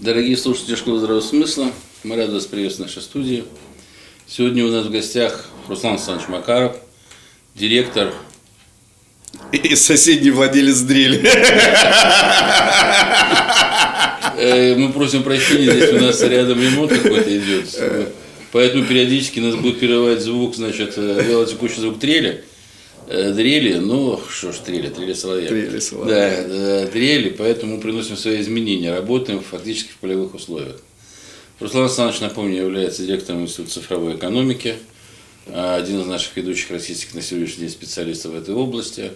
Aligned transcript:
Дорогие 0.00 0.36
слушатели 0.36 0.76
Школы 0.76 1.00
Здравого 1.00 1.20
Смысла, 1.20 1.72
мы 2.04 2.14
рады 2.14 2.34
вас 2.34 2.46
приветствовать 2.46 2.92
в 2.92 2.96
нашей 2.96 3.04
студии. 3.04 3.42
Сегодня 4.28 4.64
у 4.64 4.68
нас 4.68 4.86
в 4.86 4.92
гостях 4.92 5.46
Руслан 5.66 5.94
Александрович 5.94 6.28
Макаров, 6.28 6.76
директор 7.56 8.14
И 9.50 9.74
соседний 9.74 10.30
владелец 10.30 10.78
дрели. 10.82 11.20
Э, 14.40 14.76
Мы 14.76 14.92
просим 14.92 15.24
прощения, 15.24 15.72
здесь 15.72 15.92
у 15.94 15.98
нас 15.98 16.22
рядом 16.22 16.62
ремонт 16.62 16.92
какой-то 16.92 17.36
идет. 17.36 17.64
Поэтому 18.52 18.84
периодически 18.84 19.40
нас 19.40 19.56
будет 19.56 19.80
перерывать 19.80 20.20
звук, 20.22 20.54
значит, 20.54 20.94
э, 20.96 21.24
вялотекущий 21.28 21.80
звук 21.80 21.98
трели. 21.98 22.44
Э, 23.10 23.32
Дрели, 23.32 23.78
ну, 23.78 24.20
что 24.28 24.52
ж, 24.52 24.58
трели, 24.58 24.88
трели 24.90 25.14
соловья. 25.14 25.48
Трели 25.48 25.78
соловья. 25.78 26.14
Да, 26.14 26.28
э, 26.28 26.90
дрели, 26.92 27.30
поэтому 27.30 27.80
приносим 27.80 28.18
свои 28.18 28.38
изменения, 28.42 28.94
работаем 28.94 29.40
фактически 29.40 29.92
в 29.92 29.96
полевых 29.96 30.34
условиях. 30.34 30.76
Руслан 31.58 31.84
Александрович, 31.84 32.20
напомню, 32.20 32.64
является 32.64 33.06
директором 33.06 33.42
Института 33.44 33.70
цифровой 33.70 34.16
экономики, 34.16 34.74
а, 35.46 35.76
один 35.76 36.02
из 36.02 36.06
наших 36.06 36.36
ведущих 36.36 36.70
российских 36.70 37.14
на 37.14 37.22
сегодняшний 37.22 37.62
день 37.62 37.70
специалистов 37.70 38.32
в 38.32 38.36
этой 38.36 38.54
области. 38.54 39.12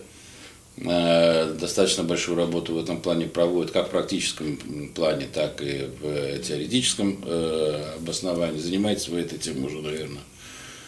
Достаточно 0.74 2.02
большую 2.02 2.38
работу 2.38 2.72
в 2.72 2.78
этом 2.78 2.98
плане 3.02 3.26
проводит 3.26 3.72
как 3.72 3.88
в 3.88 3.90
практическом 3.90 4.56
плане, 4.94 5.26
так 5.30 5.60
и 5.60 5.90
в 6.00 6.06
э, 6.06 6.40
теоретическом 6.42 7.22
э, 7.26 7.92
обосновании. 7.98 8.58
Занимается 8.58 9.10
вы 9.10 9.20
этой 9.20 9.38
темой 9.38 9.66
уже, 9.66 9.82
наверное, 9.82 10.22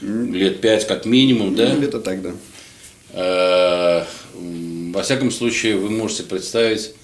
лет 0.00 0.62
пять 0.62 0.86
как 0.86 1.04
минимум, 1.04 1.54
да? 1.54 1.68
Ну, 1.68 1.78
Где-то 1.80 2.00
так, 2.00 2.22
да. 2.22 2.32
Э, 3.14 4.04
Во 4.34 5.02
всяком 5.02 5.30
случае, 5.30 5.76
вы 5.76 5.90
можете 5.90 6.24
представить 6.24 6.94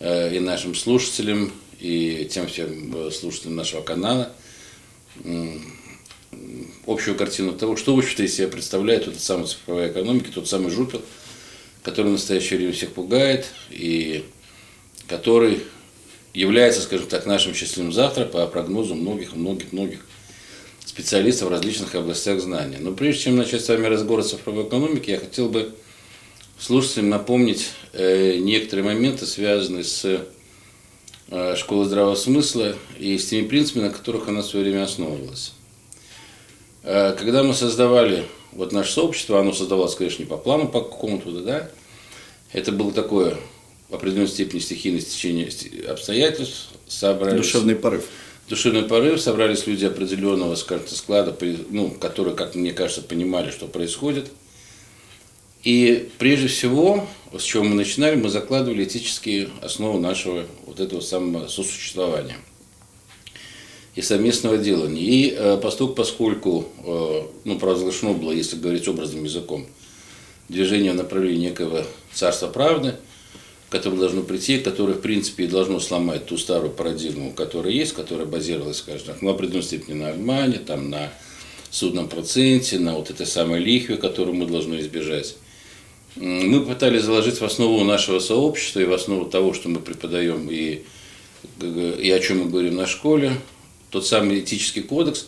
э, 0.00 0.34
и 0.34 0.40
нашим 0.40 0.74
слушателям, 0.74 1.52
и 1.78 2.28
тем 2.30 2.48
всем 2.48 2.94
э, 2.94 3.10
слушателям 3.10 3.56
нашего 3.56 3.82
канала 3.82 4.32
общую 6.86 7.16
картину 7.16 7.52
того, 7.52 7.76
что, 7.76 7.94
в 7.94 7.98
общем-то, 7.98 8.22
из 8.22 8.36
себя 8.36 8.48
представляет 8.48 9.06
эта 9.06 9.18
самая 9.18 9.46
цифровая 9.46 9.90
экономика, 9.90 10.30
тот 10.32 10.48
самый 10.48 10.70
жупел, 10.70 11.02
который 11.82 12.08
в 12.08 12.12
настоящее 12.12 12.58
время 12.58 12.72
всех 12.72 12.92
пугает 12.92 13.46
и 13.70 14.24
который 15.08 15.60
является, 16.32 16.80
скажем 16.80 17.08
так, 17.08 17.26
нашим 17.26 17.54
счастливым 17.54 17.92
завтра 17.92 18.24
по 18.24 18.46
прогнозу 18.46 18.94
многих-многих-многих 18.94 20.06
специалистов 20.84 21.48
в 21.48 21.50
различных 21.52 21.94
областях 21.94 22.40
знания. 22.40 22.78
Но 22.80 22.92
прежде 22.92 23.24
чем 23.24 23.36
начать 23.36 23.64
с 23.64 23.68
вами 23.68 23.86
разговор 23.86 24.20
о 24.20 24.22
цифровой 24.24 24.66
экономике, 24.66 25.12
я 25.12 25.18
хотел 25.18 25.48
бы 25.48 25.74
слушателям 26.58 27.08
напомнить 27.08 27.70
э, 27.92 28.36
некоторые 28.38 28.84
моменты, 28.84 29.26
связанные 29.26 29.84
с 29.84 30.22
э, 31.28 31.56
школой 31.56 31.86
здравого 31.86 32.14
смысла 32.14 32.76
и 32.98 33.16
с 33.16 33.26
теми 33.26 33.46
принципами, 33.46 33.84
на 33.84 33.90
которых 33.90 34.28
она 34.28 34.42
в 34.42 34.46
свое 34.46 34.64
время 34.64 34.84
основывалась. 34.84 35.52
Э, 36.82 37.14
Когда 37.18 37.42
мы 37.42 37.54
создавали 37.54 38.24
вот 38.52 38.72
наше 38.72 38.92
сообщество, 38.92 39.40
оно 39.40 39.52
создавалось, 39.52 39.94
конечно, 39.94 40.22
не 40.22 40.28
по 40.28 40.36
плану 40.36 40.68
по 40.68 40.82
какому-то, 40.82 41.30
да, 41.40 41.70
это 42.52 42.72
было 42.72 42.92
такое 42.92 43.36
в 43.88 43.94
определенной 43.94 44.28
степени 44.28 44.60
стихийное 44.60 45.00
стечение 45.00 45.50
обстоятельств, 45.88 46.68
собрались 46.86 47.38
Душевный 47.38 47.74
порыв. 47.74 48.06
Душевный 48.50 48.82
порыв, 48.82 49.20
собрались 49.20 49.68
люди 49.68 49.86
определенного, 49.86 50.56
скажем 50.56 50.88
склада, 50.88 51.34
ну, 51.70 51.90
которые, 51.90 52.34
как 52.34 52.56
мне 52.56 52.72
кажется, 52.72 53.00
понимали, 53.00 53.52
что 53.52 53.66
происходит. 53.66 54.26
И 55.62 56.10
прежде 56.18 56.48
всего, 56.48 57.06
с 57.32 57.42
чего 57.42 57.62
мы 57.62 57.76
начинали, 57.76 58.16
мы 58.16 58.28
закладывали 58.28 58.82
этические 58.82 59.50
основы 59.62 60.00
нашего 60.00 60.46
вот 60.66 60.80
этого 60.80 61.00
самого 61.00 61.46
сосуществования 61.46 62.38
и 63.94 64.02
совместного 64.02 64.58
делания. 64.58 65.02
И 65.02 65.34
э, 65.36 65.60
поскольку, 65.62 65.94
поскольку 65.94 66.68
э, 66.84 67.22
ну, 67.44 67.58
провозглашено 67.58 68.14
было, 68.14 68.32
если 68.32 68.56
говорить 68.56 68.88
образным 68.88 69.24
языком, 69.24 69.66
движение 70.48 70.92
в 70.92 70.96
направлении 70.96 71.48
некого 71.48 71.86
царства 72.12 72.48
правды, 72.48 72.96
которое 73.70 73.96
должно 73.96 74.22
прийти, 74.22 74.58
которое, 74.58 74.94
в 74.94 75.00
принципе, 75.00 75.44
и 75.44 75.46
должно 75.46 75.78
сломать 75.78 76.26
ту 76.26 76.36
старую 76.36 76.72
парадигму, 76.72 77.32
которая 77.32 77.72
есть, 77.72 77.92
которая 77.92 78.26
базировалась, 78.26 78.78
скажем 78.78 79.06
так, 79.06 79.22
ну, 79.22 79.30
в 79.30 79.34
определенной 79.34 79.62
степени 79.62 79.94
на 79.94 80.10
обмане, 80.10 80.58
там, 80.58 80.90
на 80.90 81.12
судном 81.70 82.08
проценте, 82.08 82.80
на 82.80 82.94
вот 82.94 83.10
этой 83.10 83.26
самой 83.26 83.60
лихве, 83.60 83.96
которую 83.96 84.34
мы 84.34 84.46
должны 84.46 84.80
избежать. 84.80 85.36
Мы 86.16 86.64
пытались 86.66 87.02
заложить 87.02 87.40
в 87.40 87.44
основу 87.44 87.84
нашего 87.84 88.18
сообщества 88.18 88.80
и 88.80 88.84
в 88.84 88.92
основу 88.92 89.26
того, 89.26 89.54
что 89.54 89.68
мы 89.68 89.78
преподаем 89.78 90.50
и, 90.50 90.82
и 91.62 92.10
о 92.10 92.18
чем 92.18 92.40
мы 92.40 92.50
говорим 92.50 92.74
на 92.74 92.88
школе, 92.88 93.32
тот 93.90 94.04
самый 94.04 94.40
этический 94.40 94.82
кодекс, 94.82 95.26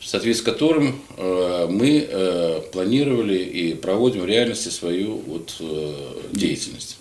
в 0.00 0.06
соответствии 0.06 0.42
с 0.42 0.54
которым 0.54 1.00
э, 1.16 1.66
мы 1.70 2.06
э, 2.08 2.60
планировали 2.72 3.38
и 3.38 3.74
проводим 3.74 4.22
в 4.22 4.26
реальности 4.26 4.68
свою 4.68 5.16
вот, 5.16 5.56
э, 5.60 5.94
деятельность. 6.32 6.97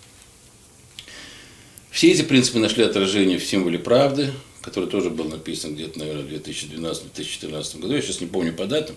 Все 1.97 2.11
эти 2.11 2.21
принципы 2.21 2.59
нашли 2.59 2.83
отражение 2.83 3.39
в 3.39 3.43
символе 3.43 3.79
правды, 3.79 4.31
который 4.61 4.87
тоже 4.87 5.09
был 5.09 5.25
написан 5.25 5.73
где-то, 5.73 5.97
наверное, 5.97 6.25
в 6.25 6.27
2012-2014 6.27 7.79
году. 7.79 7.95
Я 7.95 8.03
сейчас 8.03 8.21
не 8.21 8.27
помню 8.27 8.53
по 8.53 8.67
датам, 8.67 8.95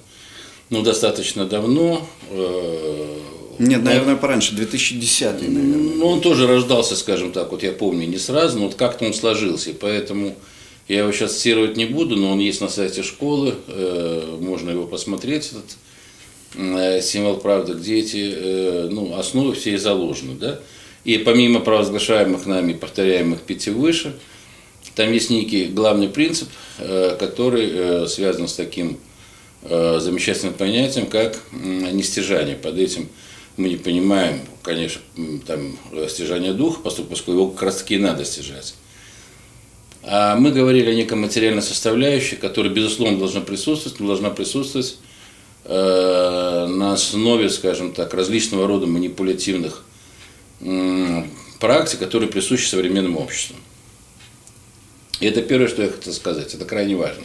но 0.68 0.82
достаточно 0.82 1.46
давно. 1.46 2.06
Э, 2.28 3.18
Нет, 3.58 3.82
наверное, 3.82 4.16
пораньше, 4.16 4.54
2010 4.54 5.32
наверное. 5.40 5.94
ну, 5.96 6.06
он 6.08 6.20
тоже 6.20 6.46
рождался, 6.46 6.94
скажем 6.94 7.32
так, 7.32 7.52
вот 7.52 7.62
я 7.62 7.72
помню, 7.72 8.06
не 8.06 8.18
сразу, 8.18 8.58
но 8.58 8.66
вот 8.66 8.74
как-то 8.74 9.06
он 9.06 9.14
сложился, 9.14 9.72
поэтому 9.72 10.36
я 10.86 10.98
его 10.98 11.12
сейчас 11.12 11.38
цитировать 11.38 11.78
не 11.78 11.86
буду, 11.86 12.16
но 12.16 12.30
он 12.32 12.38
есть 12.38 12.60
на 12.60 12.68
сайте 12.68 13.02
школы, 13.02 13.54
э, 13.66 14.36
можно 14.42 14.68
его 14.68 14.86
посмотреть, 14.86 15.52
этот 15.52 15.78
э, 16.54 17.00
символ 17.00 17.38
правды, 17.38 17.72
где 17.72 17.98
эти 17.98 18.90
ну, 18.90 19.14
основы 19.14 19.54
все 19.54 19.72
и 19.72 19.78
заложены, 19.78 20.34
да. 20.34 20.60
И 21.04 21.18
помимо 21.18 21.60
провозглашаемых 21.60 22.46
нами, 22.46 22.74
повторяемых 22.74 23.40
пяти 23.40 23.70
выше, 23.70 24.14
там 24.94 25.12
есть 25.12 25.30
некий 25.30 25.66
главный 25.66 26.08
принцип, 26.08 26.48
э, 26.78 27.16
который 27.18 27.70
э, 27.72 28.06
связан 28.06 28.48
с 28.48 28.54
таким 28.54 28.98
э, 29.62 29.98
замечательным 30.00 30.54
понятием, 30.54 31.06
как 31.06 31.38
нестяжание. 31.52 32.56
Под 32.56 32.76
этим 32.76 33.08
мы 33.56 33.68
не 33.68 33.76
понимаем, 33.76 34.40
конечно, 34.62 35.00
там, 35.46 35.78
стяжание 36.08 36.52
духа, 36.52 36.80
поскольку 36.82 37.32
его 37.32 37.48
как 37.48 37.62
раз 37.62 37.78
таки 37.78 37.94
и 37.94 37.98
надо 37.98 38.24
стяжать. 38.24 38.74
А 40.02 40.36
мы 40.36 40.50
говорили 40.50 40.90
о 40.90 40.94
некой 40.94 41.18
материальной 41.18 41.62
составляющей, 41.62 42.36
которая, 42.36 42.72
безусловно, 42.72 43.18
должна 43.18 43.42
присутствовать, 43.42 44.00
но 44.00 44.06
должна 44.06 44.30
присутствовать 44.30 44.98
на 45.66 46.94
основе, 46.94 47.50
скажем 47.50 47.92
так, 47.92 48.14
различного 48.14 48.66
рода 48.66 48.86
манипулятивных 48.86 49.84
практик, 51.58 51.98
которые 51.98 52.30
присущи 52.30 52.68
современному 52.68 53.20
обществу. 53.20 53.56
И 55.20 55.26
это 55.26 55.42
первое, 55.42 55.68
что 55.68 55.82
я 55.82 55.90
хотел 55.90 56.12
сказать, 56.12 56.54
это 56.54 56.64
крайне 56.64 56.96
важно. 56.96 57.24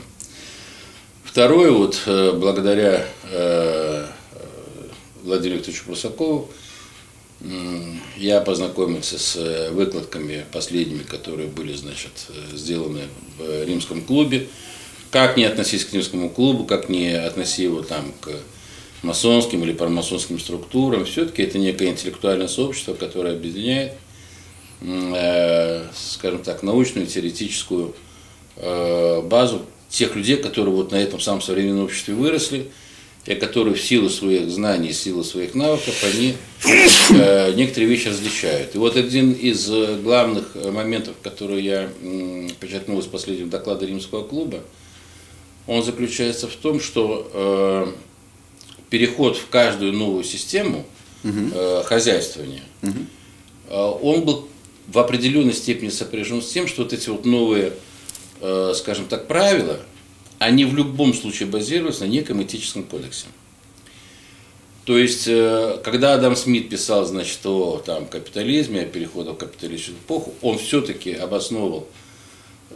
Второе, 1.24 1.72
вот 1.72 2.02
э, 2.06 2.32
благодаря 2.34 3.06
э, 3.32 4.06
Владимиру 5.24 5.58
Викторовичу 5.58 5.86
Прусакову 5.86 6.50
я 8.18 8.42
познакомился 8.42 9.20
с 9.20 9.36
э, 9.36 9.72
выкладками 9.72 10.46
последними, 10.52 11.04
которые 11.04 11.48
были, 11.48 11.76
значит, 11.76 12.12
э, 12.30 12.56
сделаны 12.56 13.02
в 13.38 13.64
римском 13.66 14.02
клубе. 14.02 14.48
Как 15.12 15.38
не 15.38 15.46
относиться 15.46 15.88
к 15.88 15.94
римскому 15.94 16.30
клубу, 16.30 16.66
как 16.66 16.90
не 16.90 17.14
относить 17.14 17.60
его 17.60 17.82
там 17.82 18.14
к 18.22 18.30
масонским 19.06 19.64
или 19.64 19.74
парамасонским 19.74 20.40
структурам, 20.40 21.06
все-таки 21.06 21.44
это 21.44 21.58
некое 21.58 21.90
интеллектуальное 21.90 22.48
сообщество, 22.48 22.94
которое 22.94 23.36
объединяет, 23.36 23.94
э, 24.82 25.86
скажем 25.96 26.44
так, 26.44 26.64
научную 26.64 27.08
теоретическую 27.08 27.96
э, 28.58 29.22
базу 29.22 29.62
тех 29.90 30.16
людей, 30.16 30.38
которые 30.38 30.76
вот 30.76 30.92
на 30.92 30.98
этом 30.98 31.20
самом 31.20 31.42
современном 31.42 31.86
обществе 31.86 32.14
выросли, 32.14 32.70
и 33.26 33.34
которые 33.34 33.74
в 33.74 33.82
силу 33.82 34.10
своих 34.10 34.50
знаний, 34.50 34.92
в 34.92 34.96
силу 34.96 35.24
своих 35.24 35.56
навыков, 35.56 36.04
они 36.04 36.36
э, 37.12 37.54
некоторые 37.54 37.90
вещи 37.90 38.10
различают. 38.10 38.76
И 38.76 38.78
вот 38.78 38.98
один 38.98 39.32
из 39.32 39.68
э, 39.70 40.00
главных 40.02 40.52
э, 40.56 40.70
моментов, 40.70 41.16
который 41.24 41.64
я 41.64 41.90
м, 42.04 42.50
подчеркнул 42.60 43.00
из 43.00 43.06
последнего 43.06 43.50
доклада 43.50 43.86
Римского 43.86 44.24
клуба, 44.24 44.60
он 45.66 45.84
заключается 45.84 46.48
в 46.48 46.56
том, 46.56 46.80
что 46.80 47.32
э, 47.34 47.88
переход 48.96 49.36
в 49.36 49.50
каждую 49.50 49.92
новую 49.92 50.24
систему 50.24 50.86
э, 51.54 51.84
хозяйствования, 51.84 52.64
э, 52.82 53.76
он 53.76 54.24
был 54.24 54.48
в 54.88 54.98
определенной 54.98 55.52
степени 55.52 55.90
сопряжен 55.90 56.42
с 56.42 56.50
тем, 56.50 56.66
что 56.66 56.84
вот 56.84 56.94
эти 56.94 57.10
вот 57.10 57.26
новые, 57.26 57.74
э, 58.40 58.72
скажем 58.74 59.08
так, 59.08 59.28
правила, 59.28 59.82
они 60.40 60.64
в 60.64 60.74
любом 60.78 61.14
случае 61.14 61.50
базировались 61.50 62.00
на 62.00 62.06
неком 62.06 62.42
этическом 62.42 62.84
кодексе. 62.84 63.26
То 64.86 64.98
есть, 64.98 65.26
когда 65.26 66.14
Адам 66.14 66.38
Смит 66.38 66.70
писал, 66.70 67.06
значит, 67.06 67.40
о 67.46 67.84
там, 67.86 68.06
капитализме, 68.06 68.84
о 68.84 68.86
переходе 68.86 69.32
в 69.32 69.36
капиталистическую 69.36 69.98
эпоху, 69.98 70.34
он 70.42 70.58
все-таки 70.58 71.12
обосновывал 71.12 71.90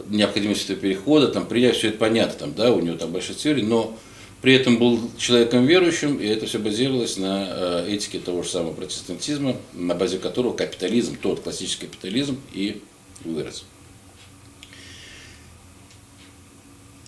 необходимость 0.08 0.64
этого 0.64 0.80
перехода, 0.80 1.28
там, 1.28 1.46
принять 1.46 1.76
все 1.76 1.88
это 1.88 1.98
понятно, 1.98 2.34
там, 2.40 2.54
да, 2.54 2.72
у 2.72 2.80
него 2.80 2.98
там 2.98 3.10
большая 3.10 3.36
теория, 3.36 3.62
но 3.62 3.96
при 4.42 4.54
этом 4.54 4.78
был 4.78 5.10
человеком 5.18 5.66
верующим, 5.66 6.16
и 6.16 6.26
это 6.26 6.46
все 6.46 6.58
базировалось 6.58 7.18
на 7.18 7.46
э, 7.50 7.86
этике 7.88 8.18
того 8.18 8.42
же 8.42 8.48
самого 8.48 8.72
протестантизма, 8.72 9.56
на 9.74 9.94
базе 9.94 10.18
которого 10.18 10.54
капитализм, 10.54 11.16
тот 11.20 11.40
классический 11.40 11.86
капитализм 11.86 12.40
и 12.52 12.80
вырос. 13.24 13.64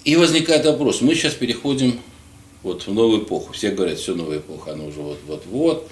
И 0.05 0.17
возникает 0.17 0.67
вопрос, 0.67 1.01
мы 1.01 1.15
сейчас 1.15 1.35
переходим 1.35 2.01
вот 2.63 2.87
в 2.87 2.93
новую 2.93 3.23
эпоху. 3.23 3.53
Все 3.53 3.71
говорят, 3.71 3.99
все 3.99 4.15
новая 4.15 4.39
эпоха, 4.39 4.73
она 4.73 4.85
уже 4.85 5.01
вот-вот-вот, 5.01 5.89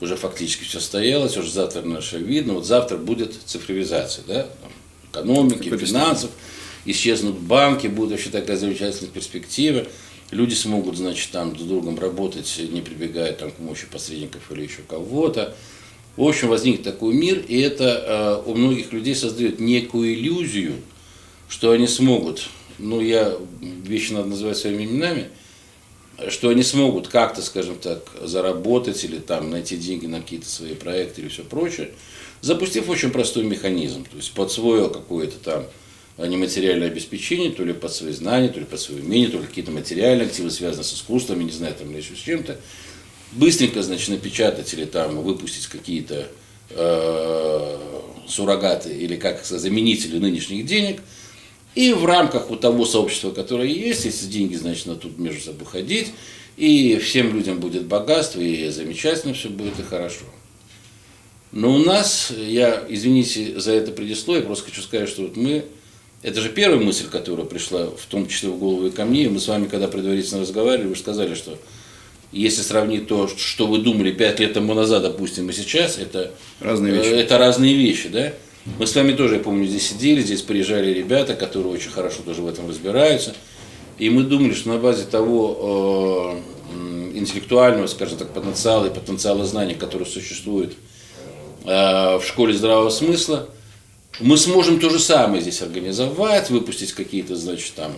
уже 0.00 0.16
фактически 0.16 0.64
все 0.64 0.80
состоялось, 0.80 1.36
уже 1.36 1.52
завтра 1.52 1.82
наше 1.82 2.18
видно, 2.18 2.54
вот 2.54 2.66
завтра 2.66 2.96
будет 2.96 3.34
цифровизация, 3.44 4.24
да, 4.26 4.48
экономики, 5.12 5.68
финансов, 5.76 6.30
исчезнут 6.84 7.36
банки, 7.38 7.86
будет 7.86 8.10
вообще 8.10 8.30
такая 8.30 8.56
замечательная 8.56 9.12
перспектива 9.12 9.86
люди 10.30 10.54
смогут, 10.54 10.96
значит, 10.96 11.30
там 11.30 11.58
с 11.58 11.62
другом 11.62 11.98
работать, 11.98 12.60
не 12.70 12.80
прибегая 12.80 13.32
там, 13.32 13.50
к 13.50 13.54
помощи 13.54 13.86
посредников 13.90 14.50
или 14.50 14.62
еще 14.62 14.82
кого-то. 14.86 15.56
В 16.16 16.22
общем, 16.22 16.48
возник 16.48 16.82
такой 16.82 17.14
мир, 17.14 17.42
и 17.46 17.60
это 17.60 18.42
э, 18.46 18.50
у 18.50 18.54
многих 18.54 18.92
людей 18.92 19.14
создает 19.14 19.60
некую 19.60 20.14
иллюзию, 20.14 20.74
что 21.48 21.70
они 21.72 21.86
смогут, 21.86 22.48
ну, 22.78 23.00
я 23.00 23.36
вещи 23.60 24.12
надо 24.12 24.28
называть 24.28 24.56
своими 24.56 24.84
именами, 24.84 25.28
что 26.28 26.50
они 26.50 26.62
смогут 26.62 27.08
как-то, 27.08 27.42
скажем 27.42 27.76
так, 27.76 28.02
заработать 28.22 29.02
или 29.04 29.18
там 29.18 29.50
найти 29.50 29.76
деньги 29.76 30.06
на 30.06 30.20
какие-то 30.20 30.48
свои 30.48 30.74
проекты 30.74 31.22
или 31.22 31.28
все 31.28 31.42
прочее, 31.42 31.90
запустив 32.40 32.88
очень 32.88 33.10
простой 33.10 33.44
механизм, 33.44 34.04
то 34.04 34.16
есть 34.16 34.32
подсвоил 34.32 34.90
какое-то 34.90 35.38
там 35.38 35.64
нематериальное 36.26 36.88
обеспечение, 36.88 37.50
то 37.50 37.64
ли 37.64 37.72
под 37.72 37.92
свои 37.92 38.12
знания, 38.12 38.48
то 38.48 38.60
ли 38.60 38.66
под 38.66 38.80
свои 38.80 39.00
умения, 39.00 39.30
то 39.30 39.38
ли 39.38 39.46
какие-то 39.46 39.70
материальные 39.70 40.26
активы, 40.26 40.50
связанные 40.50 40.84
с 40.84 40.94
искусством, 40.94 41.44
не 41.44 41.50
знаю, 41.50 41.74
там 41.74 41.90
или 41.90 41.98
еще 41.98 42.14
с 42.14 42.18
чем-то. 42.18 42.58
Быстренько, 43.32 43.82
значит, 43.82 44.08
напечатать 44.08 44.72
или 44.74 44.84
там 44.84 45.22
выпустить 45.22 45.66
какие-то 45.66 46.26
э, 46.70 47.78
суррогаты 48.28 48.90
или 48.92 49.16
как 49.16 49.44
заменители 49.44 50.18
нынешних 50.18 50.66
денег. 50.66 51.00
И 51.74 51.92
в 51.92 52.04
рамках 52.04 52.50
вот 52.50 52.60
того 52.60 52.84
сообщества, 52.84 53.30
которое 53.30 53.68
есть, 53.68 54.04
если 54.04 54.26
деньги, 54.26 54.56
значит, 54.56 54.86
на 54.86 54.96
тут 54.96 55.18
между 55.18 55.40
собой 55.40 55.66
ходить, 55.66 56.12
и 56.56 56.98
всем 56.98 57.34
людям 57.34 57.60
будет 57.60 57.86
богатство, 57.86 58.40
и 58.40 58.68
замечательно 58.70 59.34
все 59.34 59.48
будет, 59.48 59.78
и 59.78 59.82
хорошо. 59.82 60.24
Но 61.52 61.74
у 61.74 61.78
нас, 61.78 62.32
я, 62.36 62.84
извините 62.88 63.58
за 63.58 63.72
это 63.72 63.92
предисловие, 63.92 64.44
просто 64.44 64.66
хочу 64.66 64.82
сказать, 64.82 65.08
что 65.08 65.22
вот 65.22 65.36
мы 65.36 65.64
это 66.22 66.40
же 66.40 66.50
первая 66.50 66.80
мысль, 66.80 67.08
которая 67.08 67.46
пришла, 67.46 67.86
в 67.86 68.06
том 68.06 68.28
числе 68.28 68.50
в 68.50 68.58
голову 68.58 68.86
и 68.86 68.90
ко 68.90 69.04
мне. 69.04 69.28
Мы 69.28 69.40
с 69.40 69.48
вами, 69.48 69.66
когда 69.66 69.88
предварительно 69.88 70.42
разговаривали, 70.42 70.88
вы 70.88 70.96
сказали, 70.96 71.34
что 71.34 71.56
если 72.32 72.62
сравнить 72.62 73.08
то, 73.08 73.26
что 73.28 73.66
вы 73.66 73.78
думали 73.78 74.12
пять 74.12 74.38
лет 74.38 74.52
тому 74.52 74.74
назад, 74.74 75.02
допустим, 75.02 75.48
и 75.48 75.52
сейчас, 75.52 75.98
это 75.98 76.30
разные 76.60 76.92
вещи. 76.92 77.08
Это 77.08 77.38
разные 77.38 77.74
вещи, 77.74 78.08
да? 78.08 78.32
Мы 78.78 78.86
с 78.86 78.94
вами 78.94 79.12
тоже, 79.12 79.36
я 79.36 79.40
помню, 79.40 79.66
здесь 79.66 79.88
сидели, 79.88 80.20
здесь 80.20 80.42
приезжали 80.42 80.92
ребята, 80.92 81.34
которые 81.34 81.72
очень 81.72 81.90
хорошо 81.90 82.22
тоже 82.24 82.42
в 82.42 82.46
этом 82.46 82.68
разбираются. 82.68 83.34
И 83.98 84.10
мы 84.10 84.22
думали, 84.22 84.52
что 84.52 84.68
на 84.68 84.78
базе 84.78 85.04
того 85.04 86.42
э, 86.74 87.18
интеллектуального, 87.18 87.86
скажем 87.86 88.18
так, 88.18 88.32
потенциала 88.32 88.86
и 88.86 88.90
потенциала 88.90 89.44
знаний, 89.46 89.74
который 89.74 90.06
существует 90.06 90.74
э, 91.64 92.16
в 92.18 92.22
школе 92.26 92.52
здравого 92.52 92.90
смысла, 92.90 93.48
мы 94.20 94.36
сможем 94.36 94.78
то 94.78 94.90
же 94.90 94.98
самое 94.98 95.42
здесь 95.42 95.62
организовать, 95.62 96.50
выпустить 96.50 96.92
какие-то, 96.92 97.36
значит, 97.36 97.74
там 97.74 97.92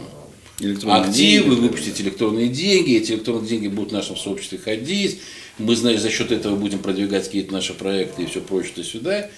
активы, 0.61 1.11
деньги, 1.13 1.61
выпустить 1.61 2.01
электронные 2.01 2.49
деньги, 2.49 2.97
эти 2.97 3.13
электронные 3.13 3.49
деньги 3.49 3.69
будут 3.69 3.91
в 3.91 3.95
нашем 3.95 4.17
сообществе 4.17 4.59
ходить, 4.59 5.21
мы, 5.59 5.75
значит, 5.77 6.01
за 6.01 6.11
счет 6.11 6.33
этого 6.33 6.57
будем 6.57 6.79
продвигать 6.79 7.25
какие-то 7.25 7.53
наши 7.53 7.75
проекты 7.75 8.23
и 8.23 8.27
все 8.27 8.41
прочее 8.41 8.73
то 8.77 8.85
сюда. 8.85 9.29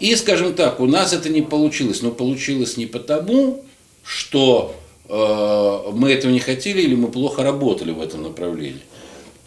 И, 0.00 0.14
скажем 0.14 0.54
так, 0.54 0.80
у 0.80 0.86
нас 0.86 1.12
это 1.12 1.28
не 1.28 1.42
получилось, 1.42 2.02
но 2.02 2.10
получилось 2.10 2.76
не 2.76 2.86
потому, 2.86 3.64
что 4.04 4.76
э, 5.08 5.90
мы 5.92 6.12
этого 6.12 6.30
не 6.30 6.40
хотели 6.40 6.82
или 6.82 6.94
мы 6.94 7.08
плохо 7.08 7.42
работали 7.42 7.90
в 7.90 8.00
этом 8.00 8.22
направлении 8.22 8.80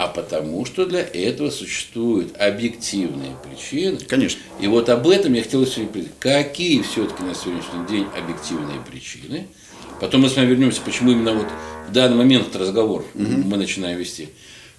а 0.02 0.08
потому 0.08 0.66
что 0.66 0.88
для 0.88 1.02
этого 1.02 1.52
существуют 1.52 2.36
объективные 2.36 3.36
причины. 3.44 4.00
Конечно. 4.08 4.42
И 4.60 4.66
вот 4.66 4.90
об 4.90 5.08
этом 5.08 5.34
я 5.34 5.44
хотел 5.44 5.64
сегодня 5.68 5.92
сказать. 5.92 6.12
Какие 6.18 6.82
все-таки 6.82 7.22
на 7.22 7.36
сегодняшний 7.36 7.86
день 7.88 8.08
объективные 8.18 8.82
причины? 8.90 9.46
Потом 10.00 10.22
мы 10.22 10.30
с 10.30 10.36
вами 10.36 10.48
вернемся, 10.48 10.82
почему 10.84 11.12
именно 11.12 11.34
вот 11.36 11.46
в 11.88 11.92
данный 11.92 12.18
момент 12.18 12.48
этот 12.48 12.62
разговор 12.62 13.06
угу. 13.14 13.24
мы 13.24 13.58
начинаем 13.58 14.00
вести. 14.00 14.30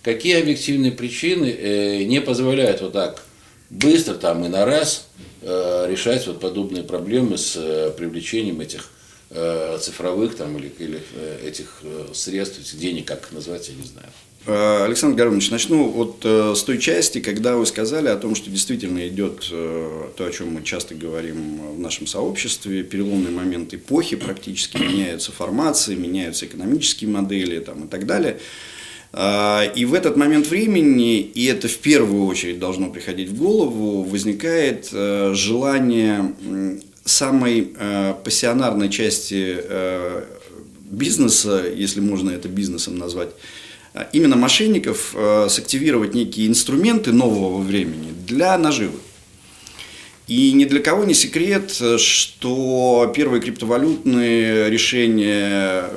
Какие 0.03 0.41
объективные 0.41 0.91
причины 0.91 1.47
э, 1.47 2.03
не 2.03 2.21
позволяют 2.21 2.81
вот 2.81 2.93
так 2.93 3.25
быстро 3.71 4.15
там 4.15 4.45
и 4.45 4.49
на 4.49 4.65
раз 4.65 5.07
э, 5.41 5.87
решать 5.89 6.27
вот 6.27 6.41
подобные 6.41 6.83
проблемы 6.83 7.39
с 7.39 7.55
э, 7.55 7.93
привлечением 7.97 8.61
этих 8.61 8.91
э, 9.31 9.79
цифровых 9.81 10.35
там 10.35 10.59
или, 10.59 10.73
или 10.81 11.01
э, 11.15 11.47
этих 11.47 11.79
э, 11.85 12.09
средств, 12.13 12.59
этих 12.59 12.77
денег, 12.77 13.07
как 13.07 13.23
их 13.23 13.31
назвать, 13.31 13.69
я 13.69 13.77
не 13.77 13.85
знаю. 13.85 14.09
Э, 14.45 14.85
Александр 14.85 15.17
Горович, 15.17 15.51
начну 15.51 15.89
вот 15.89 16.21
э, 16.25 16.55
с 16.57 16.63
той 16.65 16.79
части, 16.79 17.21
когда 17.21 17.57
вы 17.57 17.65
сказали 17.65 18.09
о 18.09 18.17
том, 18.17 18.35
что 18.35 18.51
действительно 18.51 19.07
идет 19.07 19.49
э, 19.53 20.09
то, 20.17 20.25
о 20.25 20.31
чем 20.33 20.55
мы 20.55 20.65
часто 20.65 20.97
говорим 20.97 21.75
в 21.77 21.79
нашем 21.79 22.09
сообществе, 22.09 22.83
переломный 22.83 23.31
момент 23.31 23.73
эпохи, 23.73 24.17
практически 24.17 24.79
меняются 24.79 25.31
формации, 25.31 25.95
меняются 25.95 26.47
экономические 26.47 27.11
модели 27.11 27.61
там, 27.61 27.85
и 27.85 27.89
так 27.89 28.07
далее. 28.07 28.39
И 29.15 29.85
в 29.85 29.93
этот 29.93 30.17
момент 30.17 30.47
времени, 30.47 31.21
и 31.21 31.45
это 31.45 31.69
в 31.69 31.77
первую 31.77 32.25
очередь 32.25 32.59
должно 32.59 32.89
приходить 32.89 33.29
в 33.29 33.37
голову, 33.37 34.05
возникает 34.05 34.89
желание 34.91 36.33
самой 37.05 37.75
пассионарной 38.25 38.89
части 38.89 39.59
бизнеса, 40.91 41.63
если 41.77 42.01
можно 42.01 42.31
это 42.31 42.49
бизнесом 42.49 42.97
назвать, 42.97 43.29
именно 44.13 44.37
мошенников 44.37 45.15
э, 45.15 45.49
сактивировать 45.51 46.15
некие 46.15 46.47
инструменты 46.47 47.13
нового 47.13 47.61
времени 47.61 48.13
для 48.27 48.57
наживы. 48.57 48.99
И 50.29 50.53
ни 50.53 50.65
для 50.65 50.81
кого 50.81 51.05
не 51.05 51.15
секрет, 51.15 51.73
что 51.99 53.13
первые 53.15 53.43
криптовалютные 53.43 54.71
решения, 54.71 55.91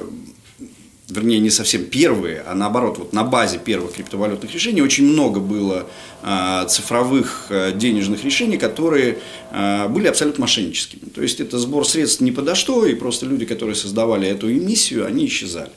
вернее, 1.08 1.40
не 1.40 1.52
совсем 1.52 1.86
первые, 1.86 2.42
а 2.42 2.54
наоборот, 2.54 2.98
вот 2.98 3.14
на 3.14 3.24
базе 3.24 3.60
первых 3.60 3.94
криптовалютных 3.94 4.54
решений 4.54 4.82
очень 4.82 5.06
много 5.06 5.40
было 5.40 5.88
э, 6.22 6.66
цифровых 6.68 7.50
денежных 7.76 8.26
решений, 8.26 8.58
которые 8.58 9.20
были 9.52 10.08
абсолютно 10.08 10.42
мошенническими. 10.42 11.08
То 11.08 11.22
есть 11.22 11.40
это 11.40 11.58
сбор 11.58 11.88
средств 11.88 12.20
не 12.20 12.34
подо 12.34 12.56
что, 12.56 12.86
и 12.86 12.94
просто 12.94 13.26
люди, 13.26 13.46
которые 13.46 13.76
создавали 13.76 14.28
эту 14.28 14.52
эмиссию, 14.52 15.06
они 15.06 15.28
исчезали. 15.28 15.72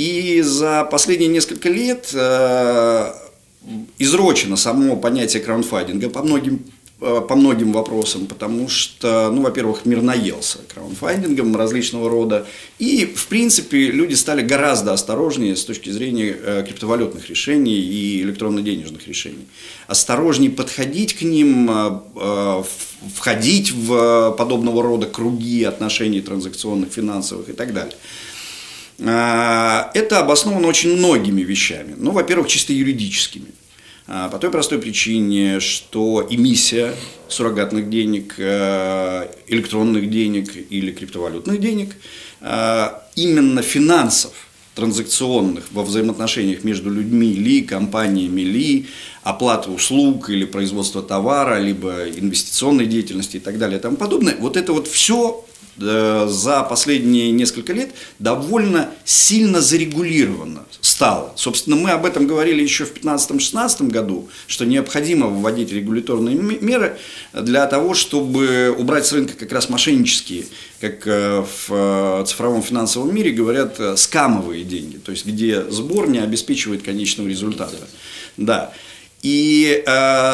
И 0.00 0.40
за 0.40 0.84
последние 0.84 1.28
несколько 1.28 1.68
лет 1.68 2.08
э, 2.14 3.12
изрочено 3.98 4.56
само 4.56 4.96
понятие 4.96 5.42
краунфайдинга 5.42 6.08
по 6.08 6.22
многим 6.22 6.64
э, 7.02 7.20
по 7.28 7.36
многим 7.36 7.74
вопросам, 7.74 8.26
потому 8.26 8.70
что, 8.70 9.30
ну, 9.30 9.42
во-первых, 9.42 9.84
мир 9.84 10.00
наелся 10.00 10.60
краунфайдингом 10.72 11.54
различного 11.54 12.08
рода, 12.08 12.46
и, 12.78 13.04
в 13.04 13.26
принципе, 13.26 13.90
люди 13.90 14.14
стали 14.14 14.40
гораздо 14.40 14.94
осторожнее 14.94 15.54
с 15.54 15.66
точки 15.66 15.90
зрения 15.90 16.34
э, 16.34 16.64
криптовалютных 16.66 17.28
решений 17.28 17.78
и 17.78 18.22
электронно-денежных 18.22 19.06
решений. 19.06 19.48
Осторожнее 19.86 20.50
подходить 20.50 21.12
к 21.12 21.20
ним, 21.20 21.70
входить 23.16 23.70
в 23.70 24.34
подобного 24.38 24.82
рода 24.82 25.06
круги 25.06 25.62
отношений 25.64 26.22
транзакционных, 26.22 26.90
финансовых 26.90 27.50
и 27.50 27.52
так 27.52 27.74
далее. 27.74 27.96
А, 29.06 29.90
это 29.94 30.20
обосновано 30.20 30.68
очень 30.68 30.96
многими 30.96 31.42
вещами. 31.42 31.94
Ну, 31.96 32.10
во-первых, 32.10 32.48
чисто 32.48 32.72
юридическими. 32.72 33.46
А, 34.06 34.28
по 34.28 34.38
той 34.38 34.50
простой 34.50 34.78
причине, 34.78 35.60
что 35.60 36.26
эмиссия 36.28 36.94
суррогатных 37.28 37.88
денег, 37.88 38.34
э, 38.38 39.28
электронных 39.46 40.10
денег 40.10 40.52
или 40.70 40.90
криптовалютных 40.90 41.60
денег, 41.60 41.94
именно 43.14 43.60
финансов, 43.60 44.32
транзакционных 44.74 45.64
во 45.72 45.82
взаимоотношениях 45.82 46.64
между 46.64 46.90
людьми 46.90 47.34
ли, 47.34 47.60
компаниями 47.60 48.40
ли, 48.40 48.86
оплата 49.22 49.70
услуг 49.70 50.30
или 50.30 50.46
производство 50.46 51.02
товара, 51.02 51.60
либо 51.60 52.08
инвестиционной 52.08 52.86
деятельности 52.86 53.36
и 53.36 53.40
так 53.40 53.58
далее 53.58 53.78
и 53.78 53.82
тому 53.82 53.96
подобное, 53.96 54.36
вот 54.38 54.56
это 54.56 54.72
вот 54.72 54.88
все 54.88 55.44
за 55.80 56.66
последние 56.68 57.30
несколько 57.32 57.72
лет 57.72 57.90
довольно 58.18 58.90
сильно 59.04 59.60
зарегулировано 59.60 60.64
стало. 61.00 61.32
Собственно, 61.36 61.76
мы 61.76 61.90
об 61.90 62.04
этом 62.04 62.26
говорили 62.26 62.62
еще 62.62 62.84
в 62.84 62.94
2015-2016 62.94 63.88
году, 63.88 64.28
что 64.46 64.64
необходимо 64.64 65.28
вводить 65.28 65.72
регуляторные 65.72 66.36
меры 66.36 66.98
для 67.32 67.66
того, 67.66 67.94
чтобы 67.94 68.74
убрать 68.76 69.06
с 69.06 69.12
рынка 69.12 69.34
как 69.34 69.52
раз 69.52 69.68
мошеннические, 69.68 70.44
как 70.80 71.06
э, 71.06 71.42
в 71.42 71.70
э, 71.70 72.24
цифровом 72.26 72.62
финансовом 72.62 73.14
мире 73.14 73.30
говорят, 73.30 73.76
э, 73.78 73.96
скамовые 73.96 74.64
деньги, 74.64 74.96
то 74.96 75.10
есть 75.10 75.26
где 75.26 75.62
сбор 75.70 76.08
не 76.08 76.18
обеспечивает 76.18 76.82
конечного 76.82 77.28
результата. 77.28 77.76
Да. 78.36 78.72
И, 79.22 79.84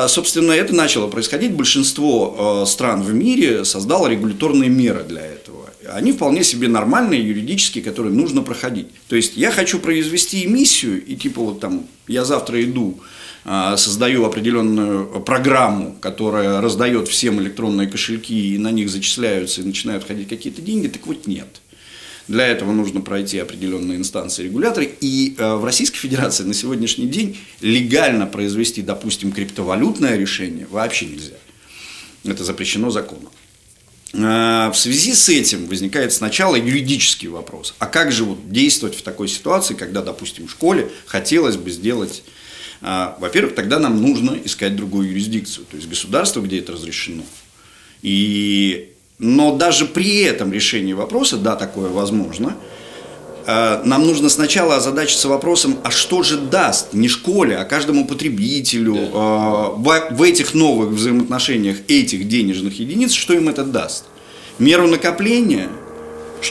собственно, 0.08 0.52
это 0.52 0.74
начало 0.74 1.08
происходить. 1.08 1.52
Большинство 1.52 2.64
стран 2.66 3.02
в 3.02 3.12
мире 3.12 3.64
создало 3.64 4.06
регуляторные 4.06 4.70
меры 4.70 5.02
для 5.02 5.22
этого 5.26 5.66
они 5.92 6.12
вполне 6.12 6.44
себе 6.44 6.68
нормальные, 6.68 7.26
юридические, 7.26 7.82
которые 7.84 8.12
нужно 8.12 8.42
проходить. 8.42 8.88
То 9.08 9.16
есть 9.16 9.36
я 9.36 9.50
хочу 9.50 9.78
произвести 9.78 10.44
эмиссию, 10.44 11.04
и 11.04 11.16
типа 11.16 11.40
вот 11.40 11.60
там 11.60 11.86
я 12.08 12.24
завтра 12.24 12.62
иду, 12.62 13.00
а, 13.44 13.76
создаю 13.76 14.24
определенную 14.24 15.20
программу, 15.20 15.96
которая 16.00 16.60
раздает 16.60 17.08
всем 17.08 17.40
электронные 17.40 17.86
кошельки, 17.86 18.54
и 18.54 18.58
на 18.58 18.70
них 18.70 18.90
зачисляются 18.90 19.60
и 19.60 19.64
начинают 19.64 20.04
ходить 20.04 20.28
какие-то 20.28 20.62
деньги, 20.62 20.88
так 20.88 21.06
вот 21.06 21.26
нет. 21.26 21.46
Для 22.28 22.46
этого 22.46 22.72
нужно 22.72 23.00
пройти 23.00 23.38
определенные 23.38 23.98
инстанции 23.98 24.44
регуляторы. 24.44 24.90
И 25.00 25.36
э, 25.38 25.54
в 25.54 25.64
Российской 25.64 25.98
Федерации 25.98 26.42
на 26.42 26.54
сегодняшний 26.54 27.06
день 27.06 27.38
легально 27.60 28.26
произвести, 28.26 28.82
допустим, 28.82 29.30
криптовалютное 29.30 30.16
решение 30.16 30.66
вообще 30.68 31.06
нельзя. 31.06 31.34
Это 32.24 32.42
запрещено 32.42 32.90
законом. 32.90 33.30
Э, 34.12 34.70
в 34.72 34.74
связи 34.74 35.14
с 35.14 35.28
этим 35.28 35.66
возникает 35.66 36.12
сначала 36.12 36.56
юридический 36.56 37.28
вопрос. 37.28 37.74
А 37.78 37.86
как 37.86 38.10
же 38.10 38.24
вот 38.24 38.50
действовать 38.50 38.96
в 38.96 39.02
такой 39.02 39.28
ситуации, 39.28 39.74
когда, 39.74 40.02
допустим, 40.02 40.48
в 40.48 40.50
школе 40.50 40.90
хотелось 41.06 41.56
бы 41.56 41.70
сделать... 41.70 42.24
Э, 42.82 43.14
во-первых, 43.20 43.54
тогда 43.54 43.78
нам 43.78 44.02
нужно 44.02 44.36
искать 44.44 44.74
другую 44.74 45.10
юрисдикцию, 45.10 45.64
то 45.70 45.76
есть 45.76 45.88
государство, 45.88 46.40
где 46.40 46.58
это 46.58 46.72
разрешено. 46.72 47.22
И... 48.02 48.95
Но 49.18 49.56
даже 49.56 49.86
при 49.86 50.20
этом 50.22 50.52
решении 50.52 50.92
вопроса, 50.92 51.36
да, 51.38 51.56
такое 51.56 51.88
возможно, 51.88 52.54
э, 53.46 53.82
нам 53.84 54.06
нужно 54.06 54.28
сначала 54.28 54.76
озадачиться 54.76 55.28
вопросом, 55.28 55.78
а 55.84 55.90
что 55.90 56.22
же 56.22 56.36
даст 56.36 56.92
не 56.92 57.08
школе, 57.08 57.56
а 57.56 57.64
каждому 57.64 58.06
потребителю 58.06 58.94
да. 58.94 59.18
в, 59.76 60.08
в 60.10 60.22
этих 60.22 60.52
новых 60.52 60.90
взаимоотношениях 60.90 61.78
этих 61.88 62.28
денежных 62.28 62.78
единиц, 62.78 63.12
что 63.12 63.32
им 63.32 63.48
это 63.48 63.64
даст. 63.64 64.04
Меру 64.58 64.86
накопления, 64.86 65.68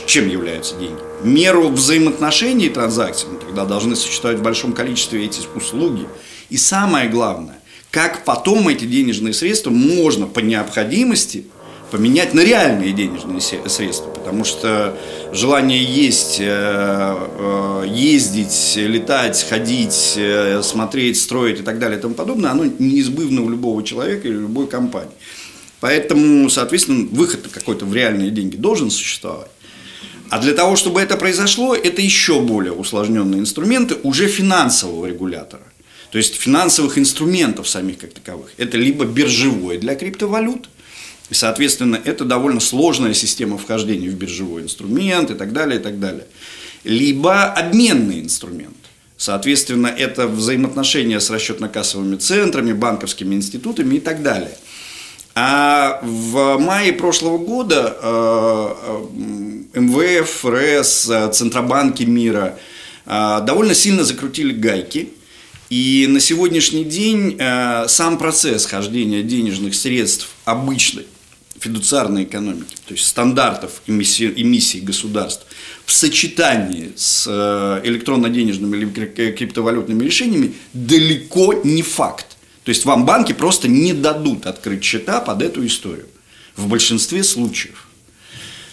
чем 0.06 0.28
являются 0.28 0.74
деньги? 0.76 0.98
Меру 1.22 1.68
взаимоотношений 1.68 2.66
и 2.66 2.70
транзакций, 2.70 3.28
мы 3.32 3.38
тогда 3.38 3.64
должны 3.64 3.94
существовать 3.94 4.40
в 4.40 4.42
большом 4.42 4.72
количестве 4.72 5.24
эти 5.24 5.40
услуги. 5.54 6.06
И 6.50 6.56
самое 6.56 7.08
главное, 7.08 7.58
как 7.90 8.24
потом 8.24 8.68
эти 8.68 8.84
денежные 8.84 9.32
средства 9.32 9.70
можно 9.70 10.26
по 10.26 10.40
необходимости 10.40 11.46
поменять 11.90 12.34
на 12.34 12.40
реальные 12.40 12.92
денежные 12.92 13.40
средства, 13.40 14.10
потому 14.10 14.44
что 14.44 14.96
желание 15.32 15.82
есть, 15.82 16.38
э, 16.40 16.44
э, 16.48 17.84
ездить, 17.88 18.74
летать, 18.76 19.46
ходить, 19.48 20.14
э, 20.16 20.62
смотреть, 20.62 21.20
строить 21.20 21.60
и 21.60 21.62
так 21.62 21.78
далее 21.78 21.98
и 21.98 22.02
тому 22.02 22.14
подобное, 22.14 22.50
оно 22.50 22.64
неизбывно 22.78 23.42
у 23.42 23.48
любого 23.48 23.82
человека 23.82 24.26
или 24.26 24.34
любой 24.34 24.66
компании. 24.66 25.14
Поэтому, 25.80 26.48
соответственно, 26.50 27.06
выход 27.10 27.48
какой-то 27.52 27.84
в 27.84 27.94
реальные 27.94 28.30
деньги 28.30 28.56
должен 28.56 28.90
существовать. 28.90 29.50
А 30.28 30.40
для 30.40 30.54
того, 30.54 30.74
чтобы 30.74 31.00
это 31.00 31.16
произошло, 31.16 31.74
это 31.74 32.02
еще 32.02 32.40
более 32.40 32.72
усложненные 32.72 33.40
инструменты 33.40 33.96
уже 34.02 34.26
финансового 34.26 35.06
регулятора. 35.06 35.62
То 36.10 36.18
есть 36.18 36.34
финансовых 36.34 36.98
инструментов 36.98 37.68
самих 37.68 37.98
как 37.98 38.12
таковых. 38.12 38.50
Это 38.56 38.76
либо 38.76 39.04
биржевой 39.04 39.78
для 39.78 39.94
криптовалют, 39.94 40.68
и, 41.28 41.34
соответственно, 41.34 42.00
это 42.02 42.24
довольно 42.24 42.60
сложная 42.60 43.14
система 43.14 43.58
вхождения 43.58 44.08
в 44.08 44.14
биржевой 44.14 44.62
инструмент 44.62 45.30
и 45.30 45.34
так 45.34 45.52
далее, 45.52 45.80
и 45.80 45.82
так 45.82 45.98
далее. 45.98 46.26
Либо 46.84 47.44
обменный 47.44 48.20
инструмент. 48.20 48.76
Соответственно, 49.16 49.88
это 49.88 50.28
взаимоотношения 50.28 51.18
с 51.20 51.30
расчетно-кассовыми 51.30 52.16
центрами, 52.16 52.72
банковскими 52.72 53.34
институтами 53.34 53.96
и 53.96 54.00
так 54.00 54.22
далее. 54.22 54.56
А 55.34 56.00
в 56.02 56.58
мае 56.58 56.92
прошлого 56.92 57.38
года 57.38 57.96
э, 58.00 58.74
э, 59.74 59.80
МВФ, 59.80 60.44
РС, 60.46 61.10
Центробанки 61.36 62.04
мира 62.04 62.58
э, 63.04 63.40
довольно 63.44 63.74
сильно 63.74 64.04
закрутили 64.04 64.52
гайки. 64.52 65.12
И 65.70 66.06
на 66.08 66.20
сегодняшний 66.20 66.84
день 66.84 67.36
сам 67.88 68.18
процесс 68.18 68.66
хождения 68.66 69.24
денежных 69.24 69.74
средств 69.74 70.28
обычной 70.44 71.06
фидуциарной 71.60 72.24
экономики, 72.24 72.76
то 72.86 72.94
есть 72.94 73.06
стандартов 73.06 73.82
эмиссии, 73.86 74.32
эмиссии 74.36 74.78
государств, 74.78 75.46
в 75.84 75.92
сочетании 75.92 76.92
с 76.96 77.26
электронно-денежными 77.84 78.76
или 78.76 79.32
криптовалютными 79.32 80.04
решениями 80.04 80.54
далеко 80.72 81.54
не 81.64 81.82
факт. 81.82 82.36
То 82.64 82.70
есть 82.70 82.84
вам 82.84 83.06
банки 83.06 83.32
просто 83.32 83.68
не 83.68 83.92
дадут 83.92 84.46
открыть 84.46 84.82
счета 84.82 85.20
под 85.20 85.42
эту 85.42 85.64
историю. 85.64 86.06
В 86.56 86.66
большинстве 86.68 87.22
случаев. 87.22 87.86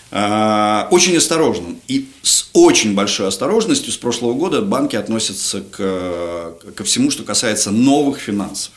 А, 0.10 0.88
очень 0.90 1.18
осторожно. 1.18 1.76
И 1.88 2.08
с 2.22 2.50
очень 2.54 2.94
большой 2.96 3.28
осторожностью 3.28 3.92
с 3.92 3.98
прошлого 3.98 4.34
года 4.34 4.62
банки 4.62 4.96
относятся 4.96 5.62
к, 5.62 6.56
ко 6.76 6.84
всему, 6.84 7.12
что 7.12 7.24
касается 7.24 7.72
новых 7.72 8.20
финансов. 8.20 8.74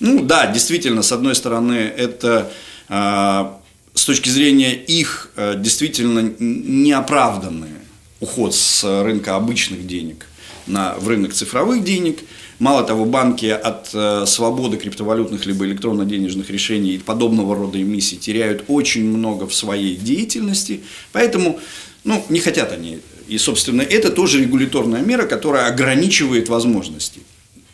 Ну 0.00 0.22
да, 0.22 0.46
действительно, 0.46 1.02
с 1.02 1.12
одной 1.12 1.34
стороны, 1.34 1.74
это 1.74 2.52
с 2.88 4.04
точки 4.04 4.28
зрения 4.28 4.74
их 4.74 5.30
а, 5.36 5.54
действительно 5.54 6.32
неоправданный 6.38 7.68
уход 8.20 8.54
с 8.54 9.02
рынка 9.02 9.36
обычных 9.36 9.86
денег 9.86 10.26
на, 10.66 10.94
в 10.94 11.08
рынок 11.08 11.32
цифровых 11.32 11.84
денег– 11.84 12.20
Мало 12.58 12.84
того, 12.84 13.04
банки 13.04 13.46
от 13.46 13.90
э, 13.92 14.24
свободы 14.26 14.78
криптовалютных 14.78 15.44
либо 15.44 15.66
электронно-денежных 15.66 16.48
решений 16.48 16.94
и 16.94 16.98
подобного 16.98 17.54
рода 17.54 17.80
эмиссий 17.80 18.16
теряют 18.16 18.64
очень 18.68 19.04
много 19.04 19.46
в 19.46 19.54
своей 19.54 19.94
деятельности, 19.94 20.80
поэтому 21.12 21.60
ну, 22.04 22.24
не 22.30 22.40
хотят 22.40 22.72
они. 22.72 23.00
И, 23.28 23.36
собственно, 23.36 23.82
это 23.82 24.10
тоже 24.10 24.40
регуляторная 24.40 25.02
мера, 25.02 25.26
которая 25.26 25.66
ограничивает 25.66 26.48
возможности. 26.48 27.20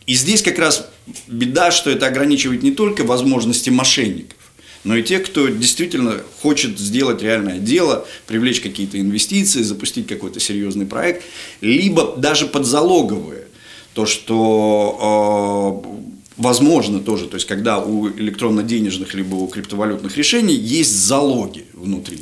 И 0.06 0.14
здесь 0.14 0.42
как 0.42 0.58
раз 0.58 0.88
беда, 1.28 1.70
что 1.70 1.88
это 1.88 2.06
ограничивает 2.06 2.64
не 2.64 2.72
только 2.72 3.04
возможности 3.04 3.70
мошенников, 3.70 4.36
но 4.84 4.96
и 4.96 5.02
тех, 5.02 5.24
кто 5.24 5.48
действительно 5.48 6.20
хочет 6.40 6.78
сделать 6.78 7.22
реальное 7.22 7.58
дело, 7.58 8.06
привлечь 8.26 8.60
какие-то 8.60 9.00
инвестиции, 9.00 9.62
запустить 9.62 10.08
какой-то 10.08 10.40
серьезный 10.40 10.86
проект, 10.86 11.24
либо 11.60 12.14
даже 12.16 12.46
подзалоговые 12.46 13.46
то, 13.94 14.06
что 14.06 15.84
э, 15.86 16.12
возможно 16.36 17.00
тоже, 17.00 17.26
то 17.26 17.36
есть 17.36 17.46
когда 17.46 17.78
у 17.78 18.08
электронно-денежных 18.08 19.14
либо 19.14 19.36
у 19.36 19.46
криптовалютных 19.46 20.16
решений 20.16 20.54
есть 20.54 20.92
залоги 20.92 21.66
внутри. 21.74 22.20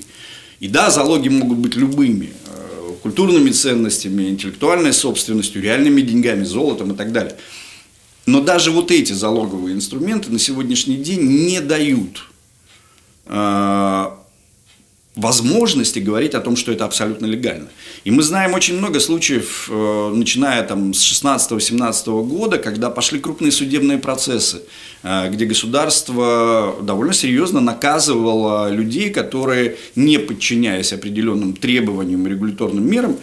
И 0.58 0.68
да, 0.68 0.90
залоги 0.90 1.28
могут 1.28 1.58
быть 1.58 1.76
любыми, 1.76 2.30
э, 2.46 2.92
культурными 3.02 3.50
ценностями, 3.50 4.28
интеллектуальной 4.28 4.92
собственностью, 4.92 5.62
реальными 5.62 6.02
деньгами, 6.02 6.44
золотом 6.44 6.92
и 6.92 6.96
так 6.96 7.12
далее. 7.12 7.36
Но 8.26 8.42
даже 8.42 8.70
вот 8.70 8.90
эти 8.90 9.14
залоговые 9.14 9.74
инструменты 9.74 10.30
на 10.30 10.38
сегодняшний 10.38 10.96
день 10.96 11.22
не 11.22 11.60
дают 11.60 12.29
возможности 15.20 15.98
говорить 15.98 16.34
о 16.34 16.40
том, 16.40 16.56
что 16.56 16.72
это 16.72 16.84
абсолютно 16.84 17.26
легально. 17.26 17.68
И 18.04 18.10
мы 18.10 18.22
знаем 18.22 18.54
очень 18.54 18.78
много 18.78 19.00
случаев, 19.00 19.68
э, 19.70 20.12
начиная 20.14 20.62
там 20.62 20.94
с 20.94 21.02
16-17 21.02 22.24
года, 22.24 22.58
когда 22.58 22.90
пошли 22.90 23.20
крупные 23.20 23.52
судебные 23.52 23.98
процессы, 23.98 24.62
э, 25.02 25.28
где 25.30 25.44
государство 25.44 26.76
довольно 26.82 27.12
серьезно 27.12 27.60
наказывало 27.60 28.70
людей, 28.70 29.10
которые, 29.10 29.76
не 29.94 30.18
подчиняясь 30.18 30.92
определенным 30.92 31.54
требованиям 31.54 32.26
и 32.26 32.30
регуляторным 32.30 32.88
мерам, 32.88 33.16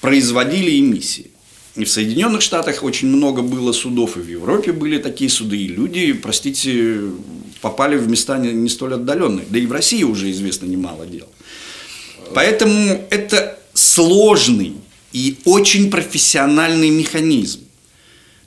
производили 0.00 0.78
эмиссии. 0.78 1.31
И 1.74 1.84
в 1.84 1.90
Соединенных 1.90 2.42
Штатах 2.42 2.82
очень 2.82 3.08
много 3.08 3.40
было 3.40 3.72
судов, 3.72 4.16
и 4.18 4.20
в 4.20 4.28
Европе 4.28 4.72
были 4.72 4.98
такие 4.98 5.30
суды, 5.30 5.56
и 5.56 5.68
люди, 5.68 6.12
простите, 6.12 7.00
попали 7.62 7.96
в 7.96 8.08
места 8.08 8.38
не, 8.38 8.52
не 8.52 8.68
столь 8.68 8.94
отдаленные. 8.94 9.46
Да 9.48 9.58
и 9.58 9.64
в 9.64 9.72
России 9.72 10.02
уже 10.02 10.30
известно 10.30 10.66
немало 10.66 11.06
дел. 11.06 11.28
Поэтому 12.34 13.06
это 13.10 13.58
сложный 13.72 14.74
и 15.12 15.38
очень 15.44 15.90
профессиональный 15.90 16.90
механизм. 16.90 17.60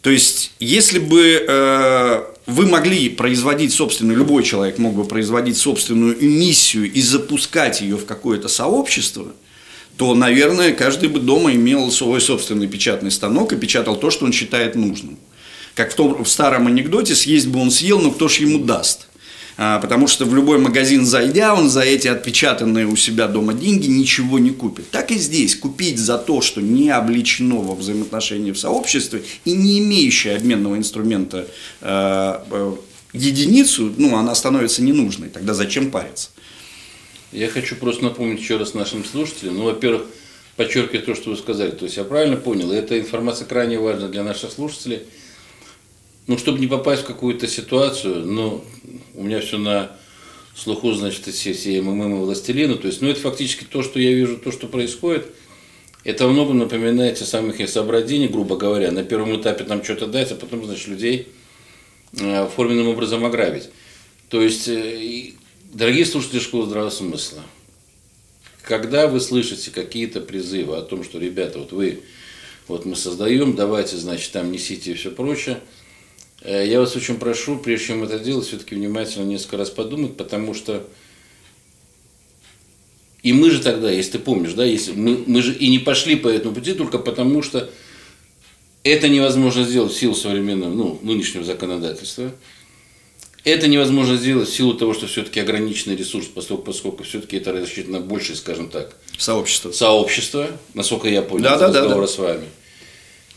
То 0.01 0.12
есть, 0.12 0.51
если 0.60 1.00
бы 1.00 1.46
э, 1.48 2.24
вы 2.46 2.67
могли 2.67 3.10
производить 3.10 3.74
собственную, 3.74 4.20
любой 4.20 4.44
человек 4.44 4.77
мог 4.77 4.94
бы 4.94 5.03
производить 5.03 5.58
собственную 5.58 6.24
эмиссию 6.24 6.91
и 6.91 7.01
запускать 7.01 7.82
ее 7.82 7.98
в 7.98 8.05
какое-то 8.05 8.48
сообщество, 8.48 9.34
то, 9.98 10.14
наверное, 10.14 10.74
каждый 10.74 11.10
бы 11.10 11.20
дома 11.20 11.54
имел 11.54 11.90
свой 11.92 12.20
собственный 12.20 12.68
печатный 12.68 13.12
станок 13.12 13.54
и 13.54 13.56
печатал 13.56 13.96
то, 13.96 14.12
что 14.12 14.25
он 14.25 14.34
считает 14.34 14.75
нужным. 14.75 15.18
Как 15.74 15.92
в 15.92 15.96
том 15.96 16.24
в 16.24 16.30
старом 16.30 16.68
анекдоте, 16.68 17.16
съесть 17.16 17.48
бы 17.48 17.60
он 17.60 17.72
съел, 17.72 18.00
но 18.00 18.12
кто 18.12 18.28
ж 18.28 18.38
ему 18.38 18.60
даст? 18.60 19.08
А, 19.58 19.80
потому 19.80 20.08
что 20.08 20.25
в 20.25 20.36
любой 20.36 20.58
магазин 20.60 21.06
зайдя, 21.06 21.54
он 21.54 21.70
за 21.70 21.82
эти 21.82 22.10
отпечатанные 22.10 22.88
у 22.88 22.96
себя 22.98 23.28
дома 23.28 23.54
деньги 23.54 23.88
ничего 23.88 24.38
не 24.38 24.50
купит. 24.50 24.90
Так 24.92 25.12
и 25.12 25.18
здесь. 25.18 25.56
Купить 25.56 25.98
за 25.98 26.18
то, 26.18 26.42
что 26.42 26.62
не 26.62 26.90
обличено 26.90 27.62
во 27.62 27.75
взаимоотношении 27.75 28.52
в 28.52 28.60
сообществе 28.60 29.24
и 29.46 29.54
не 29.54 29.80
имеющее 29.80 30.36
обменного 30.36 30.75
инструмента 30.75 31.48
э, 31.82 32.40
э, 32.52 32.75
единицу, 33.14 33.94
ну, 33.98 34.18
она 34.18 34.36
становится 34.36 34.82
ненужной. 34.82 35.30
Тогда 35.30 35.54
зачем 35.54 35.90
париться? 35.90 36.30
Я 37.36 37.50
хочу 37.50 37.75
просто 37.75 38.04
напомнить 38.04 38.39
еще 38.39 38.58
раз 38.58 38.74
нашим 38.74 39.04
слушателям. 39.06 39.58
Ну, 39.58 39.65
во-первых, 39.65 40.04
подчеркиваю 40.56 41.04
то, 41.04 41.15
что 41.15 41.30
вы 41.30 41.38
сказали. 41.38 41.72
То 41.72 41.86
есть 41.86 41.98
я 41.98 42.04
правильно 42.04 42.38
понял, 42.38 42.72
эта 42.72 43.00
информация 43.00 43.46
крайне 43.46 43.80
важна 43.80 44.08
для 44.08 44.24
наших 44.24 44.51
слушателей– 44.51 45.01
ну, 46.27 46.38
чтобы 46.38 46.60
не 46.60 46.68
попасть 46.68 47.04
в 47.04 47.06
какую-то 47.06 47.48
ситуацию, 47.48 48.25
ну, 48.25 48.63
у 49.13 49.24
меня 49.24 49.42
все 49.42 49.58
на 49.58 49.92
слуху, 50.56 50.92
значит, 50.94 51.25
все, 51.25 51.54
все 51.54 51.82
МММ 51.82 52.15
и 52.15 52.20
властелины, 52.20 52.75
то 52.75 52.88
есть, 52.88 53.01
ну, 53.01 53.10
это 53.10 53.20
фактически 53.20 53.63
то, 53.63 53.84
что 53.84 54.00
я 54.00 54.12
вижу, 54.12 54.38
то, 54.38 54.51
что 54.51 54.68
происходит, 54.68 55.27
это 56.04 56.25
во 56.25 56.34
многом 56.34 56.58
напоминает 56.58 57.20
те 57.20 57.25
самых 57.25 57.62
Исабрадини, 57.62 58.27
грубо 58.27 58.58
говоря, 58.58 58.92
на 58.92 59.04
первом 59.04 59.39
этапе 59.39 59.63
там 59.65 59.84
что-то 59.84 60.08
дать, 60.08 60.32
а 60.32 60.36
потом, 60.36 60.65
значит, 60.65 60.88
людей 60.88 61.27
э, 62.20 62.48
форменным 62.56 62.88
образом 62.88 63.25
ограбить. 63.25 63.70
То 64.30 64.42
есть, 64.42 64.68
э, 64.68 65.32
дорогие 65.75 66.08
слушатели 66.08 66.39
школы 66.39 66.65
здравого 66.65 66.89
смысла, 66.89 67.44
когда 68.63 69.08
вы 69.08 69.20
слышите 69.20 69.70
какие-то 69.70 70.22
призывы 70.22 70.75
о 70.75 70.82
том, 70.82 71.03
что, 71.03 71.20
ребята, 71.20 71.60
вот 71.60 71.72
вы, 71.72 72.01
вот 72.67 72.86
мы 72.86 72.96
создаем, 72.96 73.55
давайте, 73.55 73.98
значит, 73.98 74.32
там 74.32 74.51
несите 74.51 74.91
и 74.91 74.96
все 74.96 75.12
прочее, 75.12 75.62
Э, 76.46 76.63
я 76.65 76.79
вас 76.79 76.96
очень 76.96 77.17
прошу, 77.17 77.58
прежде 77.58 77.88
чем 77.88 78.03
это 78.03 78.20
делать, 78.20 78.46
все-таки 78.46 78.75
внимательно 78.75 79.25
несколько 79.25 79.58
раз 79.58 79.70
подумать, 79.72 80.15
потому 80.15 80.53
что 80.53 80.88
и 83.24 83.34
мы 83.34 83.50
же 83.50 83.60
тогда, 83.60 83.89
если 83.89 84.13
ты 84.13 84.20
помнишь, 84.20 84.53
да, 84.53 84.63
если 84.63 84.91
мы, 84.91 85.24
мы 85.25 85.41
же 85.41 85.55
и 85.55 85.70
не 85.70 85.79
пошли 85.79 86.15
по 86.15 86.27
этому 86.27 86.53
пути 86.53 86.74
только 86.74 87.00
потому, 87.00 87.41
что 87.41 87.72
это 88.84 89.10
невозможно 89.10 89.63
сделать 89.63 89.91
в 89.91 89.98
силу 89.98 90.13
современного, 90.13 90.72
ну, 90.72 91.00
нынешнего 91.01 91.44
законодательства. 91.44 92.32
Это 93.46 93.68
невозможно 93.68 94.18
сделать 94.18 94.50
в 94.50 94.54
силу 94.54 94.74
того, 94.74 94.94
что 94.94 95.08
все-таки 95.08 95.40
ограниченный 95.40 95.96
ресурс, 95.96 96.25
поскольку, 96.25 96.64
поскольку 96.64 97.04
все-таки 97.04 97.38
это 97.38 97.54
рассчитано 97.54 98.02
больше, 98.02 98.36
скажем 98.36 98.70
так, 98.70 98.96
сообщество. 99.18 99.72
Сообщество, 99.72 100.50
насколько 100.74 101.08
я 101.08 101.22
понял, 101.22 101.44
да, 101.44 101.58
да, 101.58 101.68
разговора 101.68 101.94
да, 101.94 102.02
да. 102.02 102.08
с 102.08 102.18
вами. 102.18 102.46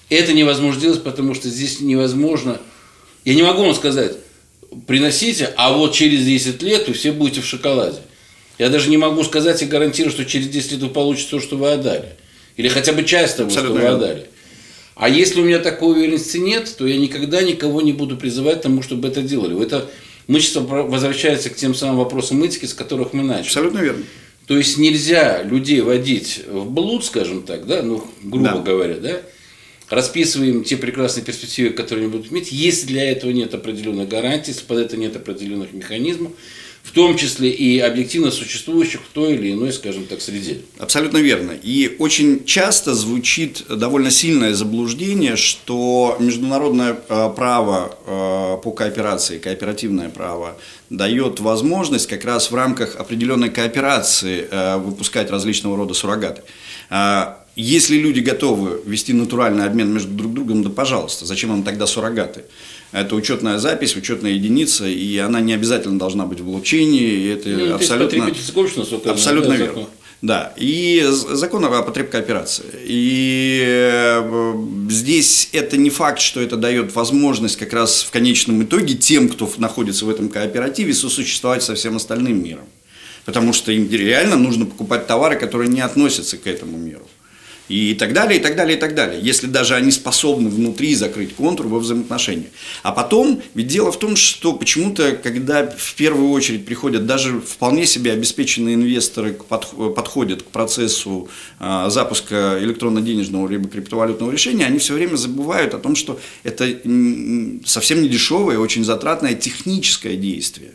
Это 0.08 0.32
невозможно 0.32 0.80
сделать, 0.80 1.04
потому 1.04 1.34
что 1.34 1.48
здесь 1.48 1.80
невозможно 1.80 2.58
я 3.28 3.34
не 3.34 3.42
могу 3.42 3.62
вам 3.62 3.74
сказать, 3.74 4.16
приносите, 4.86 5.52
а 5.56 5.72
вот 5.72 5.92
через 5.92 6.24
10 6.24 6.62
лет 6.62 6.88
вы 6.88 6.94
все 6.94 7.12
будете 7.12 7.42
в 7.42 7.46
шоколаде. 7.46 7.98
Я 8.58 8.70
даже 8.70 8.88
не 8.88 8.96
могу 8.96 9.22
сказать 9.22 9.62
и 9.62 9.66
гарантирую, 9.66 10.10
что 10.10 10.24
через 10.24 10.48
10 10.48 10.72
лет 10.72 10.80
вы 10.80 10.88
получите 10.88 11.32
то, 11.32 11.40
что 11.40 11.56
вы 11.56 11.70
отдали. 11.70 12.16
Или 12.56 12.68
хотя 12.68 12.94
бы 12.94 13.04
часть 13.04 13.36
того, 13.36 13.50
что 13.50 13.64
вы 13.64 13.84
отдали. 13.84 14.27
А 14.98 15.08
если 15.08 15.40
у 15.40 15.44
меня 15.44 15.60
такой 15.60 15.92
уверенности 15.92 16.38
нет, 16.38 16.74
то 16.76 16.84
я 16.84 16.98
никогда 16.98 17.40
никого 17.42 17.80
не 17.82 17.92
буду 17.92 18.16
призывать 18.16 18.58
к 18.58 18.62
тому, 18.62 18.82
чтобы 18.82 19.06
это 19.06 19.22
делали. 19.22 19.60
Это 19.62 19.88
мы 20.26 20.40
сейчас 20.40 20.64
возвращаемся 20.66 21.50
к 21.50 21.56
тем 21.56 21.72
самым 21.72 21.98
вопросам 21.98 22.42
этики, 22.42 22.66
с 22.66 22.74
которых 22.74 23.12
мы 23.12 23.22
начали. 23.22 23.46
Абсолютно 23.46 23.78
верно. 23.78 24.04
То 24.48 24.56
есть 24.56 24.76
нельзя 24.76 25.42
людей 25.44 25.82
водить 25.82 26.42
в 26.48 26.68
блуд, 26.68 27.04
скажем 27.04 27.42
так, 27.42 27.66
да, 27.66 27.82
ну, 27.82 28.04
грубо 28.24 28.48
да. 28.48 28.58
говоря, 28.58 28.96
да, 28.96 29.20
расписываем 29.88 30.64
те 30.64 30.76
прекрасные 30.76 31.24
перспективы, 31.24 31.70
которые 31.70 32.06
они 32.06 32.12
будут 32.12 32.32
иметь, 32.32 32.50
если 32.50 32.86
для 32.88 33.08
этого 33.08 33.30
нет 33.30 33.54
определенных 33.54 34.08
гарантий, 34.08 34.50
если 34.50 34.64
под 34.64 34.78
это 34.78 34.96
нет 34.96 35.14
определенных 35.14 35.72
механизмов, 35.74 36.32
в 36.88 36.92
том 36.92 37.18
числе 37.18 37.50
и 37.50 37.78
объективно 37.80 38.30
существующих 38.30 39.02
в 39.02 39.12
той 39.12 39.34
или 39.34 39.52
иной, 39.52 39.74
скажем 39.74 40.06
так, 40.06 40.22
среде. 40.22 40.62
Абсолютно 40.78 41.18
верно. 41.18 41.52
И 41.52 41.96
очень 41.98 42.46
часто 42.46 42.94
звучит 42.94 43.62
довольно 43.68 44.10
сильное 44.10 44.54
заблуждение, 44.54 45.36
что 45.36 46.16
международное 46.18 46.98
э, 47.08 47.30
право 47.36 47.94
э, 48.06 48.62
по 48.62 48.70
кооперации, 48.70 49.36
кооперативное 49.36 50.08
право, 50.08 50.56
дает 50.88 51.40
возможность 51.40 52.06
как 52.06 52.24
раз 52.24 52.50
в 52.50 52.54
рамках 52.54 52.96
определенной 52.96 53.50
кооперации 53.50 54.48
э, 54.50 54.78
выпускать 54.78 55.30
различного 55.30 55.76
рода 55.76 55.92
суррогаты. 55.92 56.40
Если 57.60 57.96
люди 57.96 58.20
готовы 58.20 58.80
вести 58.86 59.12
натуральный 59.12 59.64
обмен 59.64 59.92
между 59.92 60.12
друг 60.12 60.32
другом, 60.32 60.62
да 60.62 60.70
пожалуйста, 60.70 61.26
зачем 61.26 61.52
им 61.52 61.64
тогда 61.64 61.88
суррогаты? 61.88 62.44
Это 62.92 63.16
учетная 63.16 63.58
запись, 63.58 63.96
учетная 63.96 64.30
единица, 64.30 64.86
и 64.86 65.18
она 65.18 65.40
не 65.40 65.54
обязательно 65.54 65.98
должна 65.98 66.24
быть 66.24 66.38
в 66.38 66.44
блокчейне, 66.44 67.00
и 67.00 67.26
это 67.26 67.48
ну, 67.48 67.74
абсолютно, 67.74 68.30
абсолютно 69.06 69.52
верно. 69.54 69.66
Закон. 69.66 69.86
Да, 70.22 70.54
и 70.56 71.04
закон 71.10 71.64
о 71.64 71.82
потребкооперации. 71.82 72.64
И 72.84 73.64
э, 73.66 74.54
здесь 74.88 75.48
это 75.52 75.76
не 75.76 75.90
факт, 75.90 76.20
что 76.20 76.40
это 76.40 76.56
дает 76.56 76.94
возможность 76.94 77.56
как 77.56 77.72
раз 77.72 78.04
в 78.04 78.12
конечном 78.12 78.62
итоге 78.62 78.94
тем, 78.94 79.28
кто 79.28 79.50
находится 79.56 80.04
в 80.04 80.10
этом 80.10 80.28
кооперативе, 80.28 80.94
сосуществовать 80.94 81.64
со 81.64 81.74
всем 81.74 81.96
остальным 81.96 82.40
миром. 82.40 82.66
Потому 83.24 83.52
что 83.52 83.72
им 83.72 83.90
реально 83.90 84.36
нужно 84.36 84.64
покупать 84.64 85.08
товары, 85.08 85.34
которые 85.34 85.68
не 85.68 85.80
относятся 85.80 86.36
к 86.36 86.46
этому 86.46 86.78
миру 86.78 87.02
и 87.68 87.94
так 87.94 88.12
далее, 88.12 88.40
и 88.40 88.42
так 88.42 88.56
далее, 88.56 88.76
и 88.76 88.80
так 88.80 88.94
далее, 88.94 89.20
если 89.22 89.46
даже 89.46 89.74
они 89.74 89.90
способны 89.90 90.48
внутри 90.48 90.94
закрыть 90.94 91.34
контур 91.34 91.66
во 91.68 91.78
взаимоотношениях. 91.78 92.50
А 92.82 92.92
потом, 92.92 93.42
ведь 93.54 93.66
дело 93.66 93.92
в 93.92 93.98
том, 93.98 94.16
что 94.16 94.52
почему-то, 94.54 95.12
когда 95.12 95.66
в 95.66 95.94
первую 95.94 96.30
очередь 96.30 96.64
приходят 96.64 97.06
даже 97.06 97.40
вполне 97.40 97.86
себе 97.86 98.12
обеспеченные 98.12 98.74
инвесторы 98.74 99.34
подходят 99.34 100.42
к 100.42 100.46
процессу 100.46 101.28
а, 101.58 101.90
запуска 101.90 102.58
электронно-денежного 102.60 103.48
либо 103.48 103.68
криптовалютного 103.68 104.30
решения, 104.30 104.66
они 104.66 104.78
все 104.78 104.94
время 104.94 105.16
забывают 105.16 105.74
о 105.74 105.78
том, 105.78 105.94
что 105.94 106.18
это 106.42 106.68
совсем 107.64 108.02
не 108.02 108.08
дешевое, 108.08 108.58
очень 108.58 108.84
затратное 108.84 109.34
техническое 109.34 110.16
действие. 110.16 110.72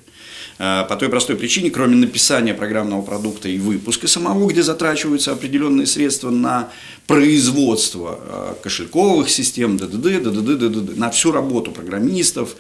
Э, 0.59 0.85
по 0.87 0.95
той 0.95 1.09
простой 1.09 1.35
причине, 1.35 1.71
кроме 1.71 1.95
написания 1.95 2.53
программного 2.53 3.01
продукта 3.01 3.49
и 3.49 3.57
выпуска 3.57 4.07
самого, 4.07 4.47
где 4.49 4.63
затрачиваются 4.63 5.31
определенные 5.31 5.87
средства 5.87 6.29
на 6.29 6.69
производство 7.07 8.19
э, 8.21 8.53
кошельковых 8.61 9.29
систем, 9.29 9.77
ДДД, 9.77 10.23
ДДД, 10.23 10.59
ДДД, 10.59 10.97
на 10.97 11.09
всю 11.09 11.31
работу 11.31 11.71
программистов, 11.71 12.55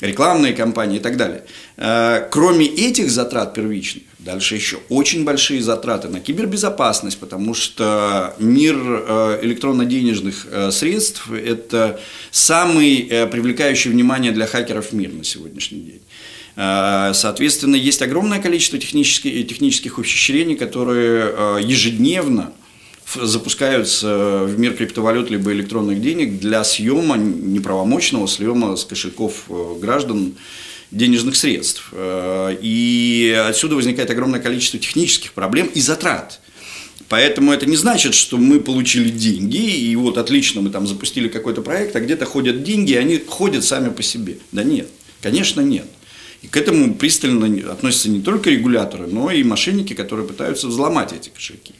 рекламные 0.00 0.54
кампании 0.54 0.96
и 0.96 1.00
так 1.00 1.16
далее. 1.16 1.44
Э, 1.76 2.26
кроме 2.30 2.66
этих 2.66 3.10
затрат 3.10 3.54
первичных, 3.54 4.02
дальше 4.18 4.56
еще 4.56 4.78
очень 4.88 5.24
большие 5.24 5.62
затраты 5.62 6.08
на 6.08 6.20
кибербезопасность, 6.20 7.18
потому 7.18 7.54
что 7.54 8.34
мир 8.38 8.76
электронно-денежных 9.42 10.46
средств– 10.72 11.30
это 11.32 12.00
самый 12.30 13.08
привлекающий 13.30 13.90
внимание 13.90 14.32
для 14.32 14.46
хакеров 14.46 14.92
мир 14.92 15.12
на 15.12 15.24
сегодняшний 15.24 15.80
день. 15.80 15.99
Э, 16.56 17.12
соответственно, 17.14 17.76
есть 17.76 18.02
огромное 18.02 18.40
количество 18.40 18.78
технических, 18.78 19.46
технических 19.46 19.98
ухищрений, 19.98 20.56
которые 20.56 21.32
э, 21.32 21.58
ежедневно 21.62 22.52
запускаются 23.14 24.44
в 24.44 24.58
мир 24.58 24.74
криптовалют 24.74 25.30
либо 25.30 25.52
электронных 25.52 26.00
денег 26.00 26.38
для 26.38 26.62
съема 26.62 27.16
неправомочного 27.16 28.26
съема 28.26 28.76
с 28.76 28.84
кошельков 28.84 29.44
э, 29.48 29.74
граждан 29.80 30.34
денежных 30.90 31.36
средств. 31.36 31.92
И 31.96 33.44
отсюда 33.46 33.76
возникает 33.76 34.10
огромное 34.10 34.40
количество 34.40 34.76
технических 34.76 35.34
проблем 35.34 35.70
и 35.72 35.80
затрат. 35.80 36.40
Поэтому 37.08 37.52
это 37.52 37.64
не 37.66 37.76
значит, 37.76 38.14
что 38.14 38.38
мы 38.38 38.60
получили 38.60 39.08
деньги, 39.08 39.56
и 39.56 39.94
вот 39.96 40.18
отлично 40.18 40.62
мы 40.62 40.70
там 40.70 40.88
запустили 40.88 41.28
какой-то 41.28 41.62
проект, 41.62 41.94
а 41.94 42.00
где-то 42.00 42.24
ходят 42.24 42.64
деньги, 42.64 42.92
и 42.92 42.96
они 42.96 43.18
ходят 43.18 43.64
сами 43.64 43.90
по 43.90 44.02
себе. 44.02 44.38
Да 44.52 44.64
нет, 44.64 44.88
конечно 45.20 45.60
нет. 45.60 45.86
И 46.42 46.48
к 46.48 46.56
этому 46.56 46.94
пристально 46.94 47.70
относятся 47.70 48.08
не 48.08 48.22
только 48.22 48.50
регуляторы, 48.50 49.06
но 49.06 49.30
и 49.30 49.42
мошенники, 49.42 49.94
которые 49.94 50.26
пытаются 50.26 50.68
взломать 50.68 51.12
эти 51.12 51.28
кошельки. 51.28 51.74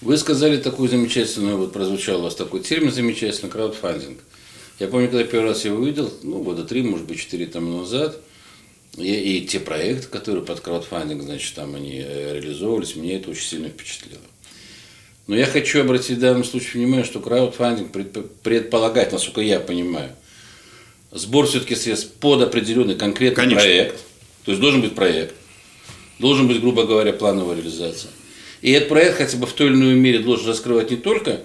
Вы 0.00 0.16
сказали 0.16 0.56
такую 0.56 0.88
замечательную, 0.88 1.56
вот 1.56 1.72
прозвучал 1.72 2.20
у 2.20 2.24
вас 2.24 2.34
такой 2.34 2.60
термин 2.60 2.92
замечательный, 2.92 3.50
краудфандинг. 3.50 4.18
Я 4.78 4.88
помню, 4.88 5.08
когда 5.08 5.24
первый 5.24 5.48
раз 5.48 5.64
его 5.64 5.78
увидел, 5.78 6.12
ну, 6.22 6.42
года 6.42 6.64
три, 6.64 6.82
может 6.82 7.06
быть, 7.06 7.18
четыре 7.18 7.46
тому 7.46 7.80
назад, 7.80 8.20
и, 8.96 9.12
и 9.14 9.46
те 9.46 9.58
проекты, 9.58 10.06
которые 10.08 10.44
под 10.44 10.60
краудфандинг, 10.60 11.22
значит, 11.22 11.54
там 11.54 11.74
они 11.74 11.98
э, 11.98 12.40
реализовывались, 12.40 12.96
мне 12.96 13.16
это 13.16 13.30
очень 13.30 13.46
сильно 13.46 13.68
впечатлило. 13.68 14.20
Но 15.26 15.36
я 15.36 15.46
хочу 15.46 15.80
обратить 15.80 16.18
в 16.18 16.20
данном 16.20 16.44
случае 16.44 16.82
внимание, 16.82 17.04
что 17.04 17.20
краудфандинг 17.20 17.90
предполагает, 18.42 19.12
насколько 19.12 19.40
я 19.40 19.60
понимаю, 19.60 20.12
сбор 21.10 21.46
все-таки 21.46 21.74
средств 21.74 22.12
под 22.20 22.42
определенный 22.42 22.94
конкретный 22.94 23.36
Конечно. 23.36 23.62
проект. 23.62 24.00
То 24.44 24.52
есть 24.52 24.60
должен 24.60 24.80
быть 24.80 24.94
проект, 24.94 25.34
должен 26.18 26.46
быть, 26.46 26.60
грубо 26.60 26.84
говоря, 26.84 27.12
плановая 27.12 27.56
реализация. 27.56 28.10
И 28.62 28.70
этот 28.70 28.88
проект 28.88 29.18
хотя 29.18 29.36
бы 29.36 29.46
в 29.46 29.52
той 29.52 29.68
или 29.68 29.74
иной 29.74 29.94
мере 29.94 30.20
должен 30.20 30.48
раскрывать 30.48 30.90
не 30.90 30.96
только 30.96 31.40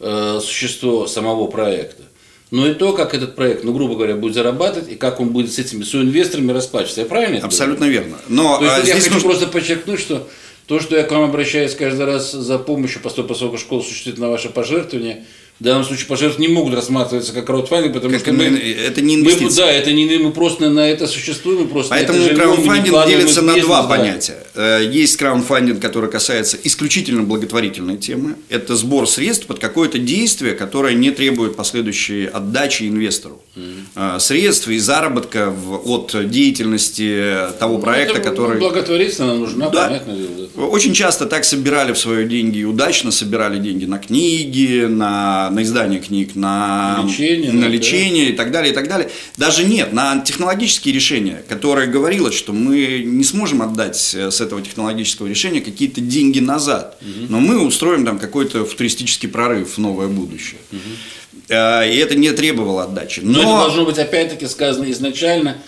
э, 0.00 0.40
существо 0.42 1.06
самого 1.06 1.46
проекта, 1.46 2.02
но 2.50 2.68
и 2.68 2.74
то, 2.74 2.92
как 2.92 3.14
этот 3.14 3.34
проект, 3.34 3.64
ну, 3.64 3.72
грубо 3.72 3.94
говоря, 3.96 4.16
будет 4.16 4.34
зарабатывать 4.34 4.90
и 4.90 4.94
как 4.94 5.20
он 5.20 5.30
будет 5.30 5.52
с 5.52 5.58
этими 5.58 5.82
соинвесторами 5.82 6.52
расплачиваться. 6.52 7.00
Я 7.00 7.06
правильно 7.06 7.36
это 7.36 7.46
Абсолютно 7.46 7.84
верно. 7.84 8.18
Но 8.28 8.58
то 8.58 8.64
есть 8.64 8.76
а, 8.76 8.78
я 8.78 8.84
здесь 8.84 9.04
хочу 9.04 9.14
нужно... 9.14 9.28
просто 9.28 9.46
подчеркнуть, 9.48 10.00
что 10.00 10.28
то, 10.66 10.80
что 10.80 10.96
я 10.96 11.02
к 11.04 11.10
вам 11.10 11.24
обращаюсь 11.24 11.74
каждый 11.74 12.06
раз 12.06 12.32
за 12.32 12.58
помощью, 12.58 13.00
поскольку 13.00 13.58
школа 13.58 13.82
существует 13.82 14.18
на 14.18 14.30
ваше 14.30 14.48
пожертвование, 14.48 15.24
в 15.58 15.64
данном 15.64 15.84
случае 15.84 16.06
пожертвования 16.06 16.48
не 16.48 16.54
могут 16.54 16.74
рассматриваться 16.74 17.32
как 17.32 17.46
краудфандинг, 17.46 17.94
потому 17.94 18.12
Как 18.12 18.20
что 18.22 18.32
мы, 18.32 18.50
мы- 18.50 18.58
это 18.58 19.00
не 19.00 19.16
мы- 19.16 19.22
инвестиции. 19.22 19.56
да, 19.56 19.70
это 19.70 19.90
не 19.92 20.04
мы 20.18 20.30
просто 20.32 20.68
на 20.70 20.88
это 20.88 21.06
существуем, 21.06 21.60
мы 21.62 21.68
просто 21.68 21.90
Поэтому 21.94 22.18
это 22.20 22.46
мы 22.46 22.56
вкладываем 22.56 23.06
делится 23.06 23.42
на 23.42 23.56
два 23.60 23.82
да. 23.82 23.88
понятия. 23.88 24.36
Э, 24.54 24.82
Есть 24.92 25.16
краундфандинг, 25.16 25.80
который 25.80 26.10
касается 26.10 26.58
исключительно 26.62 27.22
благотворительной 27.22 27.96
темы. 27.96 28.34
Это 28.50 28.76
сбор 28.76 29.08
средств 29.08 29.46
под 29.46 29.58
какое-то 29.58 29.98
действие, 29.98 30.52
которое 30.54 30.94
не 30.94 31.10
требует 31.10 31.56
последующей 31.56 32.26
отдачи 32.26 32.84
инвестору. 32.84 33.40
Э, 33.94 34.18
Средств 34.20 34.68
и 34.68 34.78
заработка 34.78 35.50
в- 35.50 35.88
от 35.90 36.14
деятельности 36.30 37.36
того 37.58 37.78
проекта, 37.78 38.14
Ну, 38.14 38.20
Это 38.20 38.30
который... 38.30 38.58
благотворительно 38.58 39.34
нужна, 39.36 39.68
Да. 39.70 39.86
понятное 39.86 40.16
дело. 40.16 40.48
да. 40.54 40.62
Очень 40.64 40.92
часто 40.94 41.26
так 41.26 41.44
собирали 41.44 41.92
в 41.92 41.98
свое 41.98 42.26
деньги 42.28 42.64
удачно 42.64 43.10
собирали 43.10 43.58
деньги 43.58 43.84
на 43.84 43.98
книги, 43.98 44.86
на, 44.88 45.45
на 45.50 45.62
издание 45.62 46.00
книг, 46.00 46.34
на 46.34 47.04
Лечение, 47.06 47.52
на 47.52 47.62
да, 47.62 47.68
лечение 47.68 48.30
и 48.30 48.32
так 48.32 48.50
далее, 48.50 48.72
и 48.72 48.74
так 48.74 48.88
далее. 48.88 49.10
Даже 49.36 49.64
нет, 49.64 49.92
на 49.92 50.20
технологические 50.20 50.94
решения, 50.94 51.42
которое 51.48 51.86
говорилось, 51.86 52.34
что 52.34 52.52
мы 52.52 53.02
не 53.04 53.24
сможем 53.24 53.62
отдать 53.62 54.14
э, 54.14 54.30
с 54.30 54.40
этого 54.40 54.62
технологического 54.62 55.26
решения 55.26 55.60
какие-то 55.60 56.00
деньги 56.00 56.40
назад, 56.40 56.98
но 57.28 57.40
мы 57.40 57.58
устроим 57.64 58.04
там 58.04 58.18
какой-то 58.18 58.64
футуристический 58.64 59.28
прорыв 59.28 59.76
в 59.76 59.78
новое 59.78 60.08
будущее. 60.08 60.60
Э, 61.48 61.90
И 61.90 61.96
это 61.96 62.14
не 62.14 62.30
требовало 62.32 62.84
отдачи. 62.84 63.20
Но, 63.22 63.38
это 63.38 63.48
должно 63.48 63.84
быть 63.84 63.98
опять-таки 63.98 64.46
сказано 64.46 64.90
изначально 64.90 65.58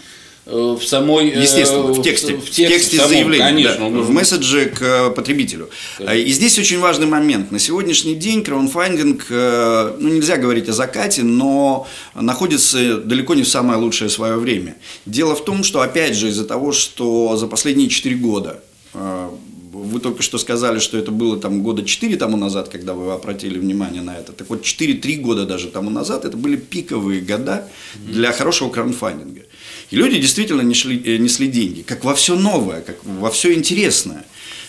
в 0.48 0.80
самой... 0.82 1.28
э, 1.30 1.42
Естественно, 1.42 1.82
в 1.92 2.02
тексте, 2.02 2.36
В, 2.36 2.50
тексте, 2.50 2.96
в 2.96 3.00
самом, 3.00 3.12
заявления, 3.12 3.44
конечно. 3.44 3.90
да, 3.90 3.98
в 3.98 4.10
месседже 4.10 4.66
к 4.66 4.82
э, 4.82 5.10
потребителю. 5.10 5.68
А, 6.00 6.14
И 6.14 6.30
здесь 6.32 6.58
очень 6.58 6.78
важный 6.78 7.06
момент. 7.06 7.50
На 7.52 7.58
сегодняшний 7.58 8.14
день 8.14 8.42
краудфандинг, 8.42 9.26
э, 9.28 9.96
ну 9.98 10.08
нельзя 10.08 10.36
говорить 10.36 10.68
о 10.68 10.72
закате, 10.72 11.22
но 11.22 11.86
находится 12.14 12.96
далеко 12.98 13.34
не 13.34 13.42
в 13.42 13.48
самое 13.48 13.78
лучшее 13.78 14.08
свое 14.10 14.36
время. 14.36 14.76
Дело 15.06 15.34
в 15.34 15.44
том, 15.44 15.62
что 15.62 15.80
опять 15.80 16.14
же 16.16 16.28
из-за 16.28 16.44
того, 16.44 16.72
что 16.72 17.36
за 17.36 17.46
последние 17.46 17.88
4 17.88 18.16
года 18.16 18.60
э, 18.94 19.28
вы 19.72 20.00
только 20.00 20.22
что 20.22 20.38
сказали, 20.38 20.78
что 20.78 20.98
это 20.98 21.10
было 21.10 21.38
там 21.38 21.62
года 21.62 21.84
4 21.84 22.16
тому 22.16 22.36
назад, 22.36 22.68
когда 22.68 22.94
вы 22.94 23.12
обратили 23.12 23.58
внимание 23.58 24.02
на 24.02 24.16
это. 24.16 24.32
Так 24.32 24.48
вот, 24.48 24.62
4-3 24.62 25.16
года 25.20 25.44
даже 25.46 25.68
тому 25.68 25.90
назад 25.90 26.24
это 26.24 26.36
были 26.36 26.56
пиковые 26.56 27.20
года 27.20 27.68
для 27.94 28.32
хорошего 28.32 28.70
краундфандинга. 28.70 29.42
И 29.90 29.96
люди 29.96 30.18
действительно 30.18 30.62
несли, 30.62 31.00
э, 31.04 31.16
несли 31.16 31.48
деньги, 31.48 31.82
как 31.82 32.04
во 32.04 32.14
все 32.14 32.36
новое, 32.36 32.82
как 32.82 32.96
во 33.04 33.30
все 33.30 33.54
интересное. 33.54 34.24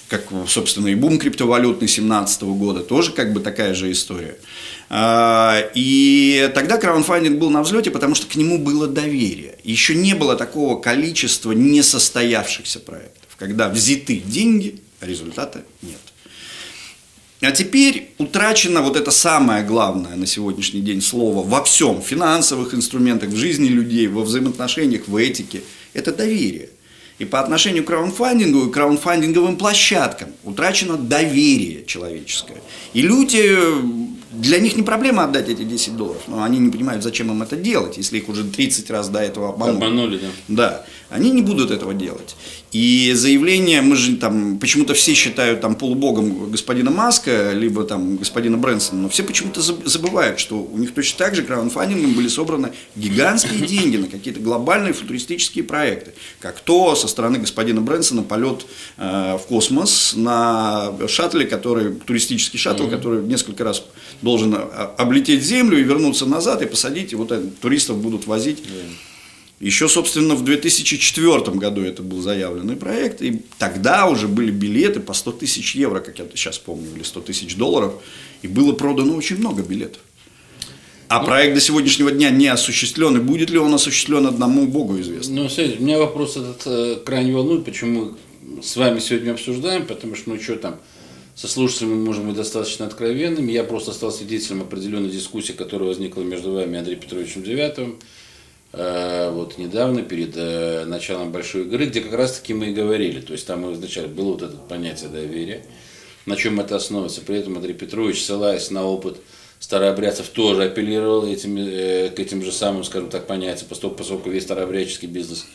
Как, 0.07 0.23
собственно, 0.47 0.87
и 0.87 0.95
бум 0.95 1.19
криптовалютный 1.19 1.85
2017 1.87 2.41
года, 2.41 2.79
тоже 2.79 3.11
как 3.11 3.31
бы 3.31 3.41
такая 3.41 3.75
же 3.75 3.91
история. 3.91 4.37
А, 4.89 5.69
И 5.75 6.49
тогда 6.55 6.77
краундфандинг 6.77 7.37
был 7.37 7.51
на 7.51 7.61
взлете, 7.61 7.91
потому 7.91 8.15
что 8.15 8.25
к 8.25 8.35
нему 8.35 8.57
было 8.57 8.87
доверие. 8.87 9.59
Еще 9.63 9.93
не 9.93 10.15
было 10.15 10.35
такого 10.35 10.81
количества 10.81 11.51
несостоявшихся 11.51 12.79
проектов, 12.79 13.35
когда 13.37 13.69
взяты 13.69 14.15
деньги, 14.17 14.81
а 14.99 15.05
результата 15.05 15.63
нет. 15.83 15.99
А 17.41 17.51
теперь 17.51 18.09
утрачено 18.17 18.81
вот 18.81 18.97
это 18.97 19.11
самое 19.11 19.63
главное 19.63 20.15
на 20.17 20.25
сегодняшний 20.25 20.81
день 20.81 21.01
слово 21.01 21.47
во 21.47 21.63
всем, 21.63 22.01
в 22.01 22.05
финансовых 22.05 22.73
инструментах, 22.73 23.29
в 23.29 23.35
жизни 23.37 23.69
людей, 23.69 24.07
во 24.07 24.23
взаимоотношениях, 24.23 25.07
в 25.07 25.15
этике. 25.15 25.61
Это 25.93 26.13
доверие. 26.13 26.69
И 27.17 27.25
по 27.25 27.39
отношению 27.39 27.83
к 27.83 27.87
краундфандингу 27.87 28.67
и 28.67 28.71
краундфандинговым 28.71 29.57
площадкам 29.57 30.29
утрачено 30.43 30.97
доверие 30.97 31.85
человеческое. 31.85 32.61
И 32.93 33.01
люди, 33.01 33.57
для 34.31 34.59
них 34.59 34.77
не 34.77 34.83
проблема 34.83 35.25
отдать 35.25 35.49
эти 35.49 35.63
10 35.63 35.97
долларов, 35.97 36.21
но 36.27 36.43
они 36.43 36.59
не 36.59 36.71
понимают, 36.71 37.03
зачем 37.03 37.29
им 37.31 37.41
это 37.41 37.55
делать, 37.55 37.97
если 37.97 38.17
их 38.17 38.29
уже 38.29 38.45
30 38.45 38.89
раз 38.89 39.09
до 39.09 39.19
этого 39.19 39.49
обманули. 39.49 39.75
Обманули, 39.77 40.17
да. 40.17 40.27
Да, 40.47 40.85
они 41.09 41.31
не 41.31 41.41
будут 41.41 41.71
этого 41.71 41.93
делать. 41.93 42.35
И 42.71 43.13
заявление, 43.15 43.81
мы 43.81 43.95
же 43.95 44.15
там, 44.17 44.59
почему-то 44.59 44.93
все 44.93 45.15
считают 45.15 45.61
там 45.61 45.73
полубогом 45.73 46.51
господина 46.51 46.91
Маска, 46.91 47.51
либо 47.53 47.83
там 47.83 48.17
господина 48.17 48.57
Брэнсона, 48.57 49.01
но 49.01 49.09
все 49.09 49.23
почему-то 49.23 49.61
заб- 49.61 49.87
забывают, 49.87 50.39
что 50.39 50.61
у 50.61 50.77
них 50.77 50.93
точно 50.93 51.17
так 51.17 51.35
же 51.35 51.41
краундфандингом 51.41 52.13
были 52.13 52.27
собраны 52.27 52.71
гигантские 52.95 53.65
деньги 53.65 53.97
на 53.97 54.07
какие-то 54.07 54.39
глобальные 54.39 54.93
футуристические 54.93 55.63
проекты, 55.63 56.13
как 56.39 56.59
то 56.59 56.95
со 56.95 57.07
стороны 57.07 57.39
господина 57.39 57.81
Брэнсона 57.81 58.21
полет 58.21 58.67
э, 58.97 59.37
в 59.37 59.47
космос 59.47 60.13
на 60.15 60.93
шаттле, 61.07 61.47
который, 61.47 61.95
туристический 61.95 62.59
шаттл, 62.59 62.87
который 62.87 63.23
несколько 63.23 63.63
раз 63.63 63.83
должен 64.21 64.53
а, 64.53 64.93
облететь 64.97 65.43
Землю 65.43 65.79
и 65.79 65.83
вернуться 65.83 66.27
назад 66.27 66.61
и 66.61 66.65
посадить, 66.65 67.13
и 67.13 67.15
вот 67.15 67.31
это, 67.31 67.47
туристов 67.47 67.97
будут 67.97 68.27
возить. 68.27 68.59
Еще, 69.59 69.89
собственно, 69.89 70.35
в 70.35 70.43
2004 70.43 71.51
году 71.57 71.81
это 71.81 72.01
был 72.01 72.21
заявленный 72.21 72.77
проект, 72.77 73.21
и 73.21 73.41
тогда 73.57 74.07
уже 74.07 74.29
были 74.29 74.51
билеты 74.51 75.01
по 75.01 75.13
100 75.13 75.33
тысяч 75.33 75.75
евро, 75.75 75.99
как 75.99 76.17
я 76.19 76.25
сейчас 76.33 76.57
помню, 76.57 76.87
или 76.95 77.03
100 77.03 77.21
тысяч 77.21 77.55
долларов, 77.55 77.93
и 78.41 78.47
было 78.47 78.71
продано 78.71 79.15
очень 79.15 79.37
много 79.37 79.61
билетов. 79.61 80.01
А 81.09 81.23
проект 81.23 81.55
до 81.55 81.59
сегодняшнего 81.59 82.11
дня 82.11 82.29
не 82.29 82.47
осуществлен, 82.47 83.17
и 83.17 83.19
будет 83.19 83.49
ли 83.49 83.57
он 83.57 83.73
осуществлен 83.73 84.27
одному 84.27 84.67
Богу 84.67 84.99
известно. 85.01 85.41
Ну, 85.41 85.49
смотрите, 85.49 85.79
меня 85.79 85.97
вопрос 85.97 86.37
этот 86.37 86.61
э, 86.65 86.95
крайне 87.03 87.33
волнует, 87.33 87.65
почему 87.65 88.11
мы 88.43 88.63
с 88.63 88.75
вами 88.77 88.99
сегодня 88.99 89.31
обсуждаем, 89.31 89.87
потому 89.87 90.15
что, 90.15 90.29
ну, 90.29 90.39
что 90.39 90.55
там, 90.55 90.79
со 91.35 91.47
слушателями 91.47 91.95
мы 91.95 92.05
можем 92.05 92.27
быть 92.27 92.35
достаточно 92.35 92.85
откровенными. 92.85 93.51
Я 93.51 93.63
просто 93.63 93.91
стал 93.91 94.11
свидетелем 94.11 94.61
определенной 94.61 95.09
дискуссии, 95.09 95.53
которая 95.53 95.87
возникла 95.87 96.21
между 96.21 96.51
вами 96.51 96.75
и 96.75 96.77
Андреем 96.77 96.99
Петровичем 96.99 97.43
Девятовым, 97.43 97.97
вот 98.71 99.57
недавно, 99.57 100.03
перед 100.03 100.33
э, 100.35 100.85
началом 100.85 101.31
большой 101.31 101.63
игры, 101.63 101.85
где 101.85 102.01
как 102.01 102.13
раз-таки 102.13 102.53
мы 102.53 102.69
и 102.69 102.73
говорили. 102.73 103.19
То 103.19 103.33
есть 103.33 103.47
там 103.47 103.65
вначале 103.73 104.07
было 104.07 104.33
вот 104.33 104.43
это 104.43 104.57
понятие 104.57 105.09
доверия, 105.09 105.65
на 106.25 106.35
чем 106.35 106.59
это 106.59 106.75
основывается. 106.75 107.21
При 107.21 107.37
этом 107.37 107.57
Андрей 107.57 107.73
Петрович, 107.73 108.23
ссылаясь 108.23 108.69
на 108.69 108.85
опыт 108.85 109.17
старообрядцев, 109.59 110.27
тоже 110.29 110.63
апеллировал 110.63 111.25
этими, 111.27 111.67
э, 111.67 112.09
к 112.09 112.19
этим 112.19 112.43
же 112.43 112.51
самым, 112.51 112.83
скажем 112.83 113.09
так, 113.09 113.25
понятиям, 113.25 113.67
поскольку, 113.69 113.97
поскольку 113.97 114.29
весь 114.29 114.43
старообрядческий 114.43 115.07
бизнес 115.07 115.45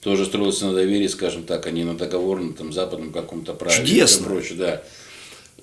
тоже 0.00 0.24
строился 0.24 0.66
на 0.66 0.74
доверии, 0.74 1.08
скажем 1.08 1.44
так, 1.44 1.66
а 1.66 1.70
не 1.70 1.84
на 1.84 1.96
договорном 1.96 2.54
там, 2.54 2.72
западном 2.72 3.12
каком-то 3.12 3.52
праве. 3.52 3.82
и 3.82 3.86
Чудесно. 3.86 4.26
прочее, 4.26 4.58
да. 4.58 4.82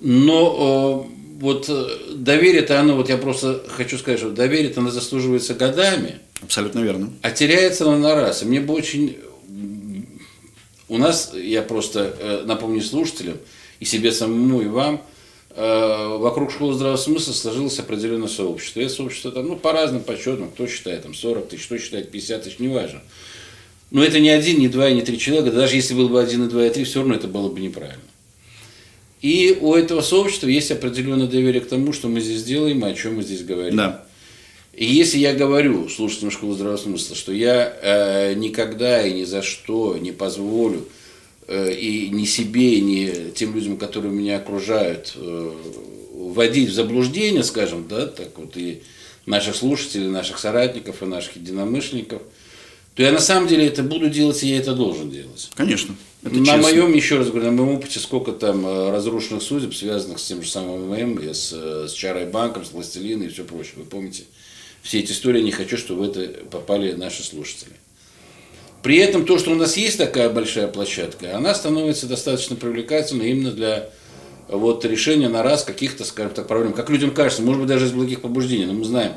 Но 0.00 1.08
э, 1.10 1.40
вот 1.40 1.68
э, 1.68 1.86
доверие-то 2.14 2.78
оно, 2.78 2.94
вот 2.94 3.08
я 3.08 3.16
просто 3.16 3.64
хочу 3.68 3.98
сказать, 3.98 4.20
что 4.20 4.30
доверие-то 4.30 4.80
оно 4.80 4.90
заслуживается 4.90 5.54
годами, 5.54 6.20
Абсолютно 6.42 6.80
верно. 6.80 7.12
а 7.22 7.30
теряется 7.30 7.84
оно 7.84 7.98
на 7.98 8.14
раз. 8.14 8.42
И 8.42 8.46
мне 8.46 8.60
бы 8.60 8.74
очень... 8.74 9.16
У 10.88 10.96
нас, 10.96 11.32
я 11.34 11.62
просто 11.62 12.16
э, 12.18 12.42
напомню 12.46 12.80
слушателям, 12.80 13.36
и 13.78 13.84
себе 13.84 14.10
самому, 14.10 14.62
и 14.62 14.66
вам, 14.66 15.02
э, 15.50 16.16
вокруг 16.18 16.50
школы 16.50 16.74
здравого 16.74 16.96
смысла 16.96 17.32
сложилось 17.32 17.78
определенное 17.78 18.28
сообщество. 18.28 18.80
И 18.80 18.84
это 18.84 18.94
сообщество 18.94 19.30
там, 19.30 19.48
ну, 19.48 19.56
по 19.56 19.72
разным 19.72 20.02
подсчетам, 20.02 20.50
кто 20.50 20.66
считает 20.66 21.02
там 21.02 21.14
40 21.14 21.48
тысяч, 21.48 21.66
кто 21.66 21.76
считает 21.76 22.10
50 22.10 22.42
тысяч, 22.42 22.58
неважно. 22.58 23.02
Но 23.90 24.02
это 24.02 24.20
не 24.20 24.30
один, 24.30 24.58
не 24.58 24.68
два, 24.68 24.90
не 24.90 25.02
три 25.02 25.18
человека. 25.18 25.50
Даже 25.50 25.76
если 25.76 25.94
было 25.94 26.08
бы 26.08 26.20
один, 26.20 26.46
и 26.46 26.48
два, 26.48 26.66
и 26.66 26.70
три, 26.70 26.84
все 26.84 27.00
равно 27.00 27.14
это 27.14 27.26
было 27.26 27.48
бы 27.50 27.60
неправильно. 27.60 28.02
И 29.20 29.58
у 29.60 29.74
этого 29.74 30.00
сообщества 30.00 30.46
есть 30.46 30.70
определенное 30.70 31.26
доверие 31.26 31.60
к 31.60 31.68
тому, 31.68 31.92
что 31.92 32.08
мы 32.08 32.20
здесь 32.20 32.44
делаем 32.44 32.86
и 32.86 32.90
о 32.90 32.94
чем 32.94 33.16
мы 33.16 33.22
здесь 33.22 33.42
говорим. 33.42 33.76
Да. 33.76 34.04
И 34.78 34.84
если 34.84 35.18
я 35.18 35.34
говорю 35.34 35.88
слушателям 35.88 36.30
школы 36.30 36.54
здравого 36.54 36.76
смысла, 36.76 37.16
что 37.16 37.32
я 37.32 37.76
э, 37.82 38.34
никогда 38.34 39.04
и 39.04 39.12
ни 39.12 39.24
за 39.24 39.42
что 39.42 39.98
не 39.98 40.12
позволю 40.12 40.86
э, 41.48 41.74
и 41.74 42.08
ни 42.10 42.24
себе, 42.24 42.80
ни 42.80 43.32
тем 43.32 43.56
людям, 43.56 43.76
которые 43.76 44.12
меня 44.12 44.36
окружают, 44.36 45.14
э, 45.16 45.52
вводить 46.14 46.70
в 46.70 46.74
заблуждение, 46.74 47.42
скажем, 47.42 47.88
да, 47.88 48.06
так 48.06 48.38
вот 48.38 48.56
и 48.56 48.82
наших 49.26 49.56
слушателей, 49.56 50.06
наших 50.06 50.38
соратников 50.38 51.02
и 51.02 51.06
наших 51.06 51.34
единомышленников, 51.34 52.22
то 52.94 53.02
я 53.02 53.10
на 53.10 53.18
самом 53.18 53.48
деле 53.48 53.66
это 53.66 53.82
буду 53.82 54.08
делать, 54.08 54.40
и 54.44 54.48
я 54.48 54.58
это 54.58 54.76
должен 54.76 55.10
делать. 55.10 55.50
Конечно. 55.56 55.96
Это 56.22 56.36
на 56.36 56.44
честно. 56.44 56.62
моем, 56.62 56.94
еще 56.94 57.18
раз 57.18 57.30
говорю, 57.30 57.46
на 57.46 57.52
моем 57.64 57.78
опыте, 57.78 57.98
сколько 57.98 58.30
там 58.30 58.64
э, 58.64 58.90
разрушенных 58.92 59.42
судеб, 59.42 59.74
связанных 59.74 60.20
с 60.20 60.24
тем 60.24 60.40
же 60.40 60.48
самым 60.48 60.88
ММ, 60.88 61.34
с, 61.34 61.52
э, 61.52 61.86
с 61.88 61.92
Чарой 61.94 62.26
банком, 62.26 62.64
с 62.64 62.68
Пластилиной 62.68 63.26
и 63.26 63.28
все 63.28 63.42
прочее. 63.42 63.74
Вы 63.78 63.84
помните 63.84 64.22
все 64.82 65.00
эти 65.00 65.12
истории, 65.12 65.42
не 65.42 65.52
хочу, 65.52 65.76
чтобы 65.76 66.06
в 66.06 66.10
это 66.10 66.44
попали 66.50 66.92
наши 66.92 67.22
слушатели. 67.22 67.72
При 68.82 68.96
этом 68.98 69.24
то, 69.24 69.38
что 69.38 69.50
у 69.50 69.54
нас 69.54 69.76
есть 69.76 69.98
такая 69.98 70.30
большая 70.30 70.68
площадка, 70.68 71.36
она 71.36 71.54
становится 71.54 72.06
достаточно 72.06 72.56
привлекательной 72.56 73.30
именно 73.30 73.50
для 73.50 73.90
вот 74.48 74.84
решения 74.84 75.28
на 75.28 75.42
раз 75.42 75.64
каких-то, 75.64 76.04
скажем 76.04 76.32
так, 76.32 76.46
проблем. 76.46 76.72
Как 76.72 76.88
людям 76.88 77.10
кажется, 77.10 77.42
может 77.42 77.60
быть, 77.60 77.68
даже 77.68 77.86
из 77.86 77.92
благих 77.92 78.20
побуждений, 78.20 78.66
но 78.66 78.72
мы 78.72 78.84
знаем 78.84 79.12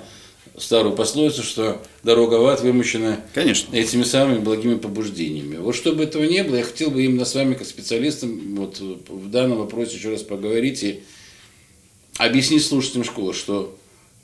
старую 0.57 0.95
пословицу, 0.95 1.43
что 1.43 1.81
дорога 2.03 2.35
в 2.35 2.45
ад 2.47 2.61
вымощена 2.61 3.21
Конечно. 3.33 3.73
этими 3.73 4.03
самыми 4.03 4.39
благими 4.39 4.75
побуждениями. 4.75 5.57
Вот 5.57 5.75
чтобы 5.75 6.03
этого 6.03 6.23
не 6.23 6.43
было, 6.43 6.57
я 6.57 6.63
хотел 6.63 6.91
бы 6.91 7.03
именно 7.03 7.25
с 7.25 7.35
вами, 7.35 7.53
как 7.53 7.67
специалистом, 7.67 8.55
вот 8.55 8.79
в 8.79 9.29
данном 9.29 9.59
вопросе 9.59 9.95
еще 9.95 10.09
раз 10.09 10.23
поговорить 10.23 10.83
и 10.83 11.03
объяснить 12.17 12.65
слушателям 12.65 13.05
школы, 13.05 13.33
что 13.33 13.77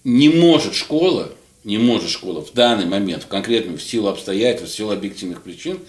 не 0.07 0.29
может 0.29 0.73
школа, 0.73 1.33
не 1.65 1.77
может 1.77 2.09
школа 2.09 2.41
в 2.41 2.53
данный 2.53 2.85
момент, 2.85 3.23
в 3.23 3.27
конкретном, 3.27 3.77
в 3.77 3.83
силу 3.83 4.07
обстоятельств, 4.07 4.73
в 4.73 4.77
силу 4.77 4.91
объективных 4.91 5.41
причин, 5.41 5.79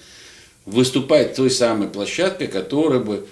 выступать 0.66 1.36
той 1.36 1.52
самой 1.52 1.86
площадкой, 1.86 2.48
которая 2.48 2.98
бы 2.98 3.28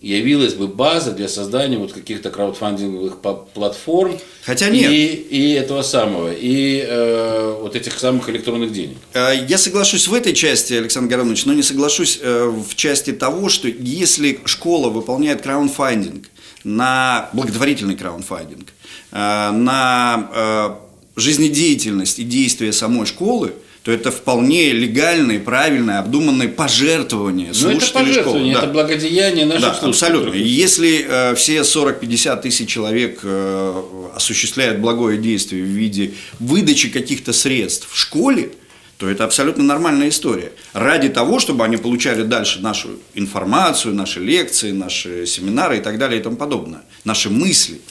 явилась 0.00 0.54
бы 0.54 0.66
база 0.66 1.12
для 1.12 1.28
создания 1.28 1.76
вот 1.76 1.92
каких-то 1.92 2.30
краудфандинговых 2.30 3.18
платформ. 3.52 4.18
Хотя 4.42 4.70
нет. 4.70 4.90
И, 4.90 5.12
и 5.12 5.52
этого 5.52 5.82
самого, 5.82 6.32
и 6.32 6.86
э, 6.88 7.58
вот 7.60 7.76
этих 7.76 7.98
самых 7.98 8.30
электронных 8.30 8.72
денег. 8.72 8.96
Э, 9.12 9.32
я 9.46 9.58
соглашусь 9.58 10.08
в 10.08 10.14
этой 10.14 10.32
части, 10.32 10.72
Александр 10.72 11.16
Горович, 11.16 11.44
но 11.44 11.52
не 11.52 11.62
соглашусь 11.62 12.18
э, 12.22 12.46
в 12.48 12.74
части 12.76 13.12
того, 13.12 13.50
что 13.50 13.68
если 13.68 14.40
школа 14.46 14.88
выполняет 14.88 15.42
краудфандинг, 15.42 16.28
на 16.64 17.28
благотворительный 17.32 17.96
краудфандинг, 17.96 18.68
э, 19.12 19.50
на 19.50 20.78
жизнедеятельность 21.16 22.18
и 22.18 22.24
действия 22.24 22.72
самой 22.72 23.06
школы– 23.06 23.52
то 23.82 23.90
это 23.90 24.10
вполне 24.10 24.72
легальные, 24.72 25.40
правильные, 25.40 25.98
обдуманные 25.98 26.48
пожертвования 26.48 27.48
ну, 27.48 27.54
слушателей 27.54 27.82
это 27.82 27.98
пожертвование, 27.98 28.54
школы. 28.54 28.66
это 28.66 28.66
да. 28.66 28.72
благодеяние 28.72 29.46
наших 29.46 29.62
да, 29.62 29.74
слушателей. 29.74 30.18
Абсолютно. 30.18 30.38
Если 30.38 31.06
э, 31.08 31.34
все 31.34 31.60
40-50 31.60 32.42
тысяч 32.42 32.68
человек 32.68 33.20
э, 33.22 33.82
осуществляют 34.14 34.80
благое 34.80 35.16
действие 35.16 35.64
в 35.64 35.68
виде 35.68 36.12
выдачи 36.38 36.90
каких-то 36.90 37.32
средств 37.32 37.88
в 37.90 37.98
школе, 37.98 38.50
то 39.00 39.08
это 39.08 39.24
абсолютно 39.24 39.64
нормальная 39.64 40.10
история. 40.10 40.52
Ради 40.74 41.08
того, 41.08 41.40
чтобы 41.40 41.64
они 41.64 41.76
получали 41.78 42.22
дальше 42.22 42.60
нашу 42.60 42.90
информацию, 43.14 43.94
наши 43.94 44.20
лекции, 44.20 44.70
наши 44.70 45.26
семинары 45.26 45.78
и 45.78 45.80
так 45.80 45.98
далее 45.98 46.20
и 46.20 46.22
тому 46.22 46.36
подобное, 46.36 46.82
наши 47.04 47.30
мысли– 47.30 47.80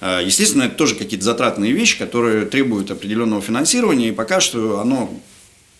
Э, 0.00 0.20
естественно, 0.24 0.64
это 0.64 0.74
тоже 0.76 0.94
какие-то 0.94 1.24
затратные 1.24 1.72
вещи, 1.72 1.98
которые 1.98 2.46
требуют 2.46 2.90
определенного 2.90 3.42
финансирования, 3.42 4.08
и 4.08 4.12
пока 4.12 4.40
что 4.40 4.80
оно 4.80 5.10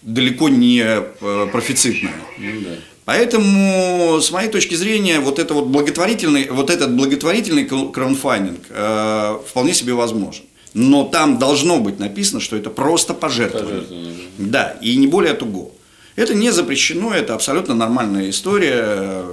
далеко 0.03 0.49
не 0.49 0.83
э, 0.85 1.47
профицитное. 1.51 2.15
Ну, 2.39 2.61
да. 2.61 2.71
Поэтому, 3.07 4.21
с 4.21 4.31
моей 4.31 4.51
точки 4.51 4.75
зрения, 4.75 5.21
вот, 5.21 5.39
это 5.39 5.55
вот, 5.55 5.67
благотворительный, 5.67 6.49
вот 6.51 6.71
этот 6.71 6.95
благотворительный 6.95 7.65
краундфандинг 7.65 8.61
э, 8.69 9.39
вполне 9.49 9.75
себе 9.75 9.95
возможен. 9.95 10.45
Но 10.75 11.05
там 11.05 11.39
должно 11.39 11.81
быть 11.81 11.99
написано, 11.99 12.41
что 12.41 12.57
это 12.57 12.71
просто 12.71 13.13
пожертвование. 13.15 13.81
пожертвование 13.81 14.17
да. 14.39 14.77
и 14.81 14.97
не 14.97 15.07
более 15.07 15.35
туго. 15.35 15.71
Это 16.17 16.35
не 16.35 16.51
запрещено, 16.53 17.13
это 17.15 17.35
абсолютно 17.35 17.75
нормальная 17.75 18.31
история. 18.31 19.25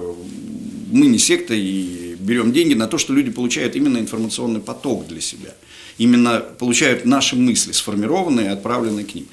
Мы 0.92 1.08
не 1.08 1.20
секта, 1.20 1.54
и 1.54 2.16
берем 2.20 2.52
деньги 2.52 2.74
на 2.74 2.88
то, 2.88 2.98
что 2.98 3.14
люди 3.14 3.32
получают 3.32 3.76
именно 3.76 3.98
информационный 3.98 4.60
поток 4.60 5.08
для 5.08 5.22
себя. 5.22 5.54
Именно 5.98 6.40
получают 6.40 7.06
наши 7.06 7.36
мысли, 7.36 7.72
сформированные 7.72 8.48
и 8.48 8.50
отправленные 8.50 9.06
к 9.06 9.16
ним. 9.16 9.28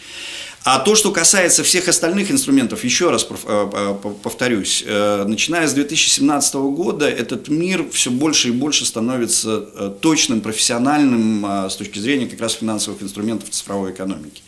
А 0.64 0.78
то, 0.78 0.94
что 0.94 1.10
касается 1.12 1.62
всех 1.62 1.88
остальных 1.88 2.30
инструментов, 2.30 2.84
еще 2.84 3.10
раз 3.10 3.26
э, 3.28 3.34
э, 3.44 3.94
повторюсь, 4.22 4.82
э, 4.86 5.24
начиная 5.28 5.68
с 5.68 5.74
2017 5.74 6.54
года 6.54 7.06
этот 7.06 7.48
мир 7.48 7.84
все 7.92 8.10
больше 8.10 8.48
и 8.48 8.50
больше 8.50 8.86
становится 8.86 9.60
точным, 10.00 10.40
профессиональным 10.40 11.44
с 11.68 11.76
точки 11.76 11.98
зрения 11.98 12.26
как 12.26 12.40
раз 12.40 12.54
финансовых 12.54 13.02
инструментов 13.02 13.50
цифровой 13.50 13.92
экономики. 13.92 14.42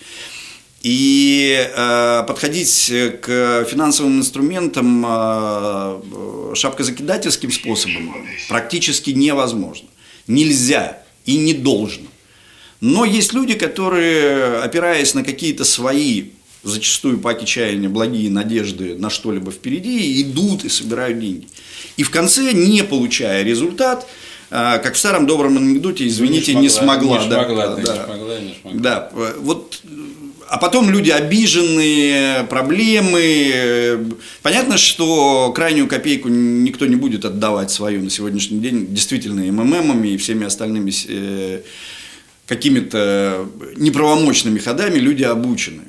И 0.82 1.68
подходить 2.26 2.86
к 3.20 3.66
финансовым 3.68 4.20
инструментам 4.20 5.04
э, 5.06 6.54
шапкозакидательским 6.54 7.50
способом 7.50 8.14
практически 8.48 9.10
невозможно. 9.10 9.88
Нельзя 10.26 11.02
и 11.26 11.36
не 11.36 11.52
должно. 11.52 12.06
Но 12.80 13.04
есть 13.04 13.32
люди, 13.32 13.54
которые, 13.54 14.58
опираясь 14.58 15.14
на 15.14 15.24
какие-то 15.24 15.64
свои, 15.64 16.26
зачастую 16.62 17.18
по 17.18 17.30
отчаянию, 17.30 17.90
благие 17.90 18.30
надежды 18.30 18.96
на 18.96 19.10
что-либо 19.10 19.50
впереди, 19.50 20.22
идут 20.22 20.64
и 20.64 20.68
собирают 20.68 21.18
деньги. 21.18 21.48
И 21.96 22.02
в 22.02 22.10
конце, 22.10 22.52
не 22.52 22.82
получая 22.84 23.42
результат, 23.42 24.06
э, 24.50 24.78
как 24.82 24.94
в 24.94 24.98
старом 24.98 25.26
добром 25.26 25.56
анекдоте, 25.56 26.06
извините, 26.06 26.54
не 26.54 26.68
смогла. 26.68 27.22
Не 27.22 27.30
смогла, 27.30 27.76
не 27.76 27.82
да, 27.84 27.94
смогла, 27.94 27.96
да, 27.96 28.00
не 28.00 28.04
смогла, 28.04 28.38
не 28.40 28.54
смогла. 28.60 28.80
Да, 28.80 29.10
вот 29.40 29.80
а 30.48 30.58
потом 30.58 30.90
люди 30.90 31.10
обиженные, 31.10 32.44
проблемы. 32.44 34.14
Понятно, 34.42 34.78
что 34.78 35.52
крайнюю 35.54 35.88
копейку 35.88 36.28
никто 36.28 36.86
не 36.86 36.96
будет 36.96 37.24
отдавать 37.24 37.70
свою 37.70 38.02
на 38.02 38.10
сегодняшний 38.10 38.60
день 38.60 38.86
действительно 38.88 39.40
МММами 39.40 40.08
и 40.08 40.16
всеми 40.16 40.46
остальными 40.46 40.92
э, 41.08 41.62
какими-то 42.46 43.48
неправомочными 43.76 44.58
ходами 44.58 44.98
люди 44.98 45.24
обучены. 45.24 45.82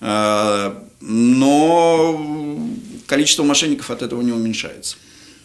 А, 0.00 0.84
но 1.00 2.68
количество 3.06 3.42
мошенников 3.42 3.90
от 3.90 4.02
этого 4.02 4.22
не 4.22 4.32
уменьшается. 4.32 4.96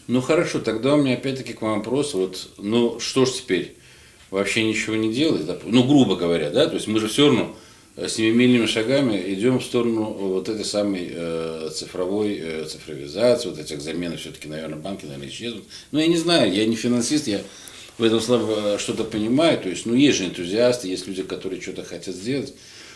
Ну 0.08 0.22
хорошо, 0.22 0.60
тогда 0.60 0.96
у 0.96 1.02
меня 1.02 1.14
опять-таки 1.14 1.54
к 1.54 1.62
вам 1.62 1.80
вопрос. 1.80 2.14
Вот, 2.14 2.50
ну 2.58 3.00
что 3.00 3.26
ж 3.26 3.32
теперь? 3.32 3.76
Вообще 4.30 4.64
ничего 4.64 4.96
не 4.96 5.14
делать? 5.14 5.44
Ну, 5.66 5.84
грубо 5.84 6.16
говоря, 6.16 6.50
да? 6.52 6.68
То 6.68 6.76
есть 6.76 6.88
мы 6.88 7.00
же 7.00 7.08
все 7.08 7.28
равно 7.28 7.56
Э, 7.98 8.08
семимильными 8.08 8.68
шагами 8.68 9.22
идем 9.34 9.60
в 9.60 9.64
сторону 9.66 10.04
вот 10.04 10.48
этой 10.48 10.64
самой 10.64 11.10
э, 11.12 11.70
цифровой 11.74 12.40
э, 12.42 12.66
цифровизации, 12.66 13.50
вот 13.50 13.60
этих 13.60 13.82
замены 13.82 14.16
все-таки, 14.16 14.48
наверное, 14.48 14.80
банки, 14.80 15.04
наверное, 15.04 15.28
исчезнут. 15.28 15.66
Но 15.92 16.00
я 16.00 16.08
не 16.08 16.18
знаю, 16.18 16.54
я 16.54 16.66
не 16.66 16.76
финансист, 16.76 17.28
я 17.28 17.42
в 18.02 18.04
этом 18.04 18.20
слабо 18.20 18.78
что-то 18.80 19.04
понимаю. 19.04 19.60
То 19.60 19.70
есть, 19.70 19.86
ну, 19.86 19.94
есть 19.94 20.18
же 20.18 20.26
энтузиасты, 20.26 20.88
есть 20.88 21.08
люди, 21.08 21.24
которые 21.24 21.62
что-то 21.62 21.84
хотят 21.84 22.16
сделать. 22.16 22.54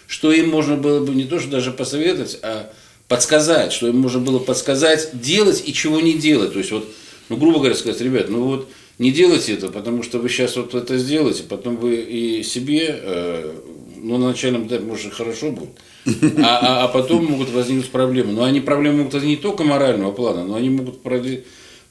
Что 0.07 0.31
им 0.31 0.49
можно 0.49 0.75
было 0.75 1.05
бы 1.05 1.15
не 1.15 1.25
то, 1.25 1.39
что 1.39 1.49
даже 1.49 1.71
посоветовать, 1.71 2.39
а 2.41 2.71
подсказать, 3.07 3.71
что 3.71 3.87
им 3.87 3.97
можно 3.97 4.19
было 4.19 4.39
подсказать, 4.39 5.09
делать 5.13 5.63
и 5.65 5.73
чего 5.73 6.01
не 6.01 6.13
делать. 6.13 6.53
То 6.53 6.59
есть, 6.59 6.71
вот, 6.71 6.87
ну, 7.29 7.37
грубо 7.37 7.59
говоря, 7.59 7.75
сказать, 7.75 8.01
ребят, 8.01 8.29
ну 8.29 8.43
вот, 8.43 8.69
не 8.97 9.11
делайте 9.11 9.53
это, 9.53 9.69
потому 9.69 10.03
что 10.03 10.19
вы 10.19 10.29
сейчас 10.29 10.55
вот 10.55 10.73
это 10.73 10.97
сделаете, 10.97 11.43
потом 11.43 11.77
вы 11.77 11.97
и 11.97 12.43
себе 12.43 12.99
э, 13.01 13.53
ну, 13.97 14.17
на 14.17 14.29
начальном 14.29 14.67
этапе, 14.67 14.85
может, 14.85 15.13
хорошо 15.13 15.51
будет, 15.51 15.69
а, 16.39 16.59
а, 16.61 16.83
а 16.85 16.87
потом 16.87 17.25
могут 17.25 17.51
возникнуть 17.51 17.89
проблемы. 17.89 18.33
Но 18.33 18.43
они 18.43 18.59
проблемы 18.59 18.99
могут 18.99 19.13
возникнуть 19.13 19.37
не 19.37 19.43
только 19.43 19.63
морального 19.63 20.11
плана, 20.11 20.43
но 20.43 20.55
они 20.55 20.69
могут 20.69 21.01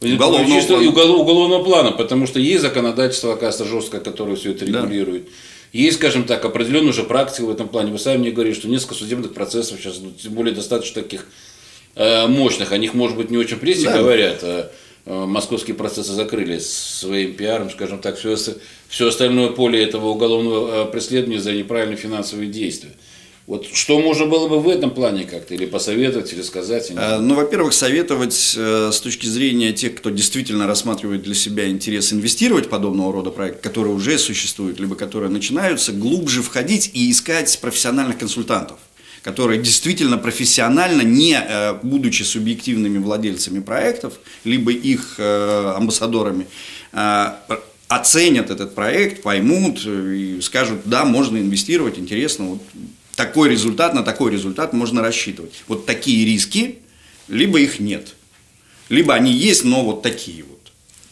уголовного, 0.00 0.46
чисто 0.46 0.74
плана. 0.74 0.88
Уголов, 0.88 1.20
уголовного 1.20 1.64
плана, 1.64 1.92
потому 1.92 2.26
что 2.26 2.40
есть 2.40 2.62
законодательство, 2.62 3.32
оказывается, 3.32 3.64
жесткое, 3.64 4.00
которое 4.00 4.36
все 4.36 4.52
это 4.52 4.64
регулирует. 4.64 5.24
Да. 5.24 5.30
Есть, 5.74 5.96
скажем 5.96 6.22
так, 6.22 6.44
определенная 6.44 6.90
уже 6.90 7.02
практика 7.02 7.46
в 7.46 7.50
этом 7.50 7.68
плане. 7.68 7.90
Вы 7.90 7.98
сами 7.98 8.18
мне 8.18 8.30
говорите, 8.30 8.60
что 8.60 8.68
несколько 8.68 8.94
судебных 8.94 9.34
процессов 9.34 9.80
сейчас, 9.80 9.98
ну, 10.00 10.12
тем 10.12 10.32
более 10.32 10.54
достаточно 10.54 11.02
таких 11.02 11.26
э, 11.96 12.28
мощных, 12.28 12.70
о 12.70 12.78
них, 12.78 12.94
может 12.94 13.16
быть, 13.16 13.30
не 13.30 13.36
очень 13.36 13.56
прессе 13.56 13.86
да. 13.86 13.98
говорят. 13.98 14.38
А, 14.42 14.70
э, 15.04 15.24
московские 15.26 15.74
процессы 15.74 16.12
закрыли 16.12 16.60
своим 16.60 17.34
пиаром, 17.34 17.70
скажем 17.70 17.98
так, 17.98 18.16
все, 18.16 18.36
все 18.88 19.08
остальное 19.08 19.48
поле 19.48 19.82
этого 19.82 20.10
уголовного 20.10 20.84
э, 20.84 20.92
преследования 20.92 21.40
за 21.40 21.52
неправильные 21.52 21.96
финансовые 21.96 22.48
действия. 22.48 22.92
Вот 23.46 23.66
что 23.66 24.00
можно 24.00 24.24
было 24.24 24.48
бы 24.48 24.58
в 24.58 24.68
этом 24.68 24.90
плане 24.90 25.24
как-то 25.24 25.54
или 25.54 25.66
посоветовать, 25.66 26.32
или 26.32 26.40
сказать? 26.40 26.90
А, 26.96 27.18
ну, 27.18 27.34
во-первых, 27.34 27.74
советовать 27.74 28.54
э, 28.56 28.90
с 28.90 29.00
точки 29.00 29.26
зрения 29.26 29.72
тех, 29.72 29.94
кто 29.96 30.08
действительно 30.08 30.66
рассматривает 30.66 31.22
для 31.22 31.34
себя 31.34 31.68
интерес 31.68 32.12
инвестировать 32.12 32.66
в 32.66 32.68
подобного 32.70 33.12
рода 33.12 33.30
проект, 33.30 33.60
которые 33.60 33.94
уже 33.94 34.18
существуют, 34.18 34.80
либо 34.80 34.96
которые 34.96 35.30
начинаются, 35.30 35.92
глубже 35.92 36.42
входить 36.42 36.90
и 36.94 37.10
искать 37.10 37.58
профессиональных 37.60 38.18
консультантов 38.18 38.78
которые 39.22 39.58
действительно 39.58 40.18
профессионально, 40.18 41.00
не 41.00 41.34
э, 41.34 41.78
будучи 41.82 42.22
субъективными 42.22 42.98
владельцами 42.98 43.60
проектов, 43.60 44.14
либо 44.44 44.70
их 44.70 45.18
амбассадорами, 45.18 46.46
оценят 47.88 48.50
этот 48.50 48.74
проект, 48.74 49.22
поймут 49.22 49.82
э, 49.84 50.14
и 50.14 50.40
скажут, 50.40 50.80
да, 50.84 51.04
можно 51.04 51.38
инвестировать, 51.38 51.98
интересно, 51.98 52.46
вот 52.46 52.62
такой 53.14 53.48
результат, 53.48 53.94
на 53.94 54.02
такой 54.02 54.32
результат 54.32 54.72
можно 54.72 55.02
рассчитывать. 55.02 55.64
Вот 55.68 55.86
такие 55.86 56.24
риски, 56.24 56.78
либо 57.28 57.60
их 57.60 57.80
нет, 57.80 58.14
либо 58.88 59.14
они 59.14 59.32
есть, 59.32 59.64
но 59.64 59.84
вот 59.84 60.02
такие 60.02 60.42
вот. 60.42 60.54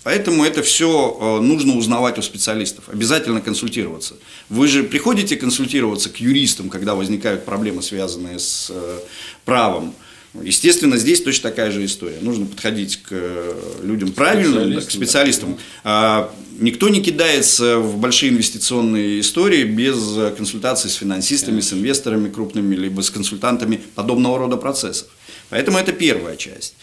Поэтому 0.03 0.45
это 0.45 0.63
все 0.63 1.17
э, 1.21 1.41
нужно 1.41 1.77
узнавать 1.77 2.19
у 2.19 2.23
специалистов, 2.23 2.89
обязательно 2.89 3.41
консультироваться. 3.41 4.17
Вы 4.49 4.67
же 4.67 4.83
приходите 4.83 5.37
консультироваться 5.37 6.11
к 6.11 6.17
юристам, 6.17 6.71
когда 6.71 6.95
возникают 6.97 7.45
проблемы, 7.45 7.83
связанные 7.83 8.41
с 8.41 8.69
э, 8.71 8.99
правом. 9.45 9.95
Естественно, 10.41 10.97
здесь 10.97 11.23
точно 11.23 11.51
такая 11.51 11.71
же 11.71 11.85
история. 11.85 12.19
Нужно 12.23 12.47
подходить 12.47 13.03
к 13.03 13.09
э, 13.11 13.55
людям 13.83 14.13
правильно, 14.13 14.81
к 14.81 14.91
специалистам. 14.91 15.59
А, 15.85 16.33
никто 16.59 16.89
не 16.89 17.03
кидается 17.03 17.79
в 17.79 17.99
большие 17.99 18.33
инвестиционные 18.33 19.21
истории 19.21 19.65
без 19.65 19.99
консультаций 20.35 20.89
с 20.89 20.95
финансистами, 20.95 21.61
с 21.61 21.75
инвесторами 21.75 22.31
крупными, 22.31 22.75
либо 22.75 23.03
с 23.03 23.11
консультантами 23.11 23.79
подобного 23.95 24.39
рода 24.39 24.57
процессов. 24.57 25.09
Поэтому 25.51 25.77
это 25.77 25.93
первая 25.93 26.37
часть. 26.37 26.77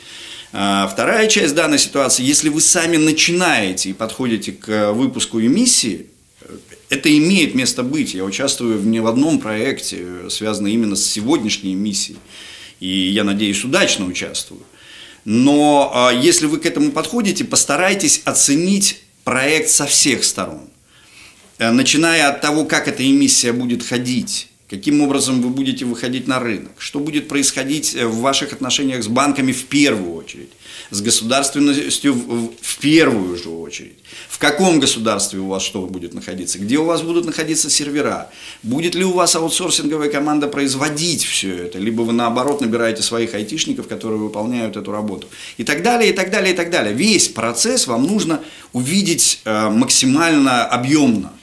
А, 0.53 0.87
вторая 0.87 1.27
часть 1.27 1.55
данной 1.55 1.79
ситуации, 1.79 2.23
если 2.23 2.49
вы 2.49 2.61
сами 2.61 2.97
начинаете 2.97 3.89
и 3.89 3.93
подходите 3.93 4.51
к 4.51 4.93
выпуску 4.93 5.41
эмиссии, 5.41 6.05
это 6.89 7.15
имеет 7.17 7.55
место 7.55 7.81
быть. 7.81 8.13
Я 8.13 8.25
участвую 8.25 8.79
не 8.83 8.99
в 8.99 9.07
одном 9.07 9.39
проекте, 9.39 10.29
связанном 10.29 10.71
именно 10.71 10.95
с 10.95 11.03
сегодняшней 11.03 11.73
эмиссией 11.73 12.19
и 12.79 12.87
я 12.87 13.23
надеюсь, 13.23 13.63
удачно 13.63 14.05
участвую. 14.05 14.61
Но 15.25 15.91
а, 15.93 16.11
если 16.11 16.45
вы 16.45 16.59
к 16.59 16.65
этому 16.65 16.91
подходите, 16.91 17.43
постарайтесь 17.43 18.21
оценить 18.25 19.01
проект 19.23 19.69
со 19.69 19.85
всех 19.85 20.23
сторон. 20.23 20.69
Э, 21.57 21.71
начиная 21.71 22.29
от 22.29 22.41
того, 22.41 22.65
как 22.65 22.87
эта 22.87 23.07
эмиссия 23.07 23.53
будет 23.53 23.83
ходить, 23.83 24.47
каким 24.69 25.01
образом 25.01 25.41
вы 25.41 25.49
будете 25.49 25.83
выходить 25.83 26.27
на 26.27 26.39
рынок, 26.39 26.71
что 26.77 26.99
будет 26.99 27.27
происходить 27.27 27.95
э, 27.95 28.05
в 28.05 28.17
ваших 28.19 28.53
отношениях 28.53 29.03
с 29.03 29.07
банками 29.07 29.51
в 29.51 29.65
первую 29.65 30.13
очередь, 30.13 30.49
с 30.91 31.01
государственностью 31.01 32.13
в 32.13 32.77
первую 32.77 33.35
же 33.35 33.49
очередь, 33.49 33.97
в 34.29 34.37
каком 34.37 34.79
государстве 34.79 35.39
у 35.39 35.47
вас 35.47 35.63
что 35.63 35.81
будет 35.87 36.13
находиться, 36.13 36.59
где 36.59 36.77
у 36.77 36.85
вас 36.85 37.01
будут 37.01 37.25
находиться 37.25 37.69
сервера, 37.69 38.29
будет 38.61 38.93
ли 38.93 39.03
у 39.03 39.13
вас 39.13 39.35
аутсорсинговая 39.35 40.09
команда 40.09 40.47
производить 40.47 41.25
все 41.25 41.55
это, 41.55 41.79
либо 41.79 42.03
вы 42.03 42.13
наоборот 42.13 42.61
набираете 42.61 43.01
своих 43.01 43.33
айтишников, 43.33 43.87
которые 43.87 44.19
выполняют 44.19 44.77
эту 44.77 44.91
работу, 44.91 45.27
и 45.57 45.63
так 45.63 45.81
далее, 45.81 46.11
и 46.11 46.13
так 46.13 46.29
далее, 46.29 46.53
и 46.53 46.55
так 46.55 46.69
далее. 46.69 46.93
Весь 46.93 47.27
процесс 47.27 47.87
вам 47.87 48.03
нужно 48.03 48.41
увидеть 48.71 49.41
э, 49.45 49.69
максимально 49.69 50.65
объемно. 50.65 51.33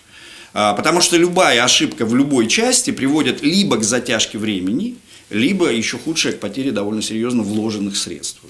А, 0.59 0.73
потому 0.73 1.03
что 1.03 1.19
любая 1.19 1.63
ошибка 1.63 2.07
в 2.07 2.15
любой 2.15 2.49
части 2.49 2.91
приводит 2.91 3.43
либо 3.43 3.77
к 3.77 3.85
затяжке 3.85 4.39
времени, 4.39 4.97
либо 5.29 5.71
еще 5.71 5.99
худшее 5.99 6.33
к 6.33 6.41
потере 6.41 6.73
довольно 6.73 7.03
серьезно 7.03 7.43
вложенных 7.43 7.95
средств. 7.95 8.41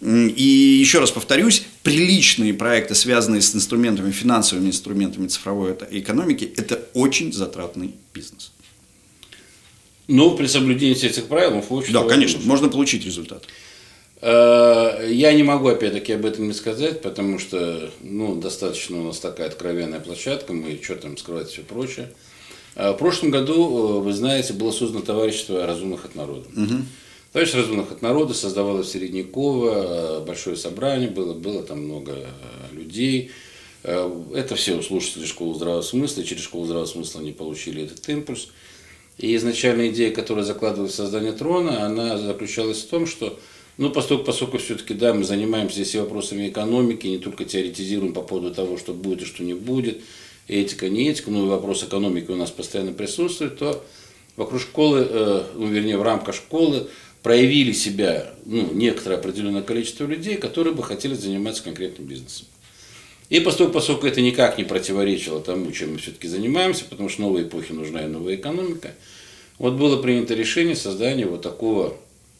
И 0.00 0.78
еще 0.80 1.00
раз 1.00 1.10
повторюсь, 1.10 1.64
приличные 1.82 2.54
проекты, 2.54 2.94
связанные 2.94 3.42
с 3.42 3.52
инструментами, 3.56 4.12
финансовыми 4.12 4.68
инструментами 4.68 5.26
цифровой 5.26 5.76
экономики, 5.90 6.52
это 6.56 6.86
очень 6.94 7.32
затратный 7.32 7.96
бизнес. 8.14 8.52
Но 10.06 10.36
при 10.36 10.46
соблюдении 10.46 10.94
этих 10.94 11.24
правил, 11.24 11.60
в 11.60 11.72
общем 11.72 11.92
Да, 11.92 12.04
конечно, 12.04 12.40
можно 12.44 12.68
получить 12.68 13.04
результат. 13.04 13.48
Э, 14.22 15.06
я 15.10 15.32
не 15.32 15.42
могу, 15.42 15.68
опять-таки, 15.68 16.12
об 16.14 16.24
этом 16.24 16.48
не 16.48 16.54
сказать, 16.54 17.02
потому 17.02 17.38
что, 17.38 17.90
ну, 18.00 18.34
достаточно 18.34 19.00
у 19.00 19.04
нас 19.04 19.18
такая 19.18 19.48
откровенная 19.48 20.00
площадка, 20.00 20.52
мы 20.52 20.80
что 20.82 20.96
там 20.96 21.16
скрывать 21.16 21.48
все 21.48 21.62
прочее. 21.62 22.12
Э, 22.76 22.92
в 22.92 22.94
прошлом 22.94 23.30
году, 23.30 23.98
э, 23.98 24.00
вы 24.00 24.12
знаете, 24.12 24.54
было 24.54 24.70
создано 24.70 25.04
товарищество 25.04 25.66
разумных 25.66 26.06
от 26.06 26.14
народа. 26.14 26.48
Угу. 26.56 26.74
Товарищество 27.32 27.62
разумных 27.62 27.92
от 27.92 28.02
народа 28.02 28.32
создавалось 28.32 28.86
в 28.86 28.90
Середняково, 28.90 30.24
большое 30.26 30.56
собрание 30.56 31.10
было, 31.10 31.34
было 31.34 31.62
там 31.62 31.84
много 31.84 32.16
людей. 32.72 33.30
Это 33.82 34.54
все 34.56 34.76
у 34.76 34.82
слушателей 34.82 35.26
школы 35.26 35.54
здравого 35.54 35.82
смысла, 35.82 36.22
и 36.22 36.24
через 36.24 36.42
школу 36.42 36.64
здравого 36.64 36.86
смысла 36.86 37.20
они 37.20 37.32
получили 37.32 37.84
этот 37.84 38.08
импульс. 38.08 38.48
И 39.18 39.36
изначальная 39.36 39.88
идея, 39.88 40.12
которая 40.12 40.44
закладывалась 40.44 40.92
в 40.92 40.96
создание 40.96 41.32
трона, 41.32 41.84
она 41.84 42.16
заключалась 42.16 42.78
в 42.78 42.88
том, 42.88 43.06
что 43.06 43.38
ну, 43.78 43.90
поскольку, 43.90 44.24
поскольку 44.24 44.58
все-таки, 44.58 44.94
да, 44.94 45.12
мы 45.12 45.24
занимаемся 45.24 45.74
здесь 45.76 45.94
вопросами 45.96 46.48
экономики, 46.48 47.06
не 47.06 47.18
только 47.18 47.44
теоретизируем 47.44 48.14
по 48.14 48.22
поводу 48.22 48.54
того, 48.54 48.78
что 48.78 48.94
будет 48.94 49.22
и 49.22 49.24
что 49.26 49.42
не 49.42 49.54
будет, 49.54 50.00
этика, 50.48 50.88
не 50.88 51.08
этика, 51.08 51.30
но 51.30 51.44
и 51.44 51.48
вопрос 51.48 51.84
экономики 51.84 52.30
у 52.30 52.36
нас 52.36 52.50
постоянно 52.50 52.92
присутствует, 52.92 53.58
то 53.58 53.84
вокруг 54.36 54.62
школы, 54.62 55.06
э, 55.08 55.44
ну, 55.54 55.66
вернее, 55.66 55.98
в 55.98 56.02
рамках 56.02 56.34
школы 56.34 56.88
проявили 57.22 57.72
себя 57.72 58.32
ну, 58.46 58.72
некоторое 58.72 59.16
определенное 59.16 59.62
количество 59.62 60.04
людей, 60.04 60.36
которые 60.36 60.74
бы 60.74 60.82
хотели 60.82 61.14
заниматься 61.14 61.62
конкретным 61.62 62.06
бизнесом. 62.06 62.46
И 63.28 63.40
поскольку, 63.40 63.72
поскольку 63.72 64.06
это 64.06 64.20
никак 64.20 64.56
не 64.56 64.64
противоречило 64.64 65.40
тому, 65.40 65.72
чем 65.72 65.94
мы 65.94 65.98
все-таки 65.98 66.28
занимаемся, 66.28 66.84
потому 66.88 67.08
что 67.08 67.22
новой 67.22 67.42
эпохе 67.42 67.74
нужна 67.74 68.04
и 68.04 68.06
новая 68.06 68.36
экономика, 68.36 68.94
вот 69.58 69.74
было 69.74 70.00
принято 70.00 70.34
решение 70.34 70.76
создания 70.76 71.26
вот 71.26 71.42
такого 71.42 71.96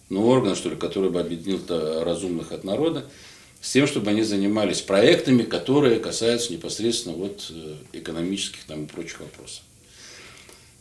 ну, 0.09 0.27
орган, 0.27 0.55
что 0.55 0.71
ли, 0.71 0.77
который 0.77 1.11
бы 1.11 1.21
объединил 1.21 1.61
разумных 2.05 2.53
от 2.53 2.65
народа, 2.65 3.07
с 3.61 3.73
тем, 3.73 3.87
чтобы 3.87 4.11
они 4.11 4.23
занимались 4.23 4.81
проектами, 4.81 5.43
которые 5.43 5.99
касаются 5.99 6.53
непосредственно 6.53 7.17
вот 7.17 7.51
э, 7.51 7.75
экономических 7.95 8.65
там, 8.65 8.85
и 8.85 8.87
прочих 8.87 9.21
вопросов. 9.21 9.63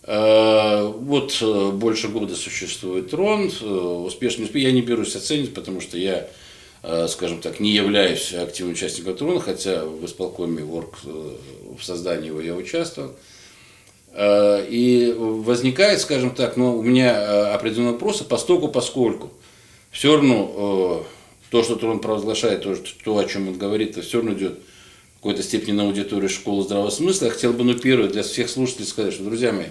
Э, 0.03 0.83
вот 0.95 1.35
э, 1.41 1.71
больше 1.71 2.09
года 2.09 2.35
существует 2.35 3.09
ТРОН, 3.09 4.05
успешный 4.05 4.47
я 4.53 4.71
не 4.71 4.81
берусь 4.81 5.15
оценить, 5.15 5.53
потому 5.53 5.81
что 5.81 5.97
я, 5.97 6.29
скажем 7.07 7.41
так, 7.41 7.59
не 7.59 7.71
являюсь 7.71 8.33
активным 8.33 8.73
участником 8.73 9.17
ТРОНа, 9.17 9.39
хотя 9.39 9.83
в 9.83 10.05
исполкоме 10.05 10.63
ВОРК 10.63 10.99
в 11.03 11.83
создании 11.83 12.27
его 12.27 12.41
я 12.41 12.53
участвовал. 12.53 13.15
Э, 14.17 14.65
и 14.69 15.13
возникает, 15.13 15.99
скажем 15.99 16.31
так, 16.33 16.55
ну, 16.55 16.77
у 16.77 16.81
меня 16.81 17.13
э, 17.13 17.53
определенные 17.53 17.91
вопросы, 17.91 18.23
постольку, 18.23 18.69
поскольку 18.69 19.29
все 19.91 20.15
равно 20.15 21.03
э, 21.03 21.49
то, 21.51 21.63
что 21.63 21.75
он 21.85 21.99
провозглашает, 21.99 22.63
то, 22.63 22.77
то, 23.03 23.17
о 23.17 23.25
чем 23.25 23.49
он 23.49 23.57
говорит, 23.57 23.91
это 23.91 24.01
все 24.03 24.19
равно 24.19 24.33
идет 24.33 24.59
в 25.15 25.17
какой-то 25.17 25.43
степени 25.43 25.73
на 25.73 25.83
аудиторию 25.83 26.29
школы 26.29 26.63
здравого 26.63 26.91
смысла. 26.91 27.25
Я 27.25 27.31
хотел 27.31 27.51
бы, 27.51 27.65
ну, 27.65 27.73
первое, 27.73 28.07
для 28.07 28.23
всех 28.23 28.49
слушателей 28.49 28.85
сказать, 28.85 29.13
что, 29.13 29.23
друзья 29.23 29.51
мои, 29.51 29.67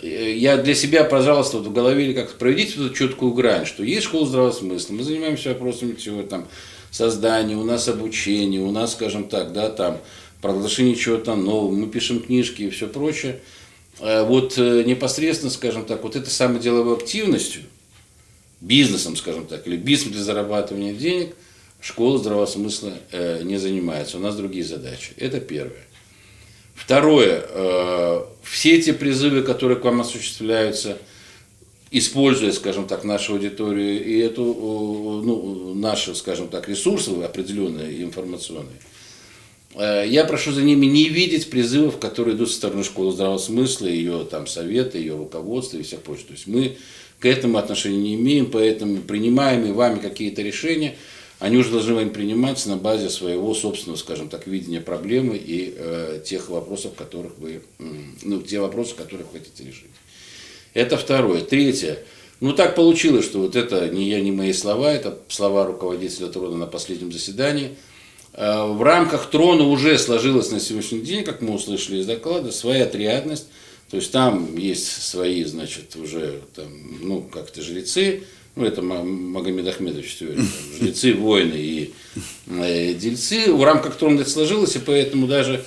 я 0.00 0.58
для 0.58 0.74
себя, 0.76 1.02
пожалуйста, 1.02 1.58
вот 1.58 1.66
в 1.66 1.72
голове 1.72 2.14
как-то 2.14 2.36
проведите 2.36 2.78
вот 2.78 2.86
эту 2.86 2.94
четкую 2.94 3.32
грань, 3.32 3.66
что 3.66 3.82
есть 3.82 4.04
школа 4.04 4.26
здравого 4.26 4.52
смысла, 4.52 4.92
мы 4.92 5.02
занимаемся 5.02 5.48
вопросами 5.48 5.94
всего 5.94 6.22
там 6.22 6.46
создания, 6.92 7.56
у 7.56 7.64
нас 7.64 7.88
обучение, 7.88 8.60
у 8.60 8.70
нас, 8.70 8.92
скажем 8.92 9.24
так, 9.24 9.52
да, 9.52 9.70
там, 9.70 9.98
провозглашение 10.40 10.94
чего-то 10.94 11.34
нового, 11.34 11.72
мы 11.72 11.88
пишем 11.88 12.20
книжки 12.20 12.62
и 12.62 12.70
все 12.70 12.86
прочее. 12.86 13.40
Э, 14.00 14.24
вот 14.24 14.58
э, 14.58 14.82
непосредственно, 14.84 15.50
скажем 15.50 15.84
так, 15.84 16.02
вот 16.02 16.16
этой 16.16 16.30
самой 16.30 16.60
деловой 16.60 16.96
активностью, 16.96 17.62
бизнесом, 18.60 19.16
скажем 19.16 19.46
так, 19.46 19.66
или 19.66 19.76
бизнесом 19.76 20.12
для 20.12 20.22
зарабатывания 20.22 20.94
денег, 20.94 21.34
школа 21.80 22.18
здравого 22.18 22.46
смысла 22.46 22.92
э, 23.12 23.42
не 23.42 23.56
занимается. 23.56 24.18
У 24.18 24.20
нас 24.20 24.36
другие 24.36 24.64
задачи. 24.64 25.12
Это 25.16 25.40
первое. 25.40 25.84
Второе. 26.74 28.26
Все 28.42 28.76
эти 28.76 28.92
призывы, 28.92 29.40
которые 29.42 29.78
к 29.78 29.84
вам 29.84 30.02
осуществляются, 30.02 30.98
используя, 31.90 32.52
скажем 32.52 32.86
так, 32.86 33.02
нашу 33.02 33.32
аудиторию 33.32 34.04
и 34.04 34.18
эту, 34.18 34.44
ну, 34.44 35.72
наши, 35.74 36.14
скажем 36.14 36.48
так, 36.48 36.68
ресурсы 36.68 37.10
определенные 37.10 38.02
информационные, 38.02 38.76
я 39.82 40.24
прошу 40.24 40.52
за 40.52 40.62
ними 40.62 40.86
не 40.86 41.08
видеть 41.08 41.50
призывов, 41.50 41.98
которые 41.98 42.34
идут 42.34 42.50
со 42.50 42.56
стороны 42.56 42.82
школы 42.82 43.12
здравого 43.12 43.38
смысла, 43.38 43.86
ее 43.86 44.26
там 44.30 44.46
советы, 44.46 44.98
ее 44.98 45.16
руководства 45.16 45.76
и 45.76 45.82
всех 45.82 46.00
прочих. 46.00 46.28
То 46.28 46.32
есть 46.32 46.46
мы 46.46 46.76
к 47.18 47.26
этому 47.26 47.58
отношения 47.58 47.98
не 47.98 48.14
имеем, 48.14 48.50
поэтому 48.50 48.98
принимаемые 48.98 49.72
вами 49.72 49.98
какие-то 49.98 50.42
решения, 50.42 50.96
они 51.38 51.58
уже 51.58 51.70
должны 51.70 51.94
вами 51.94 52.08
приниматься 52.08 52.70
на 52.70 52.76
базе 52.76 53.10
своего 53.10 53.52
собственного, 53.52 53.98
скажем 53.98 54.30
так, 54.30 54.46
видения 54.46 54.80
проблемы 54.80 55.36
и 55.36 55.74
э, 55.76 56.22
тех 56.24 56.48
вопросов, 56.48 56.94
которых 56.94 57.36
вы, 57.36 57.60
ну, 58.22 58.40
те 58.40 58.60
вопросы, 58.60 58.94
которые 58.94 59.26
хотите 59.30 59.62
решить. 59.68 59.90
Это 60.72 60.96
второе. 60.96 61.42
Третье. 61.42 61.98
Ну, 62.40 62.54
так 62.54 62.74
получилось, 62.74 63.26
что 63.26 63.40
вот 63.40 63.56
это 63.56 63.88
не 63.90 64.08
я, 64.08 64.20
не 64.20 64.32
мои 64.32 64.54
слова, 64.54 64.92
это 64.92 65.18
слова 65.28 65.66
руководителя 65.66 66.28
труда 66.28 66.56
на 66.56 66.66
последнем 66.66 67.12
заседании– 67.12 67.72
Э, 67.85 67.85
в 68.36 68.82
рамках 68.82 69.30
трона 69.30 69.64
уже 69.64 69.98
сложилась 69.98 70.50
на 70.50 70.60
сегодняшний 70.60 71.00
день, 71.00 71.24
как 71.24 71.40
мы 71.40 71.54
услышали 71.54 71.98
из 71.98 72.06
доклада, 72.06 72.52
своя 72.52 72.84
триадность. 72.84 73.46
То 73.90 73.96
есть 73.96 74.10
там 74.10 74.56
есть 74.56 75.02
свои, 75.02 75.44
значит, 75.44 75.96
уже 75.96 76.42
там, 76.54 76.66
ну, 77.00 77.22
как-то 77.22 77.62
жрецы, 77.62 78.24
ну, 78.56 78.64
это 78.64 78.80
Магомед 78.82 79.68
Ахмедович 79.68 80.16
теория, 80.16 80.36
там, 80.36 80.46
жрецы, 80.80 81.12
воины 81.12 81.54
и 81.54 81.94
э, 82.48 82.94
дельцы. 82.94 83.52
В 83.52 83.62
рамках 83.62 83.96
трона 83.96 84.22
это 84.22 84.30
сложилось, 84.30 84.74
и 84.76 84.80
поэтому 84.80 85.26
даже 85.26 85.62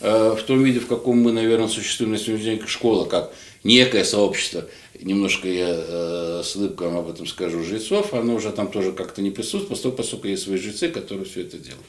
э, 0.00 0.36
в 0.38 0.42
том 0.42 0.62
виде, 0.62 0.78
в 0.78 0.86
каком 0.86 1.18
мы, 1.20 1.32
наверное, 1.32 1.68
существуем 1.68 2.12
на 2.12 2.18
сегодняшний 2.18 2.56
день, 2.56 2.66
школа, 2.66 3.06
как 3.06 3.32
некое 3.64 4.04
сообщество, 4.04 4.66
немножко 5.00 5.48
я 5.48 5.68
э, 5.70 6.42
с 6.44 6.54
улыбкой 6.54 6.96
об 6.96 7.08
этом 7.08 7.26
скажу, 7.26 7.64
жрецов, 7.64 8.12
оно 8.12 8.34
уже 8.34 8.52
там 8.52 8.70
тоже 8.70 8.92
как-то 8.92 9.22
не 9.22 9.30
присутствует, 9.30 9.96
поскольку 9.96 10.28
есть 10.28 10.42
свои 10.42 10.58
жрецы, 10.58 10.88
которые 10.90 11.24
все 11.24 11.40
это 11.40 11.56
делают. 11.56 11.86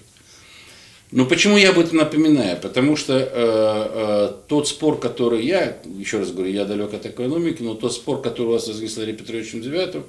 Ну 1.15 1.25
почему 1.25 1.55
я 1.55 1.69
об 1.69 1.79
этом 1.79 1.99
напоминаю? 1.99 2.57
Потому 2.57 2.97
что 2.97 3.13
э, 3.13 3.25
э, 3.31 4.31
тот 4.49 4.67
спор, 4.67 4.99
который 4.99 5.45
я, 5.45 5.77
еще 5.97 6.19
раз 6.19 6.31
говорю, 6.31 6.51
я 6.51 6.65
далек 6.65 6.93
от 6.93 7.05
экономики, 7.05 7.61
но 7.61 7.73
тот 7.73 7.93
спор, 7.93 8.21
который 8.21 8.47
у 8.47 8.51
вас 8.51 8.65
с 8.65 8.67
Владимиром 8.67 9.15
Петровичем 9.15 9.61
Девятым, 9.61 10.03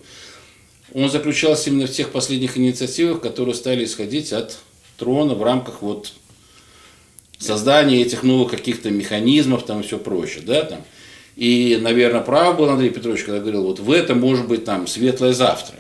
он 0.93 1.09
заключался 1.09 1.71
именно 1.71 1.87
в 1.87 1.93
тех 1.93 2.11
последних 2.11 2.59
инициативах, 2.59 3.21
которые 3.21 3.55
стали 3.55 3.85
исходить 3.85 4.33
от 4.33 4.59
трона 4.97 5.35
в 5.35 5.45
рамках 5.45 5.81
вот 5.81 6.13
создания 7.39 8.03
этих 8.03 8.25
новых 8.25 8.51
каких-то 8.51 8.91
механизмов 8.91 9.65
там 9.65 9.83
и 9.83 9.85
все 9.85 9.99
прочее, 9.99 10.43
да, 10.45 10.65
там. 10.65 10.85
И, 11.37 11.79
наверное, 11.81 12.23
прав 12.23 12.57
был 12.57 12.69
Андрей 12.69 12.91
Петрович, 12.91 13.23
когда 13.23 13.39
говорил, 13.39 13.63
вот 13.63 13.79
в 13.79 13.93
этом 13.93 14.19
может 14.19 14.49
быть 14.49 14.65
там 14.65 14.89
светлое 14.89 15.35
завтра, 15.35 15.77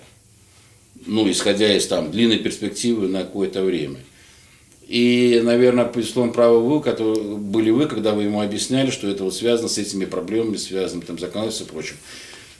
ну, 1.04 1.28
исходя 1.28 1.76
из 1.76 1.84
там 1.88 2.12
длинной 2.12 2.38
перспективы 2.38 3.08
на 3.08 3.22
какое-то 3.22 3.62
время. 3.62 3.98
И, 4.86 5.40
наверное, 5.42 5.90
безусловно, 5.92 6.32
правы 6.32 6.60
вы, 6.60 6.80
которые, 6.80 7.36
были 7.36 7.70
вы, 7.70 7.86
когда 7.86 8.12
вы 8.12 8.24
ему 8.24 8.40
объясняли, 8.40 8.90
что 8.90 9.08
это 9.08 9.24
вот 9.24 9.34
связано 9.34 9.68
с 9.68 9.78
этими 9.78 10.04
проблемами, 10.04 10.56
связано 10.56 11.02
там 11.02 11.18
законодательством 11.18 11.66
и 11.66 11.70
прочим. 11.70 11.96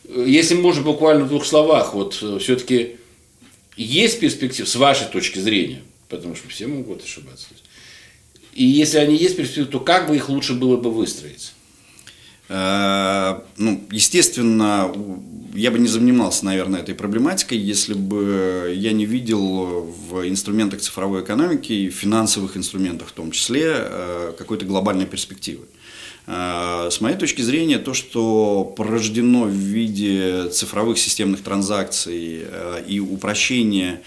Если 0.09 0.55
можно 0.55 0.83
буквально 0.83 1.25
в 1.25 1.29
двух 1.29 1.45
словах, 1.45 1.95
вот 1.95 2.19
э, 2.23 2.39
все-таки 2.41 2.97
есть 3.77 4.19
перспектива, 4.19 4.67
с 4.67 4.75
вашей 4.75 5.07
точки 5.07 5.39
зрения, 5.39 5.83
потому 6.09 6.35
что 6.35 6.49
все 6.49 6.67
могут 6.67 7.05
ошибаться. 7.05 7.49
И 8.55 8.65
если 8.65 8.99
они 8.99 9.17
есть 9.17 9.37
перспективы, 9.37 9.67
то 9.67 9.81
как 9.81 10.09
бы 10.09 10.17
их 10.17 10.29
лучше 10.29 10.55
было 10.55 10.77
бы 10.77 10.91
выстроить? 10.91 11.53
Э, 12.49 13.41
ну, 13.57 13.83
естественно, 13.91 14.93
я 15.55 15.71
бы 15.71 15.79
не 15.79 15.89
занимался, 15.89 16.45
наверное, 16.45 16.81
этой 16.81 16.95
проблематикой, 16.95 17.59
если 17.59 17.95
бы 17.95 18.73
я 18.77 18.93
не 18.93 19.05
видел 19.05 19.83
в 20.11 20.29
инструментах 20.29 20.81
цифровой 20.81 21.23
экономики 21.23 21.73
и 21.73 21.91
финансовых 21.91 22.57
инструментах 22.57 23.09
в 23.09 23.13
том 23.13 23.31
числе 23.31 23.73
э, 23.75 24.33
какой-то 24.39 24.65
глобальной 24.65 25.07
перспективы. 25.07 25.65
Э, 26.27 26.89
с 26.91 27.01
моей 27.01 27.17
точки 27.17 27.43
зрения, 27.43 27.79
то, 27.79 27.95
что 27.95 28.65
порождено 28.77 29.45
в 29.45 29.51
виде 29.51 30.49
цифровых 30.51 30.99
системных 30.99 31.43
транзакций 31.43 32.47
и 32.87 33.01
упрощения 33.01 34.03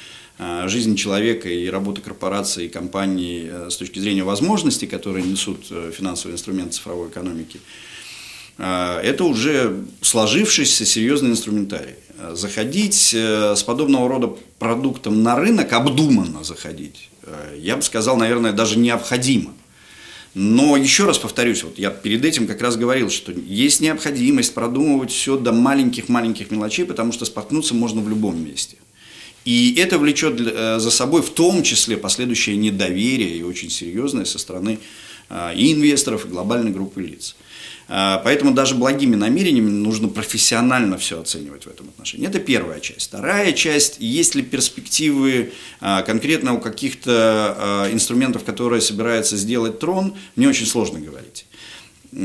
жизни 0.67 0.95
человека 0.95 1.49
и 1.49 1.67
работы 1.67 1.99
корпораций 1.99 2.67
и 2.67 2.69
компаний 2.69 3.49
с 3.69 3.75
точки 3.75 3.99
зрения 3.99 4.23
возможностей, 4.23 4.87
которые 4.87 5.25
несут 5.25 5.65
финансовые 5.65 6.35
инструменты 6.35 6.75
цифровой 6.75 7.09
экономики, 7.09 7.59
это 8.59 9.23
уже 9.23 9.85
сложившийся 10.01 10.85
серьезный 10.85 11.31
инструментарий. 11.31 11.95
Заходить 12.33 13.13
э, 13.13 13.55
с 13.55 13.63
подобного 13.63 14.09
рода 14.09 14.35
продуктом 14.57 15.23
на 15.23 15.37
рынок, 15.37 15.71
обдуманно 15.71 16.43
заходить, 16.43 17.09
э, 17.23 17.57
я 17.57 17.77
бы 17.77 17.81
сказал, 17.81 18.17
наверное, 18.17 18.51
даже 18.51 18.77
необходимо. 18.77 19.53
Но 20.33 20.75
еще 20.75 21.05
раз 21.05 21.17
повторюсь, 21.17 21.63
вот 21.63 21.79
я 21.79 21.89
перед 21.89 22.23
этим 22.25 22.45
как 22.45 22.61
раз 22.61 22.75
говорил, 22.75 23.09
что 23.09 23.31
есть 23.31 23.79
необходимость 23.79 24.53
продумывать 24.53 25.11
все 25.11 25.37
до 25.37 25.53
маленьких-маленьких 25.53 26.51
мелочей, 26.51 26.85
потому 26.85 27.13
что 27.13 27.25
споткнуться 27.25 27.73
можно 27.73 28.01
в 28.01 28.09
любом 28.09 28.43
месте. 28.43 28.77
И 29.49 29.73
это 29.79 29.97
влечет 29.97 30.39
э, 30.39 30.77
за 30.77 30.91
собой 30.91 31.23
в 31.23 31.31
том 31.31 31.63
числе 31.63 31.97
последующее 31.97 32.55
недоверие 32.55 33.35
и 33.35 33.41
очень 33.41 33.71
серьезное 33.71 34.25
со 34.25 34.37
стороны 34.37 34.77
и 35.55 35.73
инвесторов, 35.73 36.25
и 36.25 36.27
глобальной 36.27 36.71
группы 36.71 37.01
лиц. 37.01 37.35
А, 37.87 38.19
поэтому 38.23 38.51
даже 38.51 38.73
благими 38.73 39.15
намерениями 39.15 39.69
нужно 39.69 40.07
профессионально 40.07 40.97
все 40.97 41.21
оценивать 41.21 41.65
в 41.65 41.67
этом 41.67 41.89
отношении. 41.89 42.27
Это 42.27 42.39
первая 42.39 42.79
часть. 42.79 43.07
Вторая 43.09 43.53
часть, 43.53 43.97
есть 43.99 44.33
ли 44.33 44.41
перспективы 44.41 45.51
конкретно 45.79 46.53
у 46.55 46.59
каких-то 46.59 47.87
инструментов, 47.91 48.43
которые 48.43 48.81
собирается 48.81 49.37
сделать 49.37 49.77
трон, 49.77 50.15
мне 50.35 50.49
очень 50.49 50.65
сложно 50.65 50.99
говорить. 50.99 51.45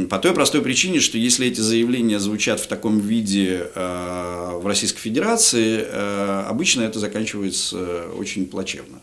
По 0.08 0.18
той 0.18 0.32
простой 0.32 0.62
причине, 0.62 1.00
что 1.00 1.18
если 1.18 1.46
эти 1.46 1.60
заявления 1.60 2.18
звучат 2.18 2.58
в 2.60 2.66
таком 2.66 3.00
виде 3.00 3.66
в 3.74 4.62
Российской 4.64 5.00
Федерации, 5.00 5.84
обычно 6.48 6.82
это 6.82 6.98
заканчивается 6.98 8.06
очень 8.16 8.46
плачевно. 8.46 9.00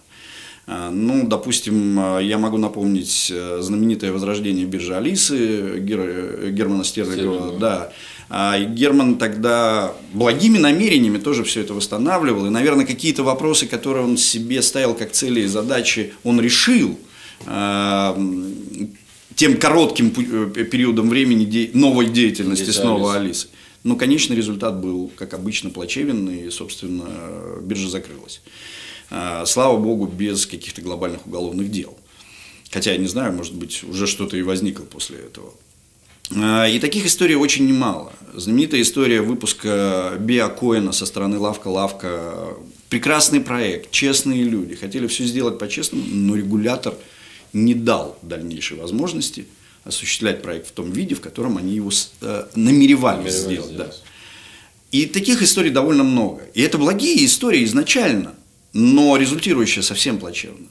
Ну, 0.68 1.28
допустим, 1.28 2.20
я 2.20 2.38
могу 2.38 2.58
напомнить 2.58 3.32
э, 3.34 3.60
знаменитое 3.62 4.12
возрождение 4.14 4.66
биржи 4.66 4.96
Алисы 4.96 5.80
Гер... 5.80 6.52
Германа 6.52 6.84
Стерлигова. 6.84 7.58
Да. 7.60 7.92
А 8.30 8.60
Герман 8.60 9.18
тогда 9.18 9.92
благими 10.14 10.60
намерениями 10.60 11.18
тоже 11.18 11.44
все 11.44 11.62
это 11.62 11.74
восстанавливал. 11.74 12.46
И, 12.46 12.50
наверное, 12.50 12.86
какие-то 12.86 13.24
вопросы, 13.24 13.66
которые 13.66 14.06
он 14.06 14.18
себе 14.18 14.62
ставил 14.62 14.94
как 14.94 15.12
цели 15.12 15.42
и 15.42 15.48
задачи, 15.48 16.14
он 16.24 16.40
решил 16.40 16.98
тем 19.36 19.58
коротким 19.58 20.14
э, 20.56 20.64
периодом 20.66 21.10
времени 21.10 21.72
новой 21.74 22.08
деятельности 22.08 22.64
Здесь 22.64 22.78
снова 22.78 23.16
Алисы. 23.16 23.48
Но 23.84 23.96
конечный 23.96 24.36
результат 24.36 24.80
был, 24.80 25.12
как 25.16 25.34
обычно, 25.34 25.72
плачевен, 25.72 26.30
и, 26.30 26.50
собственно, 26.52 27.06
биржа 27.62 27.90
закрылась. 27.90 28.42
А, 29.10 29.46
слава 29.46 29.78
богу, 29.78 30.06
без 30.06 30.46
каких-то 30.46 30.82
глобальных 30.82 31.26
уголовных 31.26 31.72
дел. 31.72 31.98
Хотя, 32.72 32.92
я 32.92 32.98
не 32.98 33.08
знаю, 33.08 33.34
может 33.34 33.56
быть, 33.56 33.84
уже 33.84 34.08
что-то 34.08 34.38
и 34.38 34.42
возникло 34.44 34.84
после 34.84 35.18
этого. 35.18 35.54
А, 36.36 36.68
и 36.68 36.80
таких 36.80 37.06
историй 37.06 37.36
очень 37.36 37.68
немало. 37.68 38.14
Знаменитая 38.34 38.82
история 38.82 39.22
выпуска 39.22 40.16
биокоина 40.20 40.92
со 40.92 41.06
стороны 41.06 41.38
Лавка-Лавка. 41.40 42.56
Прекрасный 42.90 43.42
проект, 43.42 43.92
честные 43.92 44.44
люди. 44.44 44.76
Хотели 44.76 45.08
все 45.08 45.26
сделать 45.26 45.58
по-честному, 45.58 46.04
но 46.08 46.36
регулятор 46.36 46.94
не 47.54 47.74
дал 47.74 48.18
дальнейшей 48.22 48.78
возможности 48.78 49.48
осуществлять 49.84 50.42
проект 50.42 50.68
в 50.68 50.72
том 50.72 50.92
виде, 50.92 51.16
в 51.16 51.22
котором 51.22 51.58
они 51.58 51.74
его 51.74 51.90
э, 52.22 52.46
намеревались, 52.56 52.56
намеревались 52.56 53.34
сделать. 53.34 53.76
Да. 53.78 53.92
И 54.92 55.06
таких 55.06 55.42
историй 55.42 55.72
довольно 55.72 56.04
много. 56.04 56.44
И 56.54 56.62
это 56.62 56.78
благие 56.78 57.26
истории 57.26 57.64
изначально 57.64 58.36
но 58.74 59.18
результирующее 59.18 59.84
совсем 59.84 60.18
плачевно. 60.18 60.68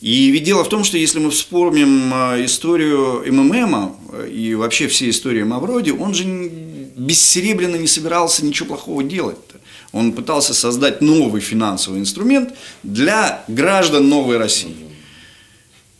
И 0.00 0.30
ведь 0.30 0.44
дело 0.44 0.62
в 0.62 0.68
том, 0.68 0.84
что 0.84 0.98
если 0.98 1.18
мы 1.18 1.30
вспомним 1.30 2.10
а, 2.12 2.44
историю 2.44 3.24
МММа 3.26 3.96
э, 4.12 4.30
и 4.30 4.54
вообще 4.54 4.88
все 4.88 5.08
истории 5.08 5.42
Мавроди, 5.42 5.90
он 5.90 6.14
же 6.14 6.24
бессеребренно 6.24 7.76
не 7.76 7.86
собирался 7.86 8.44
ничего 8.44 8.68
плохого 8.68 9.02
делать. 9.02 9.36
-то. 9.36 9.56
Он 9.92 10.12
пытался 10.12 10.52
создать 10.52 11.00
новый 11.00 11.40
финансовый 11.40 11.98
инструмент 11.98 12.54
для 12.82 13.42
граждан 13.48 14.08
новой 14.08 14.36
России. 14.36 14.76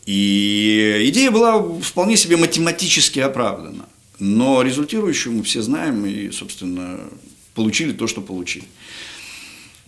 И 0.07 1.01
идея 1.09 1.31
была 1.31 1.61
вполне 1.81 2.15
себе 2.15 2.37
математически 2.37 3.19
оправдана. 3.19 3.85
Но 4.19 4.61
результирующую 4.61 5.35
мы 5.35 5.43
все 5.43 5.61
знаем 5.61 6.05
и, 6.05 6.31
собственно, 6.31 7.01
получили 7.53 7.91
то, 7.91 8.07
что 8.07 8.21
получили. 8.21 8.65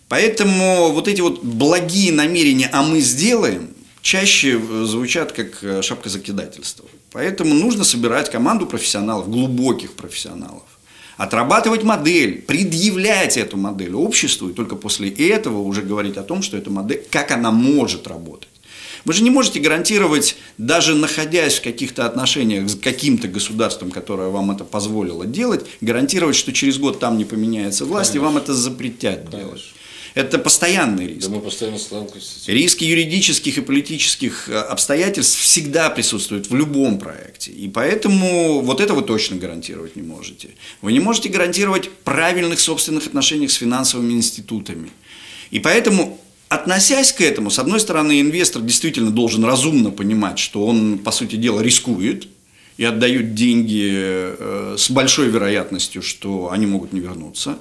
Поэтому 0.09 0.91
вот 0.91 1.07
эти 1.07 1.21
вот 1.21 1.41
благие 1.41 2.11
намерения 2.11 2.69
«а 2.73 2.83
мы 2.83 2.99
сделаем» 2.99 3.69
чаще 4.01 4.59
звучат 4.85 5.31
как 5.31 5.63
э, 5.63 5.81
шапка 5.81 6.09
закидательства. 6.09 6.85
Поэтому 7.11 7.53
нужно 7.53 7.85
собирать 7.85 8.29
команду 8.29 8.65
профессионалов, 8.65 9.29
глубоких 9.29 9.93
профессионалов, 9.93 10.63
отрабатывать 11.15 11.83
модель, 11.83 12.41
предъявлять 12.41 13.37
эту 13.37 13.55
модель 13.55 13.93
обществу, 13.93 14.49
и 14.49 14.53
только 14.53 14.75
после 14.75 15.09
этого 15.09 15.59
уже 15.59 15.81
говорить 15.81 16.17
о 16.17 16.23
том, 16.23 16.41
что 16.41 16.57
эта 16.57 16.69
модель, 16.69 17.05
как 17.09 17.31
она 17.31 17.51
может 17.51 18.07
работать. 18.07 18.49
Вы 19.05 19.13
же 19.13 19.23
не 19.23 19.29
можете 19.29 19.59
гарантировать, 19.59 20.35
даже 20.57 20.95
находясь 20.95 21.55
в 21.55 21.61
каких-то 21.61 22.05
отношениях 22.05 22.69
с 22.69 22.75
каким-то 22.75 23.27
государством, 23.27 23.91
которое 23.91 24.29
вам 24.29 24.51
это 24.51 24.63
позволило 24.63 25.25
делать, 25.25 25.65
гарантировать, 25.81 26.35
что 26.35 26.53
через 26.53 26.77
год 26.77 26.99
там 26.99 27.17
не 27.17 27.25
поменяется 27.25 27.85
власть, 27.85 28.11
Конечно. 28.11 28.25
и 28.25 28.33
вам 28.33 28.37
это 28.41 28.53
запретят 28.53 29.25
Конечно. 29.25 29.39
делать. 29.39 29.63
Это 30.15 30.39
постоянный 30.39 31.07
риск. 31.07 31.27
Да 31.27 31.35
мы 31.35 31.41
постоянно 31.41 31.77
сталкиваемся. 31.77 32.51
Риски 32.51 32.83
юридических 32.83 33.57
и 33.57 33.61
политических 33.61 34.49
э, 34.49 34.57
обстоятельств 34.57 35.39
всегда 35.39 35.89
присутствуют 35.89 36.49
в 36.49 36.55
любом 36.55 36.99
проекте. 36.99 37.51
И 37.51 37.67
поэтому 37.69 38.61
вот 38.61 38.81
это 38.81 38.93
вы 38.93 39.03
точно 39.03 39.37
гарантировать 39.37 39.95
не 39.95 40.01
можете. 40.01 40.49
Вы 40.81 40.93
не 40.93 40.99
можете 40.99 41.29
гарантировать 41.29 41.89
правильных 42.03 42.59
собственных 42.59 43.07
отношений 43.07 43.47
с 43.47 43.53
финансовыми 43.53 44.13
институтами. 44.13 44.89
И 45.51 45.59
поэтому 45.59 46.19
Относясь 46.49 47.13
к 47.13 47.21
этому, 47.21 47.51
с 47.51 47.59
одной 47.59 47.79
стороны, 47.79 48.19
инвестор 48.19 48.63
действительно 48.63 49.11
должен 49.11 49.45
разумно 49.45 49.91
понимать, 49.91 50.39
что 50.39 50.65
он, 50.65 50.97
по 50.97 51.11
сути 51.11 51.35
дела, 51.35 51.61
рискует 51.61 52.27
и 52.77 52.83
отдает 52.83 53.35
деньги 53.35 53.87
э, 53.91 54.75
с 54.75 54.89
большой 54.89 55.29
вероятностью, 55.29 56.01
что 56.01 56.49
они 56.51 56.65
могут 56.65 56.91
не 56.91 57.01
вернуться. 57.01 57.59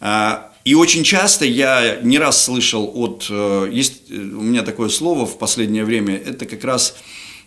А, 0.00 0.50
и 0.64 0.74
очень 0.74 1.04
часто 1.04 1.44
я 1.44 2.00
не 2.02 2.18
раз 2.18 2.42
слышал 2.42 2.90
от, 2.94 3.26
э, 3.28 3.68
есть 3.70 4.04
э, 4.08 4.14
у 4.14 4.40
меня 4.40 4.62
такое 4.62 4.88
слово 4.88 5.26
в 5.26 5.38
последнее 5.38 5.84
время, 5.84 6.16
это 6.16 6.46
как 6.46 6.64
раз 6.64 6.96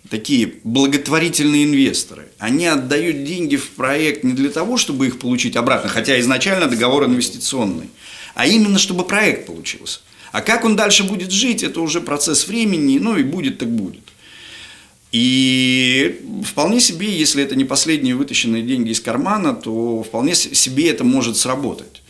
такие 0.08 0.54
благотворительные 0.64 1.64
инвесторы. 1.64 2.28
Они 2.38 2.68
отдают 2.68 3.24
деньги 3.24 3.56
в 3.56 3.72
проект 3.72 4.24
не 4.24 4.34
для 4.34 4.50
того, 4.50 4.78
чтобы 4.78 5.08
их 5.08 5.18
получить 5.18 5.56
обратно, 5.56 5.90
хотя 5.90 6.20
изначально 6.20 6.68
договор 6.68 7.06
инвестиционный, 7.06 7.90
а 8.36 8.46
именно 8.46 8.78
чтобы 8.78 9.04
проект 9.04 9.48
получился. 9.48 10.02
А 10.32 10.42
как 10.42 10.66
он 10.66 10.76
дальше 10.76 11.04
будет 11.04 11.32
жить, 11.32 11.64
это 11.64 11.82
уже 11.82 12.02
процесс 12.02 12.48
времени, 12.48 13.00
ну 13.00 13.18
и 13.18 13.24
будет 13.24 13.58
так 13.58 13.70
будет. 13.70 14.04
И 15.12 16.22
вполне 16.46 16.80
себе, 16.80 17.12
если 17.12 17.44
это 17.44 17.56
не 17.56 17.66
последние 17.66 18.16
вытащенные 18.16 18.62
деньги 18.62 18.92
из 18.92 19.02
кармана, 19.02 19.56
то 19.56 20.04
вполне 20.04 20.36
себе 20.36 20.90
это 20.90 21.04
может 21.04 21.36
сработать. 21.36 22.04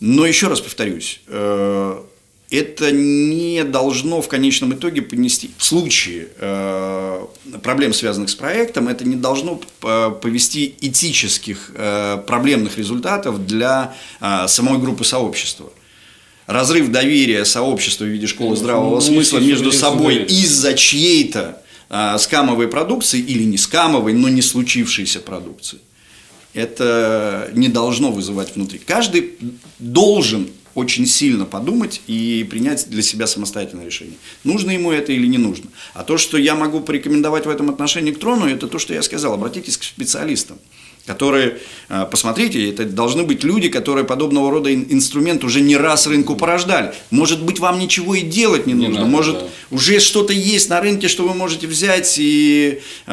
Но 0.00 0.26
еще 0.26 0.48
раз 0.48 0.60
повторюсь, 0.60 1.20
э, 1.28 2.02
это 2.50 2.90
не 2.90 3.62
должно 3.62 4.20
в 4.20 4.26
конечном 4.26 4.74
итоге 4.74 5.02
понести, 5.02 5.52
в 5.56 5.64
случае 5.64 6.30
э, 6.36 7.24
проблем, 7.62 7.92
связанных 7.92 8.28
с 8.28 8.34
проектом, 8.34 8.88
это 8.88 9.04
не 9.04 9.14
должно 9.14 9.60
э, 9.82 10.10
повести 10.20 10.74
этических 10.80 11.70
проблемных 12.26 12.76
результатов 12.76 13.46
для 13.46 13.94
самой 14.48 14.80
группы 14.80 15.04
сообщества 15.04 15.70
разрыв 16.52 16.90
доверия 16.90 17.44
сообщества 17.44 18.04
в 18.04 18.08
виде 18.08 18.26
школы 18.26 18.50
ну, 18.50 18.56
здравого 18.56 18.94
ну, 18.96 19.00
смысла 19.00 19.38
между 19.38 19.72
собой 19.72 20.24
из-за 20.24 20.74
чьей-то 20.74 21.62
а, 21.88 22.18
скамовой 22.18 22.68
продукции 22.68 23.20
или 23.20 23.42
не 23.42 23.58
скамовой, 23.58 24.12
но 24.12 24.28
не 24.28 24.42
случившейся 24.42 25.20
продукции. 25.20 25.78
Это 26.54 27.50
не 27.54 27.68
должно 27.68 28.12
вызывать 28.12 28.54
внутри. 28.54 28.78
Каждый 28.78 29.32
должен 29.78 30.48
очень 30.74 31.06
сильно 31.06 31.44
подумать 31.44 32.00
и 32.06 32.46
принять 32.48 32.88
для 32.88 33.02
себя 33.02 33.26
самостоятельное 33.26 33.86
решение. 33.86 34.16
Нужно 34.44 34.70
ему 34.70 34.90
это 34.90 35.12
или 35.12 35.26
не 35.26 35.38
нужно. 35.38 35.70
А 35.94 36.02
то, 36.02 36.16
что 36.16 36.38
я 36.38 36.54
могу 36.54 36.80
порекомендовать 36.80 37.46
в 37.46 37.50
этом 37.50 37.68
отношении 37.68 38.12
к 38.12 38.18
трону, 38.18 38.46
это 38.46 38.68
то, 38.68 38.78
что 38.78 38.94
я 38.94 39.02
сказал. 39.02 39.34
Обратитесь 39.34 39.76
к 39.76 39.82
специалистам 39.82 40.58
которые, 41.06 41.58
а, 41.88 42.04
посмотрите, 42.06 42.70
это 42.70 42.84
должны 42.84 43.24
быть 43.24 43.42
люди, 43.42 43.68
которые 43.68 44.04
подобного 44.04 44.50
рода 44.50 44.72
инструмент 44.72 45.42
уже 45.44 45.60
не 45.60 45.76
раз 45.76 46.06
рынку 46.06 46.36
порождали. 46.36 46.92
Может 47.10 47.42
быть, 47.42 47.58
вам 47.58 47.78
ничего 47.78 48.14
и 48.14 48.22
делать 48.22 48.66
не, 48.66 48.72
не 48.72 48.86
нужно, 48.86 49.00
надо, 49.00 49.10
может, 49.10 49.38
да. 49.38 49.46
уже 49.70 49.98
что-то 49.98 50.32
есть 50.32 50.70
на 50.70 50.80
рынке, 50.80 51.08
что 51.08 51.24
вы 51.24 51.34
можете 51.34 51.66
взять 51.66 52.14
и 52.18 52.80
э, 53.06 53.12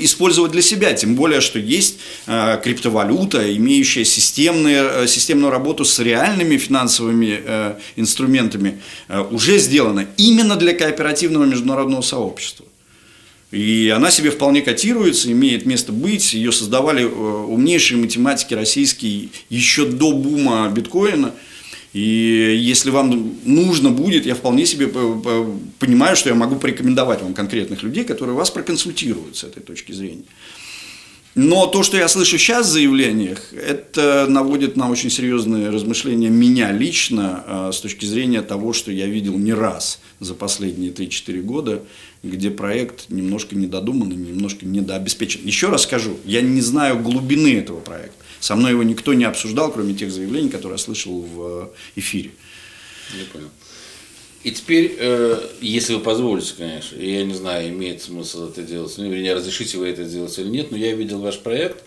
использовать 0.00 0.52
для 0.52 0.62
себя, 0.62 0.94
тем 0.94 1.14
более, 1.14 1.40
что 1.40 1.58
есть 1.58 1.98
э, 2.26 2.58
криптовалюта, 2.62 3.54
имеющая 3.56 4.04
системные, 4.04 5.06
системную 5.06 5.50
работу 5.50 5.84
с 5.84 5.98
реальными 5.98 6.56
финансовыми 6.56 7.40
э, 7.44 7.74
инструментами, 7.96 8.80
э, 9.08 9.20
уже 9.30 9.58
сделана 9.58 10.06
именно 10.16 10.56
для 10.56 10.72
кооперативного 10.72 11.44
международного 11.44 12.00
сообщества. 12.00 12.67
И 13.50 13.88
она 13.94 14.10
себе 14.10 14.30
вполне 14.30 14.60
котируется, 14.60 15.32
имеет 15.32 15.64
место 15.64 15.90
быть. 15.92 16.34
Ее 16.34 16.52
создавали 16.52 17.04
э, 17.04 17.06
умнейшие 17.06 17.98
математики 17.98 18.52
российские 18.52 19.30
еще 19.48 19.86
до 19.86 20.12
бума 20.12 20.70
биткоина. 20.74 21.34
И 21.94 22.54
если 22.60 22.90
вам 22.90 23.38
нужно 23.44 23.88
будет, 23.90 24.26
я 24.26 24.34
вполне 24.34 24.66
себе 24.66 24.88
понимаю, 25.78 26.16
что 26.16 26.28
я 26.28 26.34
могу 26.34 26.56
порекомендовать 26.56 27.22
вам 27.22 27.32
конкретных 27.32 27.82
людей, 27.82 28.04
которые 28.04 28.36
вас 28.36 28.50
проконсультируют 28.50 29.38
с 29.38 29.44
этой 29.44 29.62
точки 29.62 29.92
зрения. 29.92 30.24
Но 31.40 31.68
то, 31.68 31.84
что 31.84 31.96
я 31.96 32.08
слышу 32.08 32.36
сейчас 32.36 32.66
в 32.66 32.70
заявлениях, 32.70 33.52
это 33.52 34.26
наводит 34.28 34.74
на 34.74 34.90
очень 34.90 35.08
серьезные 35.08 35.70
размышления 35.70 36.30
меня 36.30 36.72
лично 36.72 37.44
э, 37.46 37.70
с 37.72 37.78
точки 37.78 38.06
зрения 38.06 38.42
того, 38.42 38.72
что 38.72 38.90
я 38.90 39.06
видел 39.06 39.38
не 39.38 39.52
раз 39.52 40.00
за 40.18 40.34
последние 40.34 40.90
3-4 40.90 41.40
года, 41.42 41.84
где 42.24 42.50
проект 42.50 43.08
немножко 43.10 43.54
недодуман 43.54 44.10
и 44.10 44.16
немножко 44.16 44.66
недообеспечен. 44.66 45.42
Еще 45.44 45.68
раз 45.68 45.84
скажу, 45.84 46.16
я 46.24 46.40
не 46.40 46.60
знаю 46.60 46.98
глубины 46.98 47.56
этого 47.56 47.78
проекта. 47.78 48.24
Со 48.40 48.56
мной 48.56 48.72
его 48.72 48.82
никто 48.82 49.14
не 49.14 49.24
обсуждал, 49.24 49.70
кроме 49.70 49.94
тех 49.94 50.10
заявлений, 50.10 50.48
которые 50.48 50.74
я 50.74 50.78
слышал 50.78 51.20
в 51.20 51.70
э, 51.94 52.00
эфире. 52.00 52.32
Я 53.16 53.24
понял. 53.32 53.50
И 54.44 54.52
теперь, 54.52 54.94
э, 54.98 55.40
если 55.60 55.94
вы 55.94 56.00
позволите, 56.00 56.54
конечно, 56.56 56.96
я 56.96 57.24
не 57.24 57.34
знаю, 57.34 57.70
имеет 57.70 58.02
смысл 58.02 58.48
это 58.48 58.62
делать, 58.62 58.94
ну, 58.96 59.10
вернее, 59.10 59.34
разрешите 59.34 59.78
вы 59.78 59.88
это 59.88 60.04
делать 60.04 60.38
или 60.38 60.48
нет, 60.48 60.70
но 60.70 60.76
я 60.76 60.92
видел 60.92 61.20
ваш 61.20 61.38
проект, 61.40 61.82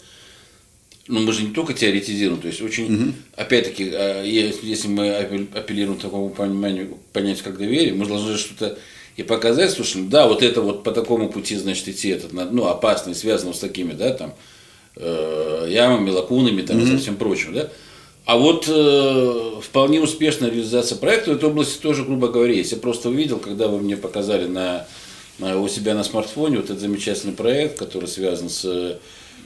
ну, 1.07 1.21
мы 1.21 1.31
же 1.31 1.43
не 1.43 1.53
только 1.53 1.73
теоретизируем, 1.73 2.41
то 2.41 2.47
есть 2.47 2.61
очень, 2.61 2.93
угу. 2.93 3.13
опять-таки, 3.37 3.89
э, 3.93 4.23
если 4.25 4.87
мы 4.87 5.15
апеллируем 5.15 5.97
к 5.97 6.01
такому 6.01 6.29
пониманию, 6.29 6.97
понятию, 7.13 7.45
как 7.45 7.57
доверие, 7.57 7.93
мы 7.93 8.05
должны 8.05 8.37
что-то 8.37 8.77
и 9.15 9.23
показать, 9.23 9.71
слушай, 9.71 10.01
ну 10.01 10.09
да, 10.09 10.27
вот 10.27 10.43
это 10.43 10.61
вот 10.61 10.83
по 10.83 10.91
такому 10.91 11.29
пути, 11.29 11.55
значит, 11.55 11.87
идти, 11.87 12.09
этот, 12.09 12.33
ну, 12.33 12.65
опасный, 12.67 13.15
связано 13.15 13.53
с 13.53 13.59
такими, 13.59 13.93
да, 13.93 14.11
там, 14.13 14.33
э, 14.97 15.67
ямами, 15.69 16.09
лакунами, 16.09 16.61
там, 16.61 16.77
mm-hmm. 16.77 16.83
и 16.83 16.91
со 16.91 16.97
всем 16.97 17.15
прочим, 17.15 17.53
да. 17.53 17.69
А 18.25 18.37
вот 18.37 18.65
э, 18.67 19.59
вполне 19.61 19.99
успешная 19.99 20.51
реализация 20.51 20.97
проекта 20.97 21.31
в 21.31 21.35
этой 21.35 21.49
области 21.49 21.81
тоже, 21.81 22.03
грубо 22.03 22.27
говоря, 22.27 22.53
есть. 22.53 22.71
Я 22.71 22.77
просто 22.77 23.09
увидел, 23.09 23.39
когда 23.39 23.67
вы 23.67 23.79
мне 23.79 23.97
показали 23.97 24.47
на, 24.47 24.87
на, 25.39 25.59
у 25.59 25.67
себя 25.67 25.95
на 25.95 26.03
смартфоне 26.03 26.57
вот 26.57 26.65
этот 26.65 26.79
замечательный 26.79 27.33
проект, 27.33 27.79
который 27.79 28.07
связан 28.07 28.49
с 28.49 28.99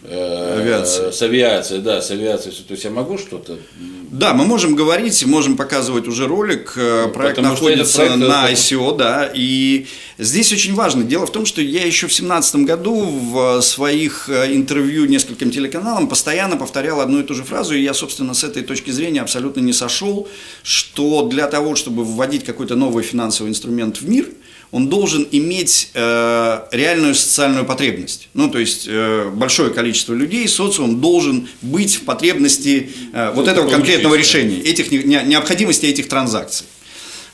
Э, 0.07 0.59
Авиация. 0.61 1.11
С 1.11 1.21
авиацией, 1.21 1.81
да, 1.81 2.01
с 2.01 2.11
авиацией. 2.11 2.55
То 2.55 2.71
есть 2.73 2.83
я 2.83 2.91
могу 2.91 3.17
что-то? 3.17 3.57
Да, 4.11 4.33
мы 4.33 4.45
можем 4.45 4.75
говорить, 4.75 5.25
можем 5.25 5.57
показывать 5.57 6.07
уже 6.07 6.27
ролик. 6.27 6.73
Э, 6.75 7.07
проект 7.13 7.37
Потому 7.37 7.53
находится 7.53 7.97
проект, 7.97 8.17
на 8.17 8.51
ICO, 8.51 8.95
да. 8.95 9.31
И 9.33 9.87
здесь 10.17 10.53
очень 10.53 10.75
важно. 10.75 11.03
Дело 11.03 11.25
в 11.25 11.31
том, 11.31 11.45
что 11.45 11.61
я 11.61 11.85
еще 11.85 12.07
в 12.07 12.09
2017 12.09 12.55
году 12.57 13.01
в 13.03 13.61
своих 13.61 14.29
э, 14.29 14.55
интервью 14.55 15.05
нескольким 15.05 15.51
телеканалам 15.51 16.07
постоянно 16.07 16.55
повторял 16.55 17.01
одну 17.01 17.21
и 17.21 17.23
ту 17.23 17.33
же 17.33 17.43
фразу. 17.43 17.75
И 17.75 17.81
я, 17.81 17.93
собственно, 17.93 18.33
с 18.33 18.43
этой 18.43 18.63
точки 18.63 18.91
зрения 18.91 19.21
абсолютно 19.21 19.61
не 19.61 19.73
сошел, 19.73 20.27
что 20.63 21.23
для 21.23 21.47
того, 21.47 21.75
чтобы 21.75 22.03
вводить 22.03 22.43
какой-то 22.43 22.75
новый 22.75 23.03
финансовый 23.03 23.49
инструмент 23.49 24.01
в 24.01 24.07
мир– 24.07 24.27
он 24.71 24.89
должен 24.89 25.27
иметь 25.31 25.91
э, 25.93 26.59
реальную 26.71 27.15
социальную 27.15 27.65
потребность. 27.65 28.29
Ну, 28.33 28.49
то 28.49 28.59
есть 28.59 28.87
э, 28.87 29.29
большое 29.33 29.71
количество 29.71 30.13
людей, 30.13 30.47
социум 30.47 30.99
должен 30.99 31.47
быть 31.61 31.95
в 31.95 32.05
потребности 32.05 32.89
э, 33.13 33.31
вот 33.33 33.47
этого 33.47 33.69
конкретного 33.69 34.15
решения, 34.15 34.59
этих 34.59 34.91
не, 34.91 35.21
необходимости 35.23 35.85
этих 35.85 36.07
транзакций. 36.07 36.65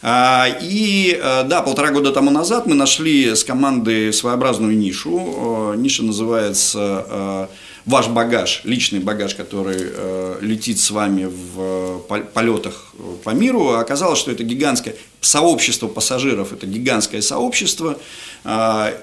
А, 0.03 0.47
и 0.61 1.19
э, 1.21 1.43
да, 1.43 1.61
полтора 1.61 1.91
года 1.91 2.11
тому 2.11 2.31
назад 2.31 2.65
мы 2.65 2.75
нашли 2.75 3.35
с 3.35 3.43
командой 3.43 4.11
своеобразную 4.11 4.75
нишу. 4.75 5.73
Ниша 5.77 6.03
называется 6.03 7.05
э, 7.07 7.47
ваш 7.85 8.07
багаж, 8.07 8.61
личный 8.63 8.99
багаж, 8.99 9.35
который 9.35 9.77
э, 9.79 10.37
летит 10.41 10.79
с 10.79 10.91
вами 10.91 11.25
в 11.25 12.03
э, 12.09 12.23
полетах 12.33 12.93
по 13.23 13.31
миру, 13.31 13.69
оказалось, 13.69 14.19
что 14.19 14.31
это 14.31 14.43
гигантское 14.43 14.95
сообщество 15.19 15.87
пассажиров, 15.87 16.53
это 16.53 16.67
гигантское 16.67 17.21
сообщество, 17.21 17.97
э, 18.43 18.93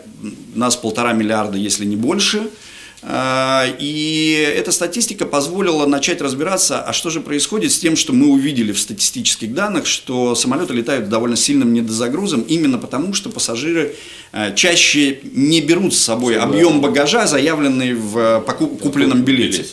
нас 0.54 0.76
полтора 0.76 1.12
миллиарда, 1.12 1.58
если 1.58 1.84
не 1.84 1.96
больше, 1.96 2.50
и 3.04 4.52
эта 4.56 4.72
статистика 4.72 5.24
позволила 5.24 5.86
начать 5.86 6.20
разбираться, 6.20 6.82
а 6.82 6.92
что 6.92 7.10
же 7.10 7.20
происходит 7.20 7.70
с 7.70 7.78
тем, 7.78 7.94
что 7.94 8.12
мы 8.12 8.28
увидели 8.28 8.72
в 8.72 8.80
статистических 8.80 9.54
данных, 9.54 9.86
что 9.86 10.34
самолеты 10.34 10.74
летают 10.74 11.08
довольно 11.08 11.36
сильным 11.36 11.72
недозагрузом, 11.72 12.40
именно 12.40 12.78
потому, 12.78 13.14
что 13.14 13.30
пассажиры 13.30 13.94
а, 14.32 14.50
чаще 14.52 15.20
не 15.32 15.60
берут 15.60 15.94
с 15.94 15.98
собой 15.98 16.38
объем 16.38 16.80
багажа, 16.80 17.26
заявленный 17.26 17.94
в 17.94 18.44
купленном 18.80 19.22
билете. 19.22 19.64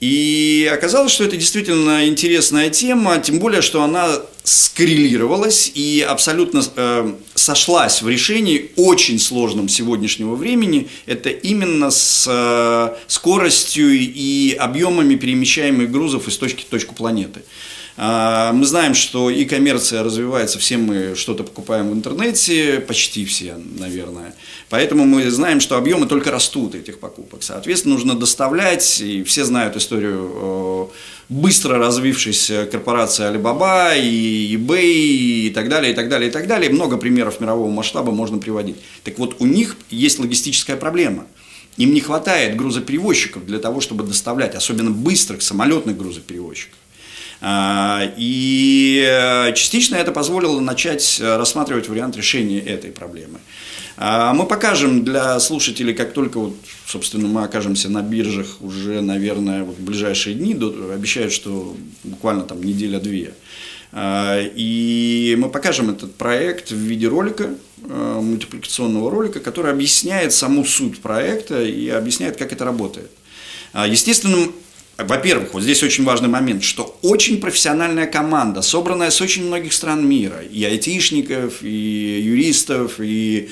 И 0.00 0.70
оказалось, 0.72 1.12
что 1.12 1.24
это 1.24 1.36
действительно 1.36 2.06
интересная 2.06 2.68
тема, 2.68 3.18
тем 3.18 3.38
более, 3.38 3.62
что 3.62 3.82
она 3.82 4.20
скоррелировалась 4.44 5.72
и 5.74 6.04
абсолютно 6.06 6.62
э, 6.76 7.12
сошлась 7.34 8.02
в 8.02 8.08
решении 8.08 8.70
очень 8.76 9.18
сложном 9.18 9.68
сегодняшнего 9.68 10.34
времени. 10.34 10.88
Это 11.06 11.30
именно 11.30 11.90
с 11.90 12.26
э, 12.28 12.96
скоростью 13.08 13.90
и 13.90 14.54
объемами 14.58 15.14
перемещаемых 15.14 15.90
грузов 15.90 16.28
из 16.28 16.36
точки 16.36 16.62
в 16.62 16.66
точку 16.66 16.94
планеты. 16.94 17.42
А, 17.98 18.52
мы 18.52 18.66
знаем, 18.66 18.94
что 18.94 19.30
и 19.30 19.44
коммерция 19.46 20.02
развивается, 20.02 20.58
все 20.58 20.76
мы 20.76 21.14
что-то 21.14 21.44
покупаем 21.44 21.90
в 21.90 21.94
интернете, 21.94 22.80
почти 22.80 23.24
все, 23.24 23.56
наверное. 23.78 24.34
Поэтому 24.68 25.06
мы 25.06 25.30
знаем, 25.30 25.60
что 25.60 25.78
объемы 25.78 26.06
только 26.06 26.30
растут 26.30 26.74
этих 26.74 26.98
покупок. 26.98 27.42
Соответственно, 27.42 27.94
нужно 27.94 28.14
доставлять, 28.14 29.00
и 29.00 29.22
все 29.24 29.44
знают 29.44 29.76
историю 29.76 30.90
быстро 31.28 31.78
развившейся 31.78 32.66
корпорации 32.66 33.24
Alibaba 33.24 33.98
и 33.98 34.56
eBay 34.56 35.46
и 35.46 35.50
так 35.54 35.68
далее, 35.68 35.92
и 35.92 35.94
так 35.94 36.08
далее, 36.08 36.28
и 36.28 36.32
так 36.32 36.46
далее. 36.46 36.70
Много 36.70 36.98
примеров 36.98 37.40
мирового 37.40 37.70
масштаба 37.70 38.12
можно 38.12 38.38
приводить. 38.38 38.76
Так 39.04 39.18
вот, 39.18 39.36
у 39.38 39.46
них 39.46 39.76
есть 39.90 40.18
логистическая 40.18 40.76
проблема. 40.76 41.26
Им 41.78 41.92
не 41.92 42.00
хватает 42.00 42.56
грузоперевозчиков 42.56 43.44
для 43.44 43.58
того, 43.58 43.80
чтобы 43.80 44.04
доставлять, 44.04 44.54
особенно 44.54 44.90
быстрых 44.90 45.42
самолетных 45.42 45.96
грузоперевозчиков. 45.96 46.78
А, 47.40 48.12
и 48.16 49.04
э, 49.06 49.52
частично 49.54 49.96
это 49.96 50.10
позволило 50.10 50.58
начать 50.60 51.18
э, 51.20 51.36
рассматривать 51.36 51.88
вариант 51.88 52.16
решения 52.16 52.60
этой 52.60 52.90
проблемы. 52.90 53.40
А, 53.98 54.32
мы 54.32 54.46
покажем 54.46 55.04
для 55.04 55.38
слушателей, 55.40 55.94
как 55.94 56.12
только, 56.12 56.38
вот, 56.38 56.56
собственно, 56.86 57.28
мы 57.28 57.44
окажемся 57.44 57.88
на 57.90 58.02
биржах 58.02 58.60
уже, 58.60 59.00
наверное, 59.00 59.64
вот 59.64 59.76
в 59.76 59.82
ближайшие 59.82 60.34
дни, 60.34 60.54
обещают, 60.54 61.32
что 61.32 61.76
буквально 62.04 62.44
там 62.44 62.62
неделя-две. 62.62 63.34
А, 63.92 64.38
и 64.40 65.36
мы 65.38 65.50
покажем 65.50 65.90
этот 65.90 66.14
проект 66.14 66.70
в 66.70 66.76
виде 66.76 67.06
ролика, 67.06 67.50
э, 67.82 68.20
мультипликационного 68.22 69.10
ролика, 69.10 69.40
который 69.40 69.72
объясняет 69.72 70.32
саму 70.32 70.64
суть 70.64 71.00
проекта 71.00 71.62
и 71.62 71.88
объясняет, 71.88 72.36
как 72.36 72.52
это 72.52 72.64
работает. 72.64 73.10
Естественно, 73.74 74.48
во-первых, 74.98 75.52
вот 75.52 75.62
здесь 75.62 75.82
очень 75.82 76.04
важный 76.04 76.28
момент, 76.28 76.62
что 76.62 76.98
очень 77.02 77.38
профессиональная 77.40 78.06
команда, 78.06 78.62
собранная 78.62 79.10
с 79.10 79.20
очень 79.20 79.46
многих 79.46 79.74
стран 79.74 80.08
мира, 80.08 80.40
и 80.40 80.64
айтишников, 80.64 81.62
и 81.62 82.20
юристов, 82.24 82.94
и 82.98 83.50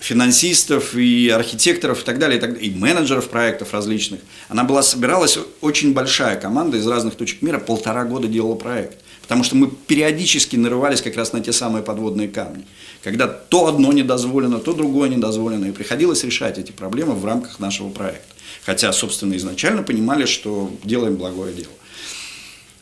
финансистов, 0.00 0.94
и 0.96 1.28
архитекторов, 1.28 2.02
и 2.02 2.04
так 2.04 2.18
далее, 2.18 2.38
и, 2.38 2.40
так, 2.40 2.60
и 2.60 2.70
менеджеров 2.70 3.28
проектов 3.28 3.72
различных. 3.72 4.20
Она 4.48 4.64
была, 4.64 4.82
собиралась 4.82 5.38
очень 5.60 5.92
большая 5.92 6.40
команда 6.40 6.78
из 6.78 6.86
разных 6.86 7.14
точек 7.14 7.42
мира, 7.42 7.58
полтора 7.58 8.04
года 8.04 8.26
делала 8.26 8.56
проект. 8.56 8.98
Потому 9.22 9.44
что 9.44 9.54
мы 9.54 9.70
периодически 9.70 10.56
нарывались 10.56 11.02
как 11.02 11.16
раз 11.16 11.32
на 11.32 11.40
те 11.40 11.52
самые 11.52 11.84
подводные 11.84 12.26
камни. 12.26 12.64
Когда 13.04 13.28
то 13.28 13.68
одно 13.68 13.92
недозволено, 13.92 14.58
то 14.58 14.72
другое 14.72 15.08
недозволено, 15.08 15.66
и 15.66 15.72
приходилось 15.72 16.24
решать 16.24 16.58
эти 16.58 16.72
проблемы 16.72 17.14
в 17.14 17.24
рамках 17.24 17.60
нашего 17.60 17.90
проекта. 17.90 18.34
Хотя, 18.64 18.92
собственно, 18.92 19.36
изначально 19.36 19.82
понимали, 19.82 20.26
что 20.26 20.70
делаем 20.84 21.16
благое 21.16 21.54
дело. 21.54 21.72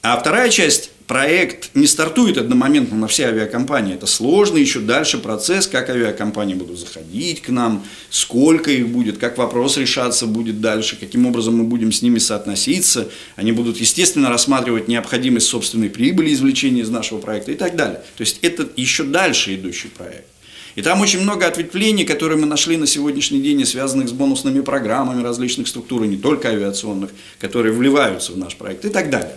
А 0.02 0.18
вторая 0.18 0.50
часть, 0.50 0.90
проект 1.08 1.70
не 1.74 1.86
стартует 1.86 2.36
одномоментно 2.36 2.96
на 2.96 3.08
все 3.08 3.28
авиакомпании. 3.28 3.94
Это 3.94 4.06
сложный 4.06 4.60
еще 4.60 4.78
дальше 4.78 5.18
процесс, 5.18 5.66
как 5.66 5.88
авиакомпании 5.88 6.54
будут 6.54 6.78
заходить 6.78 7.40
к 7.40 7.48
нам, 7.48 7.84
сколько 8.10 8.70
их 8.70 8.88
будет, 8.88 9.16
как 9.18 9.38
вопрос 9.38 9.78
решаться 9.78 10.26
будет 10.26 10.60
дальше, 10.60 10.96
каким 11.00 11.26
образом 11.26 11.56
мы 11.56 11.64
будем 11.64 11.90
с 11.92 12.02
ними 12.02 12.18
соотноситься. 12.18 13.08
Они 13.36 13.52
будут, 13.52 13.78
естественно, 13.78 14.28
рассматривать 14.28 14.86
необходимость 14.86 15.46
собственной 15.46 15.88
прибыли 15.88 16.32
извлечения 16.32 16.82
из 16.82 16.90
нашего 16.90 17.18
проекта 17.18 17.52
и 17.52 17.56
так 17.56 17.74
далее. 17.74 18.02
То 18.16 18.20
есть 18.20 18.38
это 18.42 18.68
еще 18.76 19.04
дальше 19.04 19.54
идущий 19.54 19.88
проект. 19.88 20.26
И 20.78 20.82
там 20.82 21.00
очень 21.00 21.20
много 21.22 21.44
ответвлений, 21.44 22.04
которые 22.04 22.38
мы 22.38 22.46
нашли 22.46 22.76
на 22.76 22.86
сегодняшний 22.86 23.40
день, 23.40 23.66
связанных 23.66 24.08
с 24.08 24.12
бонусными 24.12 24.60
программами 24.60 25.24
различных 25.24 25.66
структур, 25.66 26.04
и 26.04 26.06
не 26.06 26.16
только 26.16 26.50
авиационных, 26.50 27.10
которые 27.40 27.72
вливаются 27.72 28.30
в 28.30 28.38
наш 28.38 28.54
проект 28.54 28.84
и 28.84 28.88
так 28.88 29.10
далее. 29.10 29.36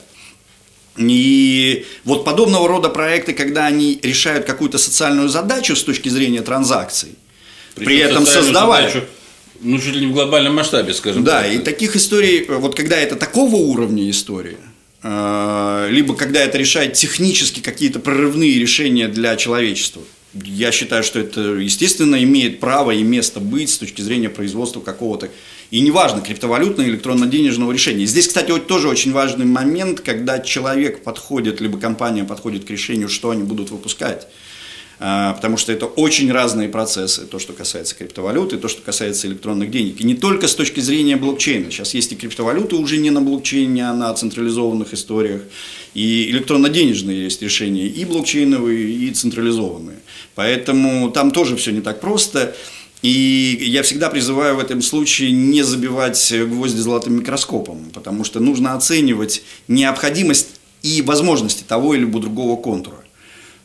И 0.98 1.88
вот 2.04 2.26
подобного 2.26 2.68
рода 2.68 2.89
проекты, 2.89 3.34
когда 3.34 3.66
они 3.66 4.00
решают 4.04 4.46
какую-то 4.46 4.78
социальную 4.78 5.30
задачу 5.30 5.76
с 5.76 5.84
точки 5.84 6.10
зрения 6.10 6.44
транзакций, 6.44 7.16
Причем 7.74 7.86
при 7.88 7.98
этом 7.98 8.28
создавая... 8.28 8.89
Задачу, 8.89 9.08
ну, 9.62 9.80
чуть 9.80 9.96
ли 9.96 10.02
не 10.02 10.12
в 10.12 10.14
глобальном 10.14 10.54
масштабе, 10.54 10.94
скажем 10.94 11.24
да, 11.24 11.42
так. 11.42 11.50
Да, 11.50 11.54
и 11.56 11.58
таких 11.58 11.96
историй, 11.96 12.46
вот 12.48 12.76
когда 12.76 12.98
это 12.98 13.16
такого 13.16 13.56
уровня 13.56 14.08
история, 14.12 14.60
э, 15.02 15.88
либо 15.89 16.16
когда 16.16 16.44
это 16.44 16.60
решает 16.60 16.94
технически 16.94 17.62
какие-то 17.62 17.98
прорывные 18.00 18.60
решения 18.60 19.08
для 19.08 19.36
человечества, 19.38 20.04
я 20.34 20.72
считаю, 20.72 21.04
что 21.04 21.20
это, 21.20 21.42
естественно, 21.42 22.22
имеет 22.24 22.60
право 22.60 22.92
и 22.92 23.04
место 23.04 23.40
быть 23.40 23.70
с 23.70 23.78
точки 23.78 24.02
зрения 24.02 24.30
производства 24.30 24.80
какого-то, 24.80 25.30
и 25.72 25.80
неважно, 25.80 26.22
криптовалютного, 26.22 26.88
электронно-денежного 26.88 27.72
решения. 27.72 28.06
Здесь, 28.06 28.28
кстати, 28.28 28.58
тоже 28.60 28.88
очень 28.88 29.12
важный 29.12 29.46
момент, 29.46 30.02
когда 30.02 30.40
человек 30.40 31.04
подходит, 31.04 31.62
либо 31.62 31.80
компания 31.80 32.24
подходит 32.24 32.66
к 32.66 32.70
решению, 32.70 33.10
что 33.10 33.32
они 33.32 33.44
будут 33.44 33.72
выпускать. 33.72 34.28
А, 35.04 35.34
потому 35.34 35.58
что 35.58 35.72
это 35.72 35.88
очень 35.88 36.32
разные 36.32 36.70
процессы, 36.70 37.26
то, 37.26 37.39
что 37.39 37.54
касается 37.54 37.95
криптовалюты, 37.95 38.58
то, 38.58 38.68
что 38.68 38.84
касается 38.84 39.26
электронных 39.26 39.72
денег. 39.72 39.99
И 39.99 40.04
не 40.04 40.14
только 40.14 40.47
с 40.47 40.54
точки 40.54 40.80
зрения 40.80 41.16
блокчейна. 41.16 41.72
Сейчас 41.72 41.95
есть 41.95 42.12
и 42.12 42.16
криптовалюты 42.16 42.76
уже 42.76 42.97
не 42.97 43.10
на 43.10 43.20
блокчейне, 43.20 43.89
а 43.89 43.93
на 43.95 44.14
централизованных 44.14 44.93
историях. 44.93 45.41
И 45.95 46.30
электронно-денежные 46.30 47.24
есть 47.24 47.41
решения, 47.41 47.88
и 47.88 48.06
блокчейновые, 48.06 48.91
и 48.91 49.10
централизованные. 49.10 49.97
Поэтому 50.36 51.10
там 51.10 51.32
тоже 51.32 51.56
все 51.56 51.72
не 51.72 51.82
так 51.82 51.99
просто. 51.99 52.56
И 53.02 53.58
я 53.60 53.82
всегда 53.82 54.12
призываю 54.12 54.58
в 54.58 54.60
этом 54.60 54.84
случае 54.84 55.32
не 55.32 55.64
забивать 55.64 56.32
гвозди 56.32 56.80
золотым 56.80 57.16
микроскопом, 57.16 57.89
потому 57.91 58.24
что 58.24 58.39
нужно 58.39 58.76
оценивать 58.76 59.41
необходимость 59.68 60.49
и 60.84 61.02
возможности 61.02 61.64
того 61.64 61.95
или 61.95 62.06
другого 62.06 62.56
контура. 62.62 63.01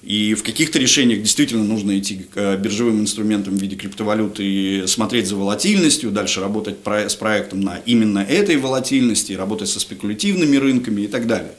И 0.07 0.35
в 0.35 0.45
каких-то 0.45 0.79
решениях 0.79 1.21
действительно 1.21 1.65
нужно 1.65 1.99
идти 1.99 2.29
к 2.33 2.37
э, 2.37 2.57
биржевым 2.57 3.01
инструментам 3.01 3.57
в 3.57 3.61
виде 3.61 3.75
криптовалюты 3.75 4.45
и 4.45 4.87
смотреть 4.87 5.27
за 5.27 5.35
волатильностью, 5.35 6.13
дальше 6.13 6.41
работать 6.41 6.77
с 6.87 7.15
проектом 7.17 7.63
на 7.63 7.79
именно 7.87 8.21
этой 8.21 8.57
волатильности, 8.57 9.33
работать 9.33 9.69
со 9.69 9.81
спекулятивными 9.81 10.59
рынками 10.59 11.03
и 11.03 11.07
так 11.09 11.27
далее. 11.27 11.51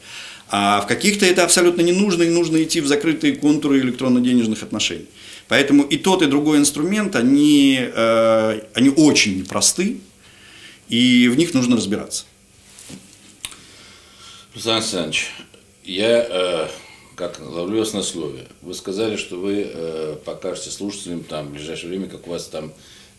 А 0.50 0.80
в 0.80 0.88
каких-то 0.88 1.26
это 1.26 1.44
абсолютно 1.44 1.82
не 1.82 1.92
нужно, 1.92 2.24
и 2.24 2.30
нужно 2.30 2.64
идти 2.64 2.80
в 2.80 2.88
закрытые 2.88 3.36
контуры 3.36 3.82
электронно-денежных 3.82 4.64
отношений. 4.64 5.08
Поэтому 5.50 5.84
и 5.84 5.98
тот, 5.98 6.22
и 6.22 6.28
другой 6.28 6.60
инструмент, 6.60 7.18
они, 7.18 7.78
э, 7.82 8.62
они 8.74 8.90
очень 8.96 9.40
непросты, 9.40 9.98
и 10.88 11.28
в 11.28 11.36
них 11.36 11.54
нужно 11.54 11.76
разбираться. 11.76 12.24
Александр 14.54 14.78
Александрович, 14.78 15.32
я 15.84 16.26
э, 16.30 16.68
как 17.18 17.40
ловлю 17.40 17.80
вас 17.80 17.94
на 17.94 18.04
слове. 18.04 18.46
Вы 18.62 18.76
сказали, 18.76 19.18
что 19.18 19.38
вы 19.38 19.68
э, 19.68 20.16
покажете 20.24 20.70
слушателям 20.70 21.24
там 21.24 21.48
в 21.48 21.54
ближайшее 21.54 21.90
время, 21.90 22.08
как 22.08 22.28
у 22.28 22.30
вас 22.30 22.46
там 22.46 22.72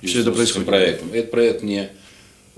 все 0.02 0.20
это 0.20 0.30
происходит. 0.30 0.68
проектом. 0.68 1.12
Этот 1.12 1.32
проект 1.32 1.62
мне 1.64 1.90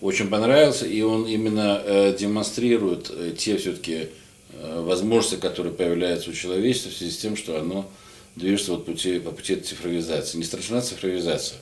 очень 0.03 0.29
понравился, 0.29 0.85
и 0.85 1.01
он 1.01 1.27
именно 1.27 1.83
э, 1.83 2.15
демонстрирует 2.17 3.11
э, 3.11 3.33
те 3.37 3.57
все-таки 3.57 4.09
э, 4.53 4.81
возможности, 4.83 5.41
которые 5.41 5.73
появляются 5.73 6.29
у 6.29 6.35
человечества 6.35 6.91
в 6.91 6.95
связи 6.95 7.11
с 7.11 7.17
тем, 7.17 7.37
что 7.37 7.59
оно 7.59 7.91
движется 8.37 8.73
вот 8.73 8.85
пути, 8.85 9.19
по 9.19 9.31
пути 9.31 9.57
цифровизации. 9.57 10.37
Не 10.37 10.45
страшна 10.45 10.83
цифровизация 10.83 11.59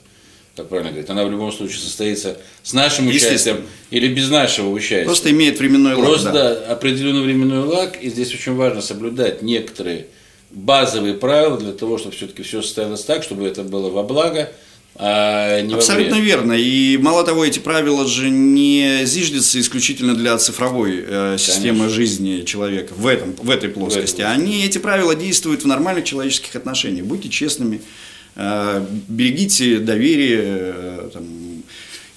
как 0.59 0.69
правильно 0.69 0.91
говорить, 0.91 1.09
она 1.09 1.25
в 1.25 1.31
любом 1.31 1.53
случае 1.53 1.79
состоится 1.79 2.37
с 2.63 2.73
нашим 2.73 3.07
участием 3.07 3.65
или 3.91 4.09
без 4.09 4.29
нашего 4.29 4.71
участия. 4.71 5.05
Просто 5.05 5.31
имеет 5.31 5.59
временной 5.59 5.95
лаг. 5.95 6.05
Просто 6.05 6.33
да. 6.33 6.73
определенный 6.73 7.23
временной 7.23 7.65
лаг, 7.65 7.97
и 8.03 8.11
здесь 8.11 8.35
очень 8.35 8.55
важно 8.55 8.83
соблюдать 8.83 9.41
некоторые 9.41 10.07
базовые 10.51 11.15
правила 11.15 11.59
для 11.59 11.73
того, 11.73 11.99
чтобы 11.99 12.17
все-таки 12.17 12.43
все 12.43 12.61
состоялось 12.63 13.05
так, 13.05 13.23
чтобы 13.23 13.47
это 13.47 13.63
было 13.63 13.89
во 13.89 14.03
благо, 14.03 14.51
а 14.97 15.61
не 15.61 15.75
Абсолютно 15.75 16.17
верно. 16.17 16.55
И 16.55 16.99
мало 16.99 17.25
того, 17.25 17.45
эти 17.45 17.61
правила 17.61 18.05
же 18.05 18.31
не 18.31 19.05
зиждятся 19.05 19.61
исключительно 19.61 20.17
для 20.17 20.37
цифровой 20.39 21.05
э, 21.07 21.37
системы 21.39 21.79
Конечно. 21.79 21.95
жизни 21.95 22.43
человека 22.43 22.95
в, 22.97 23.07
этом, 23.07 23.35
в 23.35 23.49
этой 23.49 23.69
плоскости. 23.69 24.17
В 24.17 24.25
этой. 24.25 24.33
Они, 24.33 24.65
эти 24.65 24.79
правила 24.79 25.15
действуют 25.15 25.63
в 25.63 25.67
нормальных 25.69 26.05
человеческих 26.05 26.57
отношениях. 26.57 27.07
Будьте 27.07 27.29
честными, 27.29 27.81
берегите 29.09 29.78
доверие. 29.80 30.41
Э, 30.45 31.11
там, 31.12 31.24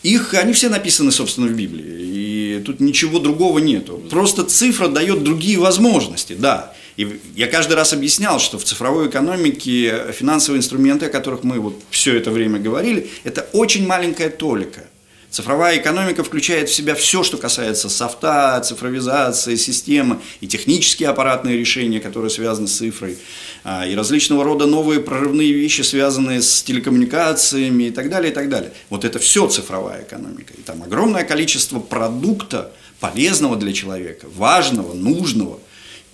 их, 0.04 0.34
они 0.36 0.54
все 0.54 0.70
написаны, 0.70 1.12
собственно, 1.12 1.48
в 1.48 1.54
Библии. 1.54 1.84
И 1.88 2.64
тут 2.66 2.80
ничего 2.80 3.20
другого 3.20 3.60
нету. 3.60 4.02
Просто 4.10 4.44
цифра 4.44 4.88
дает 4.88 5.24
другие 5.24 5.60
возможности, 5.60 6.34
да. 6.34 6.74
И 6.98 7.20
я 7.36 7.48
каждый 7.48 7.74
раз 7.74 7.94
объяснял, 7.94 8.40
что 8.40 8.60
в 8.60 8.64
цифровой 8.64 9.08
экономике 9.08 10.12
финансовые 10.14 10.60
инструменты, 10.60 11.08
о 11.08 11.10
которых 11.10 11.44
мы 11.44 11.60
вот 11.60 11.82
все 11.90 12.16
это 12.16 12.30
время 12.32 12.60
говорили, 12.60 13.10
это 13.24 13.48
очень 13.54 13.88
маленькая 13.88 14.30
толика. 14.30 14.84
Цифровая 15.32 15.78
экономика 15.78 16.26
включает 16.26 16.68
в 16.68 16.74
себя 16.74 16.94
все, 16.94 17.24
что 17.24 17.38
касается 17.38 17.88
софта, 17.88 18.62
цифровизации, 18.66 19.56
системы 19.56 20.20
и 20.42 20.48
технические 20.48 21.08
аппаратные 21.08 21.58
решения, 21.58 22.02
которые 22.02 22.30
связаны 22.30 22.68
с 22.68 22.76
цифрой, 22.76 23.18
а, 23.64 23.88
и 23.88 23.96
различного 23.96 24.44
рода 24.44 24.66
новые 24.66 25.00
прорывные 25.00 25.54
вещи, 25.54 25.84
связанные 25.84 26.42
с 26.42 26.62
телекоммуникациями 26.64 27.86
и 27.86 27.92
так 27.92 28.10
далее, 28.10 28.34
и 28.34 28.36
так 28.36 28.50
далее. 28.50 28.74
Вот 28.90 29.06
это 29.06 29.20
все 29.20 29.48
цифровая 29.48 30.04
экономика. 30.04 30.54
И 30.58 30.62
там 30.64 30.84
огромное 30.84 31.24
количество 31.24 31.80
продукта, 31.80 32.74
полезного 33.00 33.56
для 33.56 33.72
человека, 33.72 34.28
важного, 34.36 34.94
нужного. 34.94 35.62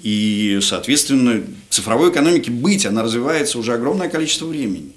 И, 0.04 0.60
соответственно, 0.62 1.44
цифровой 1.72 2.12
экономике 2.12 2.52
быть, 2.52 2.86
она 2.86 3.02
развивается 3.02 3.58
уже 3.58 3.74
огромное 3.74 4.10
количество 4.10 4.46
времени. 4.46 4.92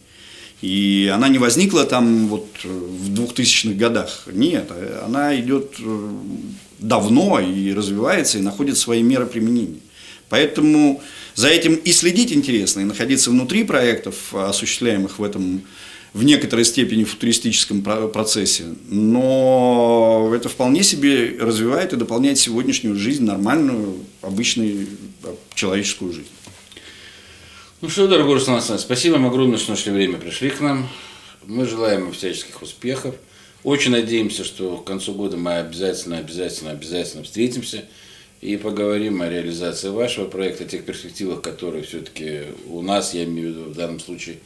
И 0.62 1.10
она 1.12 1.28
не 1.28 1.38
возникла 1.38 1.84
там 1.84 2.28
вот 2.28 2.46
в 2.62 3.12
2000-х 3.12 3.74
годах. 3.76 4.24
Нет, 4.30 4.70
она 5.04 5.38
идет 5.40 5.76
э, 5.80 6.10
давно 6.78 7.40
и 7.40 7.72
развивается, 7.72 8.38
и 8.38 8.42
находит 8.42 8.76
свои 8.76 9.02
меры 9.02 9.26
применения. 9.26 9.80
Поэтому 10.28 11.02
за 11.34 11.48
этим 11.48 11.74
и 11.74 11.92
следить 11.92 12.32
интересно, 12.32 12.80
и 12.80 12.84
находиться 12.84 13.30
внутри 13.30 13.64
проектов, 13.64 14.34
осуществляемых 14.34 15.18
в 15.18 15.24
этом 15.24 15.62
в 16.12 16.24
некоторой 16.24 16.64
степени 16.64 17.04
футуристическом 17.04 17.82
процессе, 17.82 18.64
но 18.88 20.32
это 20.34 20.48
вполне 20.48 20.82
себе 20.82 21.36
развивает 21.38 21.92
и 21.92 21.96
дополняет 21.96 22.38
сегодняшнюю 22.38 22.96
жизнь, 22.96 23.24
нормальную, 23.24 23.94
обычную 24.20 24.88
человеческую 25.54 26.12
жизнь. 26.12 26.28
Ну 27.82 27.88
что, 27.88 28.06
дорогой 28.06 28.34
Руслан 28.34 28.56
Александрович, 28.56 28.84
спасибо 28.84 29.14
вам 29.14 29.24
огромное, 29.24 29.56
что 29.56 29.70
нашли 29.70 29.90
время, 29.90 30.18
пришли 30.18 30.50
к 30.50 30.60
нам. 30.60 30.86
Мы 31.46 31.64
желаем 31.64 32.02
вам 32.02 32.12
всяческих 32.12 32.60
успехов. 32.60 33.14
Очень 33.64 33.92
надеемся, 33.92 34.44
что 34.44 34.76
к 34.76 34.84
концу 34.84 35.14
года 35.14 35.38
мы 35.38 35.54
обязательно, 35.54 36.18
обязательно, 36.18 36.72
обязательно 36.72 37.24
встретимся 37.24 37.86
и 38.42 38.58
поговорим 38.58 39.22
о 39.22 39.30
реализации 39.30 39.88
вашего 39.88 40.26
проекта, 40.26 40.64
о 40.64 40.66
тех 40.66 40.84
перспективах, 40.84 41.40
которые 41.40 41.82
все-таки 41.82 42.48
у 42.66 42.82
нас, 42.82 43.14
я 43.14 43.24
имею 43.24 43.48
в 43.48 43.56
виду 43.56 43.70
в 43.70 43.74
данном 43.74 43.98
случае, 43.98 44.40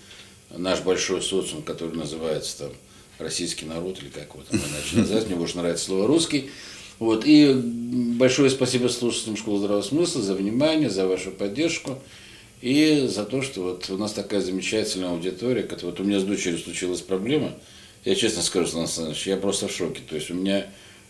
наш 0.56 0.82
большой 0.82 1.20
социум, 1.20 1.62
который 1.62 1.96
называется 1.96 2.58
там 2.58 2.72
российский 3.18 3.66
народ 3.66 4.00
или 4.00 4.10
как 4.10 4.32
его 4.32 4.44
там 4.48 4.60
иначе 4.60 4.96
назвать, 4.96 5.26
мне 5.26 5.34
больше 5.34 5.56
нравится 5.56 5.86
слово 5.86 6.06
русский. 6.06 6.50
Вот. 7.00 7.26
И 7.26 7.52
большое 7.52 8.48
спасибо 8.48 8.86
слушателям 8.86 9.36
школы 9.36 9.58
здравого 9.58 9.82
смысла 9.82 10.22
за 10.22 10.34
внимание, 10.34 10.88
за 10.88 11.08
вашу 11.08 11.32
поддержку 11.32 11.98
и 12.64 13.08
за 13.08 13.26
то, 13.26 13.42
что 13.42 13.60
вот 13.60 13.90
у 13.90 13.98
нас 13.98 14.14
такая 14.14 14.40
замечательная 14.40 15.10
аудитория. 15.10 15.64
Которая, 15.64 15.90
вот 15.90 16.00
у 16.00 16.04
меня 16.04 16.18
с 16.18 16.22
дочерью 16.22 16.58
случилась 16.58 17.02
проблема. 17.02 17.52
Я 18.06 18.14
честно 18.14 18.42
скажу, 18.42 18.66
Сан 18.66 18.80
Александрович, 18.80 19.26
я 19.26 19.36
просто 19.36 19.68
в 19.68 19.70
шоке. 19.70 20.00
То 20.08 20.14
есть 20.14 20.30
у 20.30 20.34
меня 20.34 20.66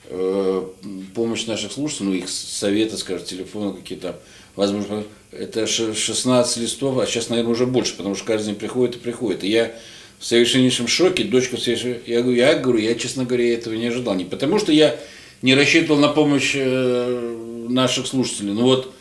э, 0.07 0.66
помощь 1.14 1.46
наших 1.46 1.70
слушателей, 1.70 2.09
ну 2.09 2.14
их 2.16 2.28
советы, 2.28 2.96
скажем, 2.96 3.24
телефоны 3.24 3.72
какие-то, 3.72 4.18
возможно, 4.57 5.05
это 5.30 5.68
16 5.68 6.57
листов, 6.57 6.98
а 6.98 7.07
сейчас, 7.07 7.28
наверное, 7.28 7.52
уже 7.52 7.66
больше, 7.66 7.96
потому 7.96 8.16
что 8.16 8.24
каждый 8.24 8.46
день 8.46 8.57
приходит 8.57 8.96
и 8.96 8.98
приходит. 8.98 9.44
И 9.44 9.48
я 9.48 9.72
в 10.18 10.26
совершеннейшем 10.26 10.88
шоке, 10.88 11.22
дочка 11.22 11.57
в 11.57 11.61
совершеннейшем... 11.61 12.02
Я 12.07 12.22
говорю, 12.22 12.36
я 12.36 12.55
говорю, 12.57 12.78
я, 12.80 12.96
честно 12.96 13.26
говоря, 13.26 13.55
этого 13.55 13.74
не 13.74 13.86
ожидал. 13.86 14.16
Не 14.16 14.24
потому 14.24 14.59
что 14.59 14.72
я 14.72 14.98
не 15.40 15.55
рассчитывал 15.55 16.00
на 16.00 16.09
помощь 16.09 16.55
э, 16.57 17.66
наших 17.68 18.09
слушателей, 18.09 18.55
но 18.55 18.62
вот 18.62 18.93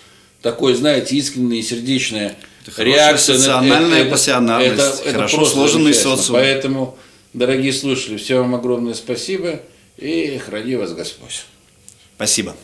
такой, 0.44 0.76
знаете, 0.76 1.16
искренняя, 1.16 1.64
сердечная 1.64 2.36
это 2.68 2.84
реакция. 2.84 3.38
Социальная 3.38 4.02
это, 4.02 4.12
пассионарность, 4.12 4.74
это, 4.74 5.10
это, 5.10 5.14
хорошо 5.14 5.42
это 5.42 5.50
сложенный 5.50 5.94
социум. 5.94 6.36
Поэтому, 6.38 6.98
дорогие 7.34 7.74
слушатели, 7.74 8.18
всем 8.18 8.40
вам 8.40 8.56
огромное 8.56 8.94
спасибо 8.94 9.62
и 9.98 10.38
храни 10.38 10.76
вас 10.76 10.94
Господь. 10.94 11.46
Спасибо. 12.16 12.56